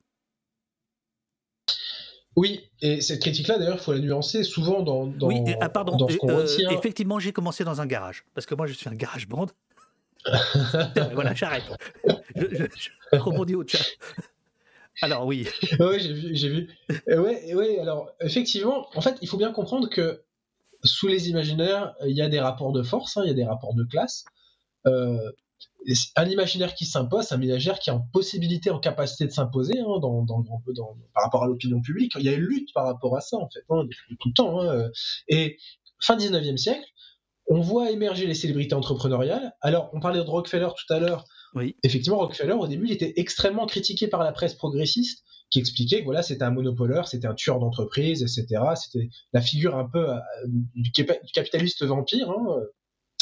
[2.35, 5.95] Oui, et cette critique-là, d'ailleurs, il faut la nuancer souvent dans, dans, oui, ah, pardon,
[5.95, 6.69] dans ce qu'on retient.
[6.69, 9.47] Effectivement, j'ai commencé dans un garage, parce que moi, je suis un garage band.
[11.13, 11.63] Voilà, j'arrête.
[12.35, 12.45] Je,
[12.75, 13.83] je, rebondis au chat.
[15.01, 15.47] Alors oui.
[15.79, 16.69] oui, j'ai vu, j'ai vu.
[17.09, 20.23] Euh, alors effectivement, en fait, il faut bien comprendre que
[20.83, 23.45] sous les imaginaires, il y a des rapports de force, hein, il y a des
[23.45, 24.25] rapports de classe.
[24.85, 25.31] Euh,
[26.15, 29.99] un imaginaire qui s'impose, un imaginaire qui a en possibilité, en capacité de s'imposer hein,
[31.13, 32.13] par rapport à l'opinion publique.
[32.17, 33.87] Il y a une lutte par rapport à ça, en fait, hein,
[34.19, 34.61] tout le temps.
[35.29, 35.57] Et
[35.99, 36.85] fin 19e siècle,
[37.47, 39.53] on voit émerger les célébrités entrepreneuriales.
[39.61, 41.25] Alors, on parlait de Rockefeller tout à l'heure.
[41.55, 41.75] Oui.
[41.83, 46.05] Effectivement, Rockefeller, au début, il était extrêmement critiqué par la presse progressiste, qui expliquait que
[46.05, 48.61] voilà, c'était un monopoleur, c'était un tueur d'entreprise, etc.
[48.75, 50.19] C'était la figure un peu euh,
[50.75, 52.29] du, capitaliste vampire.
[52.31, 52.45] Hein.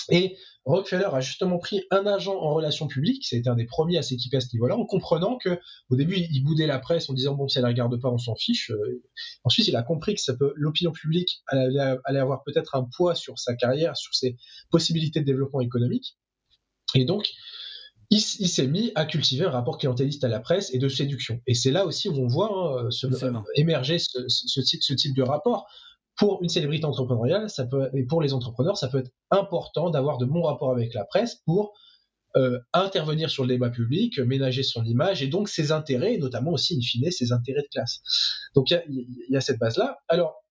[0.10, 4.02] Et Rockefeller a justement pris un agent en relations publiques, c'était un des premiers à
[4.02, 5.60] s'équiper à ce niveau-là, en comprenant que
[5.90, 8.18] au début il boudait la presse en disant bon si elle ne regarde pas on
[8.18, 8.72] s'en fiche.
[8.72, 9.04] Euh,
[9.44, 13.38] ensuite il a compris que ça peut l'opinion publique allait, avoir peut-être un poids sur
[13.40, 14.38] sa carrière, sur ses
[14.72, 16.18] possibilités de développement économique,
[16.96, 17.32] et donc
[18.12, 21.42] il, s'est mis à cultiver un rapport clientéliste à la presse et de séduction.
[21.48, 25.68] Et c'est là aussi où on voit hein, émerger ce, type, ce type de rapport
[26.18, 27.48] pour une célébrité entrepreneuriale,
[27.94, 31.42] et pour les entrepreneurs, ça peut être important d'avoir de bons rapports avec la presse
[31.46, 31.74] pour
[32.38, 36.76] euh, intervenir sur le débat public, ménager son image et donc ses intérêts, notamment aussi,
[36.76, 38.02] in fine, ses intérêts de classe.
[38.56, 39.98] Donc il y, a cette base-là.
[40.10, 40.44] Alors,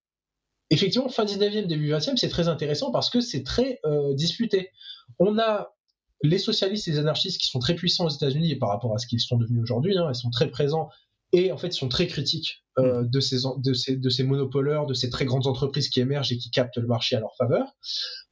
[0.70, 4.70] effectivement, fin 19e, début 20e, c'est très intéressant parce que c'est très euh, disputé.
[5.18, 5.74] On a
[6.22, 9.06] les socialistes et les anarchistes qui sont très puissants aux États-Unis par rapport à ce
[9.06, 10.88] qu'ils sont devenus aujourd'hui, hein, ils sont très présents
[11.34, 13.10] et en fait ils sont très critiques euh, mm.
[13.10, 16.38] de, ces, de, ces, de ces monopoleurs, de ces très grandes entreprises qui émergent et
[16.38, 17.66] qui captent le marché à leur faveur.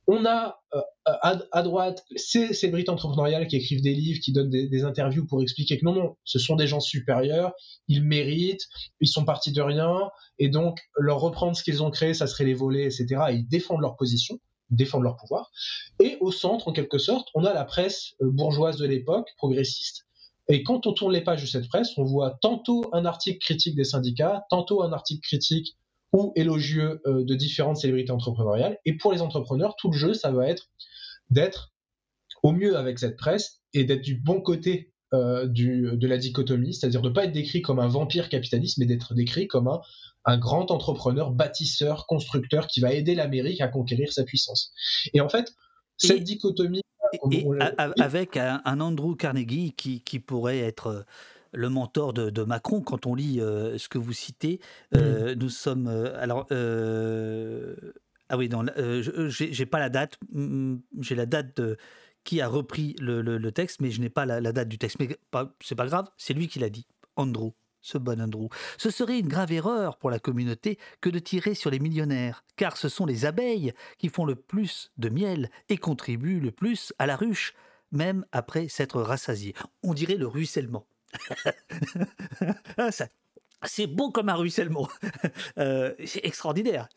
[0.08, 4.84] On a euh, à, droite ces, brites entrepreneuriales qui écrivent des livres, qui donnent des,
[4.84, 7.52] interviews pour expliquer que non, non, ce sont des gens supérieurs,
[7.86, 8.66] ils méritent,
[9.00, 10.10] ils sont partis de rien,
[10.40, 13.22] et donc leur reprendre ce qu'ils ont créé, ça serait les voler, etc.
[13.30, 15.52] Et ils défendent leur position, défendent leur pouvoir.
[16.00, 20.06] Et au centre, en quelque sorte, on a la presse euh, bourgeoise de l'époque, progressiste,
[20.48, 23.76] et quand on tourne les pages de cette presse, on voit tantôt un article critique
[23.76, 25.76] des syndicats, tantôt un article critique
[26.12, 28.78] ou élogieux euh, de différentes célébrités entrepreneuriales.
[28.84, 30.70] Et pour les entrepreneurs, tout le jeu, ça va être
[31.30, 31.72] d'être
[32.42, 34.92] au mieux avec cette presse et d'être du bon côté
[35.44, 38.86] du, de la dichotomie, c'est-à-dire de ne pas être décrit comme un vampire capitaliste, mais
[38.86, 39.82] d'être décrit comme un,
[40.24, 44.72] un grand entrepreneur, bâtisseur, constructeur qui va aider l'Amérique à conquérir sa puissance.
[45.12, 45.52] Et en fait,
[45.96, 46.80] cette dichotomie...
[47.30, 47.46] Et,
[47.98, 51.04] avec un, Andrew Carnegie qui, qui pourrait être
[51.52, 54.60] le mentor de, Macron, quand on lit euh, ce que vous citez,
[54.94, 55.38] euh, mm.
[55.38, 55.86] nous sommes.
[55.88, 56.46] Euh, alors.
[58.28, 58.50] ah oui,
[59.28, 60.18] j'ai pas la date.
[61.00, 61.76] J'ai la date de
[62.24, 64.98] qui a repris le, texte, mais je n'ai pas la, date du texte.
[64.98, 65.08] Mais
[65.60, 66.86] c'est pas grave, c'est lui qui l'a dit.
[67.16, 67.50] Andrew,
[67.82, 68.48] ce bon Andrew.
[68.78, 72.76] Ce serait une grave erreur pour la communauté que de tirer sur les millionnaires, car
[72.76, 77.06] ce sont les abeilles qui font le plus de miel et contribuent le plus à
[77.06, 77.54] la ruche,
[77.90, 79.54] même après s'être rassasiés.
[79.82, 80.86] On dirait le ruissellement.
[82.78, 84.88] Ah, c'est beau comme un ruissellement.
[85.58, 86.88] Euh, c'est extraordinaire.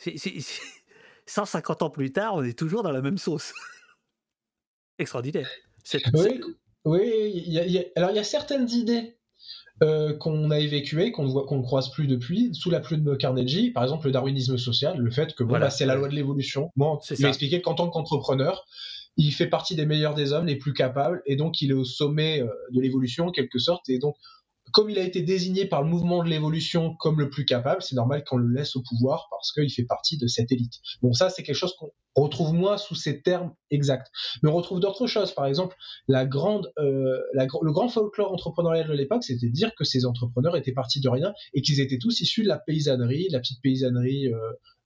[1.25, 3.53] 150 ans plus tard, on est toujours dans la même sauce.
[4.97, 5.47] extraordinaire.
[6.85, 7.59] Oui,
[7.95, 9.14] alors il y a certaines idées
[9.83, 13.83] euh, qu'on a évacuées, qu'on ne croise plus depuis, sous la pluie de Carnegie, par
[13.83, 16.71] exemple le darwinisme social, le fait que voilà, bah, c'est la loi de l'évolution.
[16.77, 18.65] Bon, il m'a expliqué qu'en tant qu'entrepreneur,
[19.17, 21.83] il fait partie des meilleurs des hommes, les plus capables, et donc il est au
[21.85, 23.89] sommet euh, de l'évolution en quelque sorte.
[23.89, 24.15] Et donc,
[24.71, 27.95] comme il a été désigné par le mouvement de l'évolution comme le plus capable, c'est
[27.95, 30.73] normal qu'on le laisse au pouvoir parce qu'il fait partie de cette élite.
[31.01, 34.07] Bon, ça, c'est quelque chose qu'on retrouve moins sous ces termes exacts.
[34.41, 35.33] Mais on retrouve d'autres choses.
[35.33, 35.75] Par exemple,
[36.07, 40.55] la grande, euh, le grand folklore entrepreneurial de l'époque, c'était de dire que ces entrepreneurs
[40.55, 43.61] étaient partis de rien et qu'ils étaient tous issus de la paysannerie, de la petite
[43.61, 44.37] paysannerie, euh,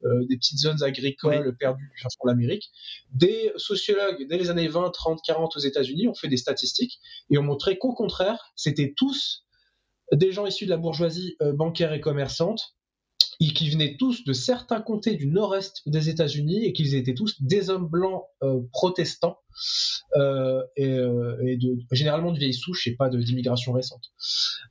[0.06, 2.72] euh, des petites zones agricoles perdues sur l'Amérique.
[3.12, 7.00] Des sociologues, dès les années 20, 30, 40 aux États-Unis, ont fait des statistiques
[7.30, 9.46] et ont montré qu'au contraire, c'était tous
[10.14, 12.76] des gens issus de la bourgeoisie bancaire et commerçante
[13.54, 17.70] qui venaient tous de certains comtés du nord-est des États-Unis et qu'ils étaient tous des
[17.70, 19.38] hommes blancs euh, protestants
[20.18, 21.58] euh, euh, et,
[21.92, 24.12] généralement de vieilles souches et pas d'immigration récente.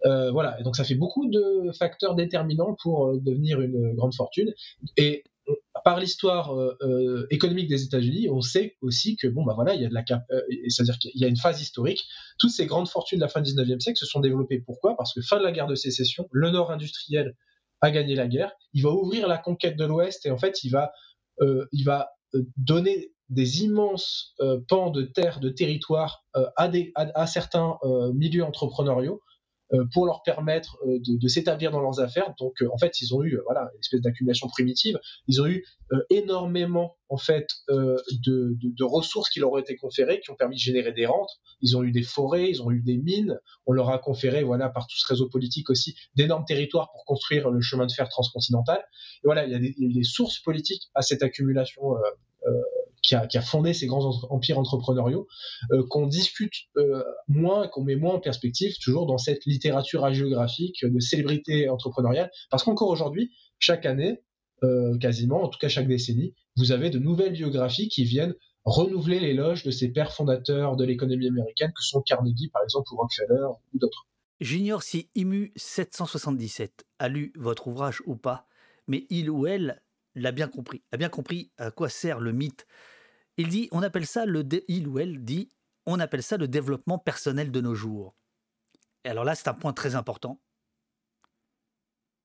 [0.05, 4.53] voilà, et donc ça fait beaucoup de facteurs déterminants pour devenir une grande fortune.
[4.97, 5.25] Et
[5.85, 6.53] par l'histoire
[7.31, 10.05] économique des États-Unis, on sait aussi que bon bah voilà, il y a de la
[10.69, 12.05] c'est-à-dire qu'il y a une phase historique.
[12.39, 14.61] Toutes ces grandes fortunes de la fin du 19e siècle se sont développées.
[14.61, 14.97] Pourquoi?
[14.97, 17.35] Parce que fin de la guerre de sécession, le Nord industriel
[17.81, 18.53] à gagner la guerre.
[18.73, 20.93] Il va ouvrir la conquête de l'Ouest et en fait, il va,
[21.41, 26.25] euh, il va euh, donner des immenses euh, pans de terre, de territoire
[26.57, 27.77] à, des, à, certains
[28.15, 29.28] milieux entrepreneuriaux euh,
[29.93, 32.35] pour leur permettre euh, de, de s'établir dans leurs affaires.
[32.39, 34.99] Donc, euh, en fait, ils ont eu voilà une espèce d'accumulation primitive.
[35.27, 35.65] Ils ont eu
[36.11, 40.57] énormément en fait de, de, de, ressources qui leur ont été conférées, qui ont permis
[40.57, 41.31] de générer des rentes.
[41.63, 43.39] Ils ont eu des forêts, ils ont eu des mines.
[43.65, 47.49] On leur a conféré, voilà, par tout ce réseau politique aussi, d'énormes territoires pour construire
[47.49, 48.79] le chemin de fer transcontinental.
[48.79, 51.97] Et voilà, il y a des, des sources politiques à cette accumulation
[52.47, 52.51] euh,
[53.03, 55.27] qui a, fondé ces grands empires entrepreneuriaux,
[55.73, 60.85] euh, qu'on discute euh, moins, qu'on met moins en perspective, toujours dans cette littérature hagiographique
[60.85, 64.21] de célébrité entrepreneuriale, parce qu'encore aujourd'hui, chaque année,
[64.65, 68.35] euh, quasiment, en tout cas chaque décennie, vous avez de nouvelles biographies qui viennent
[68.65, 72.97] renouveler l'éloge de ces pères fondateurs de l'économie américaine que sont Carnegie, par exemple, ou
[72.97, 74.07] Rockefeller, ou d'autres.
[74.41, 78.47] J'ignore si IMU 777 a lu votre ouvrage ou pas,
[78.87, 79.83] mais il ou elle
[80.21, 82.67] l'a bien compris, a bien compris à quoi sert le mythe.
[83.37, 85.49] Il dit, on appelle ça le, il ou elle dit,
[85.87, 88.15] on appelle ça le développement personnel de nos jours.
[89.05, 90.41] Et alors là, c'est un point très important.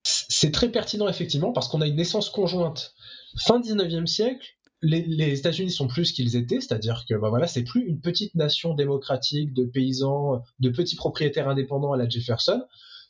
[0.03, 2.93] C'est très pertinent effectivement parce qu'on a une naissance conjointe.
[3.37, 4.45] Fin 19e siècle,
[4.83, 8.73] les, États-Unis sont plus qu'ils étaient, c'est-à-dire que bah voilà, c'est plus une petite nation
[8.73, 12.61] démocratique de paysans, de petits propriétaires indépendants à la Jefferson.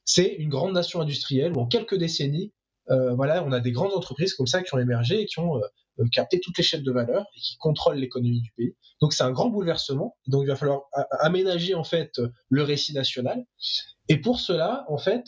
[0.05, 2.51] C'est une grande nation industrielle où en quelques décennies,
[2.89, 5.57] euh, voilà, on a des grandes entreprises comme ça qui ont émergé et qui ont
[5.57, 5.61] euh,
[5.99, 8.75] euh, capté toutes les chaînes de valeur et qui contrôlent l'économie du pays.
[9.01, 10.17] Donc c'est un grand bouleversement.
[10.27, 10.83] Donc il va falloir
[11.19, 12.19] aménager en fait
[12.49, 13.45] le récit national.
[14.09, 15.23] Et pour cela, en fait,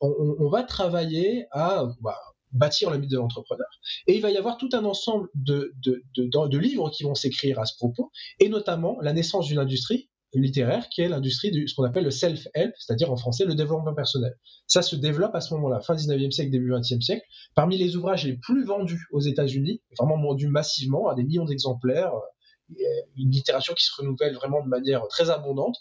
[0.00, 2.16] on, va travailler à bah,
[2.52, 3.66] bâtir le mythe de l'entrepreneur.
[4.06, 7.58] Et il va y avoir tout un ensemble de, de, de livres qui vont s'écrire
[7.58, 11.74] à ce propos, et notamment la naissance d'une industrie littéraire qui est l'industrie de ce
[11.74, 14.36] qu'on appelle le self-help, c'est-à-dire en français le développement personnel.
[14.66, 17.24] Ça se développe à ce moment-là, fin 19e siècle, début 20e siècle.
[17.54, 22.12] Parmi les ouvrages les plus vendus aux États-Unis, vraiment vendus massivement à des millions d'exemplaires,
[22.70, 22.84] euh,
[23.16, 25.76] une littérature qui se renouvelle vraiment de manière très abondante.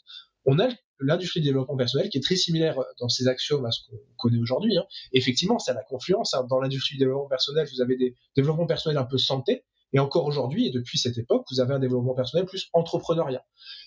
[0.45, 0.67] On a
[0.99, 4.37] l'industrie du développement personnel qui est très similaire dans ses axiomes à ce qu'on connaît
[4.37, 4.77] aujourd'hui.
[4.77, 4.85] Hein.
[5.11, 6.33] Effectivement, c'est à la confluence.
[6.33, 6.45] Hein.
[6.49, 10.25] Dans l'industrie du développement personnel, vous avez des développements personnels un peu santé, et encore
[10.25, 13.43] aujourd'hui, et depuis cette époque, vous avez un développement personnel plus entrepreneuriat.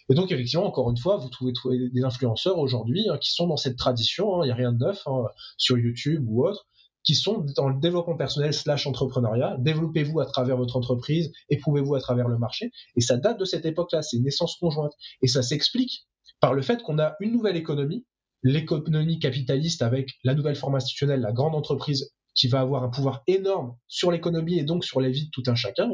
[0.08, 1.52] Et donc, effectivement, encore une fois, vous trouvez,
[1.92, 5.02] des influenceurs aujourd'hui hein, qui sont dans cette tradition, il n'y a rien de neuf,
[5.06, 5.24] hein,
[5.58, 6.66] sur YouTube ou autre,
[7.04, 9.56] qui sont dans le développement personnel slash entrepreneuriat.
[9.60, 12.70] Développez-vous à travers votre entreprise, éprouvez-vous à travers le marché.
[12.96, 14.92] Et ça date de cette époque-là, c'est une naissance conjointe.
[15.22, 16.06] Et ça s'explique
[16.40, 18.06] par le fait qu'on a une nouvelle économie,
[18.42, 23.22] l'économie capitaliste avec la nouvelle forme institutionnelle, la grande entreprise qui va avoir un pouvoir
[23.26, 25.90] énorme sur l'économie et donc sur la vie de tout un chacun.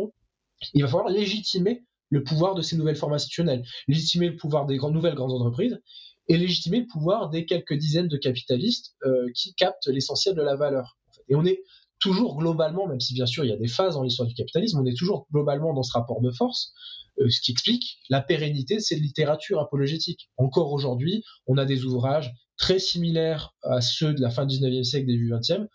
[0.75, 4.79] Il va falloir légitimer le pouvoir de ces nouvelles formes institutionnelles, légitimer le pouvoir des
[4.79, 5.81] nouvelles grandes entreprises
[6.29, 10.55] et légitimer le pouvoir des quelques dizaines de capitalistes euh, qui captent l'essentiel de la
[10.55, 10.99] valeur.
[11.29, 11.62] Et on est
[11.99, 14.79] toujours globalement, même si bien sûr il y a des phases dans l'histoire du capitalisme,
[14.79, 16.73] on est toujours globalement dans ce rapport de force,
[17.21, 20.31] euh, ce qui explique la pérennité de cette littérature apologétique.
[20.37, 24.85] Encore aujourd'hui, on a des ouvrages très similaires à ceux de la fin du 19e
[24.85, 25.69] siècle, début 20e,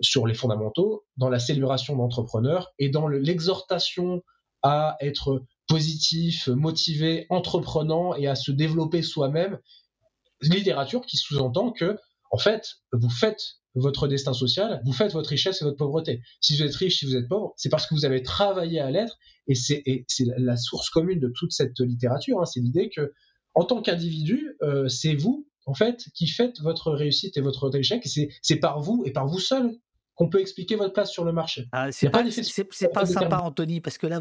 [0.00, 4.22] sur les fondamentaux, dans la célébration d'entrepreneurs et dans l'exhortation
[4.62, 9.58] à être positif, motivé, entreprenant et à se développer soi-même.
[10.40, 11.98] Littérature qui sous-entend que,
[12.30, 16.20] en fait, vous faites votre destin social, vous faites votre richesse et votre pauvreté.
[16.40, 18.90] Si vous êtes riche, si vous êtes pauvre, c'est parce que vous avez travaillé à
[18.90, 19.82] l'être, et c'est
[20.36, 22.40] la source commune de toute cette littérature.
[22.40, 22.44] Hein.
[22.44, 23.12] c'est l'idée que,
[23.54, 28.06] en tant qu'individu, euh, c'est vous, en fait, qui faites votre réussite et votre échec,
[28.42, 29.78] c'est par vous et par vous seul
[30.14, 31.68] qu'on peut expliquer votre place sur le marché.
[31.72, 34.20] Ah, c'est pas, pas, pas sympa, Anthony, parce que là,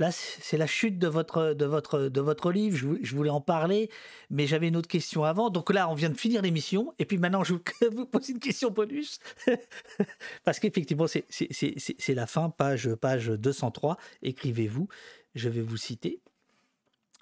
[0.00, 2.96] Là, c'est la chute de votre, de votre, de votre livre.
[3.02, 3.90] Je, voulais en parler,
[4.30, 5.50] mais j'avais une autre question avant.
[5.50, 6.94] Donc là, on vient de finir l'émission.
[6.98, 9.18] Et puis maintenant, je vous pose une question bonus.
[10.44, 13.98] Parce qu'effectivement, c'est la fin, page, page 203.
[14.22, 14.88] Écrivez-vous.
[15.34, 16.22] Je vais vous citer.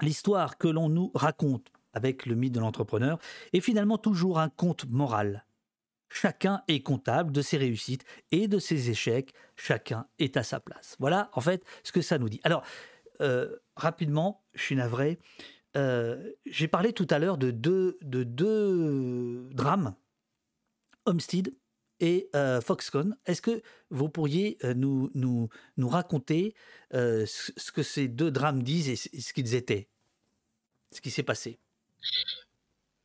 [0.00, 3.18] L'histoire que l'on nous raconte avec le mythe de l'entrepreneur
[3.52, 5.44] est finalement toujours un conte moral
[6.10, 9.34] Chacun est comptable de ses réussites et de ses échecs.
[9.56, 10.96] Chacun est à sa place.
[10.98, 12.40] Voilà, en fait, ce que ça nous dit.
[12.44, 12.64] Alors,
[13.20, 15.18] euh, rapidement, je suis navré.
[15.76, 19.94] Euh, j'ai parlé tout à l'heure de deux, de deux drames,
[21.04, 21.54] Homestead
[22.00, 23.16] et euh, Foxconn.
[23.26, 26.54] Est-ce que vous pourriez nous, nous, nous raconter
[26.92, 29.88] ce que ces deux drames disent et ce qu'ils étaient,
[30.90, 31.58] ce qui s'est passé?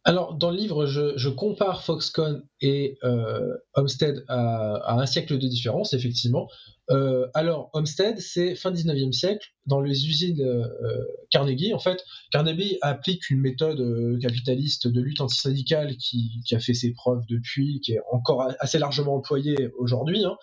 [0.06, 5.94] Alors, dans le livre, je, compare Foxconn et euh, Homestead à, un siècle de différence,
[5.94, 6.50] effectivement.
[6.90, 10.68] Euh, alors, Homestead, c'est fin 19e siècle, dans les usines euh,
[11.30, 11.74] Carnegie.
[11.74, 16.94] En fait, Carnegie applique une méthode capitaliste de lutte antisyndicale qui, qui a fait ses
[16.94, 20.26] preuves depuis, qui est encore assez largement employée aujourd'hui.
[20.26, 20.36] Hein.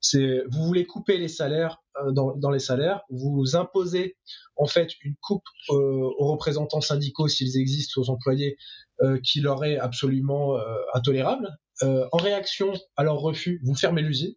[0.00, 4.16] C'est vous voulez couper les salaires dans, dans, les salaires, vous imposez
[4.56, 8.56] en fait une coupe aux représentants syndicaux s'ils existent, aux employés
[9.02, 11.50] euh, qui leur est absolument euh, intolérable.
[11.82, 14.34] Euh, en réaction à leur refus, vous fermez l'usine.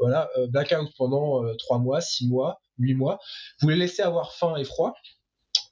[0.00, 3.18] Voilà, blackout pendant trois mois, six mois, huit mois.
[3.60, 4.94] Vous les laissez avoir faim et froid.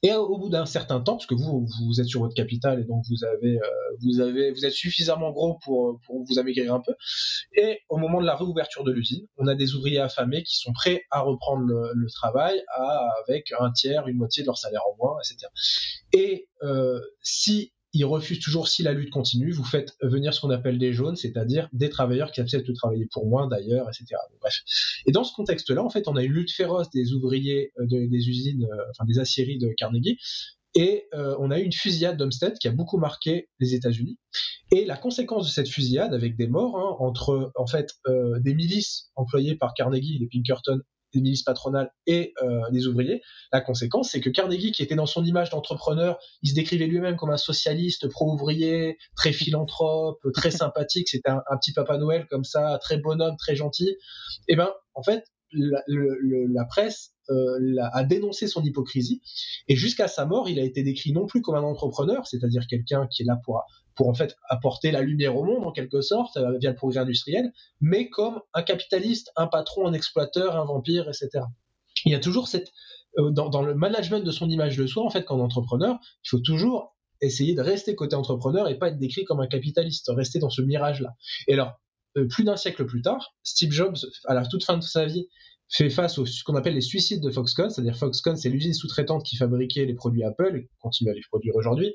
[0.03, 2.83] Et au bout d'un certain temps, parce que vous, vous êtes sur votre capital et
[2.83, 3.59] donc vous avez,
[4.01, 6.93] vous avez, vous êtes suffisamment gros pour, pour vous amaigrir un peu.
[7.55, 10.71] Et au moment de la réouverture de l'usine, on a des ouvriers affamés qui sont
[10.71, 12.63] prêts à reprendre le, travail
[13.27, 15.51] avec un tiers, une moitié de leur salaire en moins, etc.
[16.13, 20.51] Et euh, si ils refusent toujours si la lutte continue, vous faites venir ce qu'on
[20.51, 24.15] appelle des jaunes, c'est-à-dire des travailleurs qui acceptent de travailler pour moins d'ailleurs, etc.
[24.39, 24.55] bref.
[25.05, 28.29] Et dans ce contexte-là, en fait, on a une lutte féroce des ouvriers euh, des
[28.29, 30.17] usines, euh, enfin des aciéries de Carnegie,
[30.75, 34.19] et on a eu une fusillade d'Homestead qui a beaucoup marqué les États-Unis.
[34.71, 37.95] Et la conséquence de cette fusillade, avec des morts hein, entre en fait
[38.41, 40.79] des milices employées par Carnegie, les Pinkerton
[41.13, 43.21] des milices patronales et euh, des ouvriers.
[43.51, 47.15] La conséquence, c'est que Carnegie, qui était dans son image d'entrepreneur, il se décrivait lui-même
[47.15, 52.77] comme un socialiste pro-ouvrier, très philanthrope, très sympathique, c'était un, petit Papa Noël comme ça,
[52.81, 53.89] très bonhomme, très gentil.
[54.47, 59.21] Et eh ben, en fait, la, presse euh, a dénoncé son hypocrisie
[59.67, 63.07] et jusqu'à sa mort, il a été décrit non plus comme un entrepreneur, c'est-à-dire quelqu'un
[63.07, 63.63] qui est là pour
[63.95, 66.99] pour en fait apporter la lumière au monde en quelque sorte euh, via le progrès
[66.99, 67.51] industriel,
[67.81, 71.45] mais comme un capitaliste, un patron, un exploiteur, un vampire, etc.
[72.05, 72.71] Il y a toujours cette
[73.17, 76.39] euh, dans, le management de son image de soi, en fait, quand entrepreneur, il faut
[76.39, 80.51] toujours essayer de rester côté entrepreneur et pas être décrit comme un capitaliste, rester dans
[80.51, 81.15] ce mirage-là.
[81.47, 81.81] Et alors,
[82.29, 85.27] plus d'un siècle plus tard, Steve Jobs, à la toute fin de sa vie,
[85.69, 89.23] fait face à ce qu'on appelle les suicides de Foxconn, c'est-à-dire Foxconn, c'est l'usine sous-traitante
[89.23, 91.93] qui fabriquait les produits Apple et continue à les produire aujourd'hui.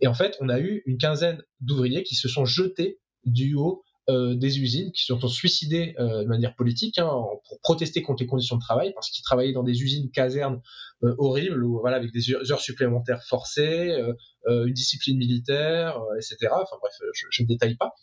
[0.00, 3.82] Et en fait, on a eu une quinzaine d'ouvriers qui se sont jetés du haut
[4.10, 7.08] euh, des usines, qui se sont suicidés euh, de manière politique hein,
[7.48, 10.60] pour protester contre les conditions de travail, parce qu'ils travaillaient dans des usines casernes
[11.04, 13.96] euh, horribles, où, voilà, avec des heures supplémentaires forcées,
[14.46, 16.52] une discipline militaire, etc.
[16.52, 16.92] Enfin bref,
[17.30, 17.94] je ne détaille pas.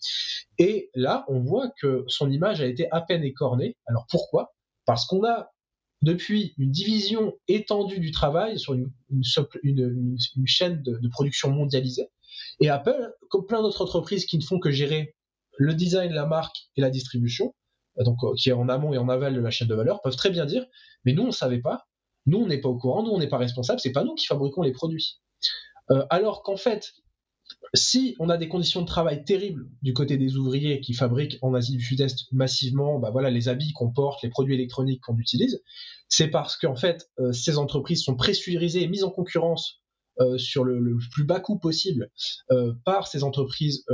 [0.58, 3.78] Et là, on voit que son image a été à peine écornée.
[3.86, 4.56] Alors pourquoi?
[4.86, 5.52] Parce qu'on a
[6.02, 8.92] depuis une division étendue du travail sur une,
[10.46, 12.10] chaîne de, production mondialisée.
[12.60, 15.16] Et Apple, comme plein d'autres entreprises qui ne font que gérer
[15.58, 17.54] le design, la marque et la distribution,
[18.00, 20.16] donc euh, qui est en amont et en aval de la chaîne de valeur, peuvent
[20.16, 20.66] très bien dire
[21.06, 21.86] mais nous on ne savait pas,
[22.26, 24.26] nous on n'est pas au courant, nous on n'est pas responsable, c'est pas nous qui
[24.26, 25.20] fabriquons les produits.
[26.10, 26.94] alors qu'en fait,
[27.74, 31.54] si on a des conditions de travail terribles du côté des ouvriers qui fabriquent en
[31.54, 35.62] Asie du Sud-Est massivement bah voilà, les habits qu'on porte, les produits électroniques qu'on utilise,
[36.12, 39.82] c'est parce qu'en fait, euh, ces entreprises sont pressurisées et mises en concurrence
[40.20, 42.12] euh, sur le, plus bas coût possible
[42.52, 43.86] euh, par ces entreprises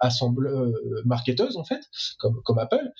[0.00, 0.74] assembleuses,
[1.04, 1.82] marketeuses, en fait,
[2.18, 2.92] comme, comme Apple.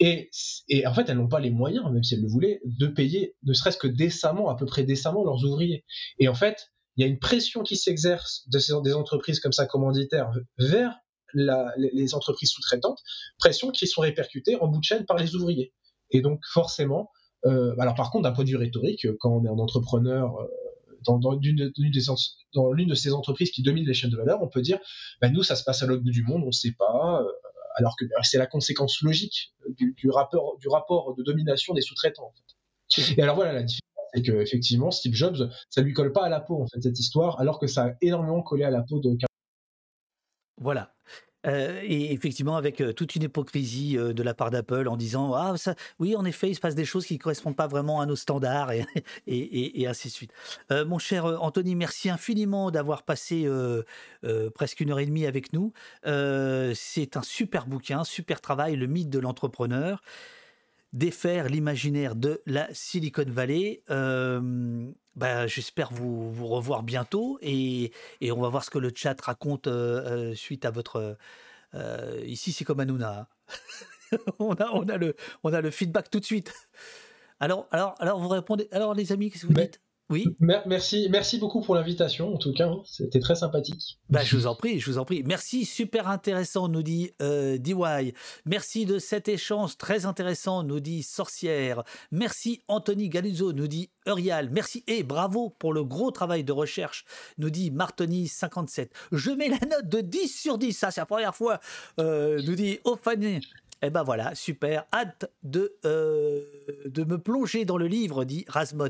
[0.00, 0.30] Et,
[0.68, 3.36] et, en fait, elles n'ont pas les moyens, même si elles le voulaient, de payer
[3.44, 5.84] ne serait-ce que décemment, à peu près décemment, leurs ouvriers.
[6.18, 9.66] Et en fait, il y a une pression qui s'exerce de des entreprises comme ça
[9.66, 10.96] commanditaires vers
[11.34, 12.98] les entreprises sous-traitantes,
[13.38, 15.74] pression qui sont répercutées en bout de chaîne par les ouvriers.
[16.10, 17.10] Et donc forcément,
[17.44, 20.46] euh, alors par contre d'un point de vue rhétorique, quand on est un entrepreneur euh,
[21.04, 24.78] dans, dans l'une de, ces entreprises qui domine les chaînes de valeur, on peut dire,
[25.20, 27.32] ben nous ça se passe à l'autre bout du monde, on ne sait pas, euh,
[27.74, 32.24] alors que c'est la conséquence logique du, du, rapport, du rapport de domination des sous-traitants.
[32.24, 33.14] En fait.
[33.18, 33.82] Et alors voilà la différence
[34.14, 36.98] c'est que effectivement Steve Jobs, ça lui colle pas à la peau en fait cette
[36.98, 39.16] histoire, alors que ça a énormément collé à la peau de.
[40.58, 40.96] Voilà.
[41.46, 45.34] Euh, et effectivement, avec euh, toute une hypocrisie euh, de la part d'Apple en disant
[45.34, 48.00] Ah, ça, oui, en effet, il se passe des choses qui ne correspondent pas vraiment
[48.00, 48.84] à nos standards, et,
[49.26, 50.32] et, et, ainsi de suite.
[50.70, 53.48] mon cher Anthony, merci infiniment d'avoir passé
[54.54, 55.72] presque une heure et demie avec nous.
[56.04, 60.02] C'est un super bouquin, super travail, Le mythe de l'entrepreneur
[60.96, 63.82] défaire l'imaginaire de la Silicon Valley.
[63.90, 68.90] Euh, bah, J'espère vous, vous, revoir bientôt et, et, on va voir ce que le
[68.94, 71.16] chat raconte euh, euh, suite à votre...
[72.24, 73.28] ici, c'est comme Hanouna.
[74.10, 74.16] Hein.
[74.38, 75.14] on, a, on, a le,
[75.44, 76.52] on a le feedback tout de suite.
[77.40, 78.66] Alors, alors, alors vous répondez...
[78.72, 79.80] Alors les amis, qu'est-ce que vous dites?
[80.08, 80.24] Oui.
[80.38, 82.82] Merci, merci beaucoup pour l'invitation, en tout cas, hein.
[82.84, 83.98] c'était très sympathique.
[84.08, 85.24] Bah, je vous en prie, je vous en prie.
[85.24, 88.14] Merci, super intéressant, nous dit euh, DY.
[88.44, 91.82] Merci de cet échange très intéressant, nous dit Sorcière.
[92.12, 94.48] Merci Anthony Galuzzo, nous dit Urial.
[94.50, 97.04] Merci et bravo pour le gros travail de recherche,
[97.38, 98.90] nous dit Martoni57.
[99.10, 101.58] Je mets la note de 10 sur 10, ça c'est la première fois,
[101.98, 103.40] euh, nous dit Ophané.
[103.82, 104.86] Eh ben voilà, super.
[104.92, 106.40] Hâte de, euh,
[106.86, 108.88] de me plonger dans le livre, dit Rasmot.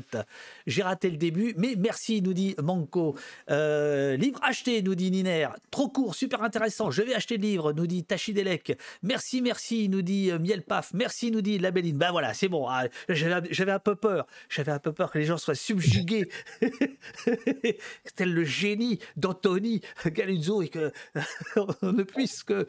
[0.65, 3.17] J'ai raté le début, mais merci, nous dit Manco.
[3.49, 5.49] Euh, livre acheté, nous dit Niner.
[5.71, 6.89] Trop court, super intéressant.
[6.89, 8.77] Je vais acheter le livre, nous dit Tachidelek.
[9.03, 10.93] Merci, merci, nous dit euh, Mielpaf.
[10.93, 11.97] Merci, nous dit Labelline.
[11.97, 12.65] Ben voilà, c'est bon.
[12.69, 14.25] Ah, j'avais un peu peur.
[14.47, 16.29] J'avais un peu peur que les gens soient subjugués.
[18.15, 20.93] Tel le génie d'Anthony Galuzzo et que
[21.83, 22.67] on ne puisse que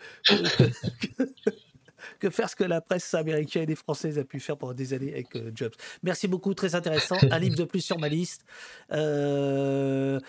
[2.30, 5.34] faire ce que la presse américaine et française a pu faire pendant des années avec
[5.36, 5.74] euh, Jobs.
[6.02, 7.16] Merci beaucoup, très intéressant.
[7.30, 8.44] Un livre de plus sur ma liste.
[8.92, 10.20] Euh,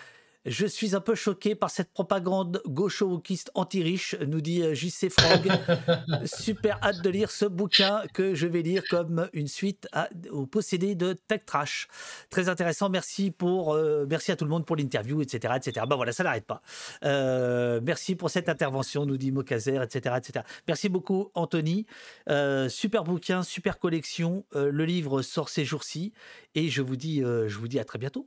[0.46, 5.50] je suis un peu choqué par cette propagande gaucho-wokiste anti-riche, nous dit euh, JC Frog.
[6.24, 9.86] Super hâte de lire ce bouquin que je vais lire comme une suite
[10.30, 11.88] au possédé de Tech Trash.
[12.30, 12.88] Très intéressant.
[12.88, 15.84] Merci pour, euh, merci à tout le monde pour l'interview, etc., etc.
[15.86, 16.62] Ben voilà, ça n'arrête pas.
[17.04, 20.44] Euh, merci pour cette intervention, nous dit Mokazer, etc., etc.
[20.66, 21.86] Merci beaucoup, Anthony.
[22.68, 24.44] super bouquin, super collection.
[24.54, 26.12] le livre sort ces jours-ci
[26.54, 28.26] et je vous dis, je vous dis à très bientôt.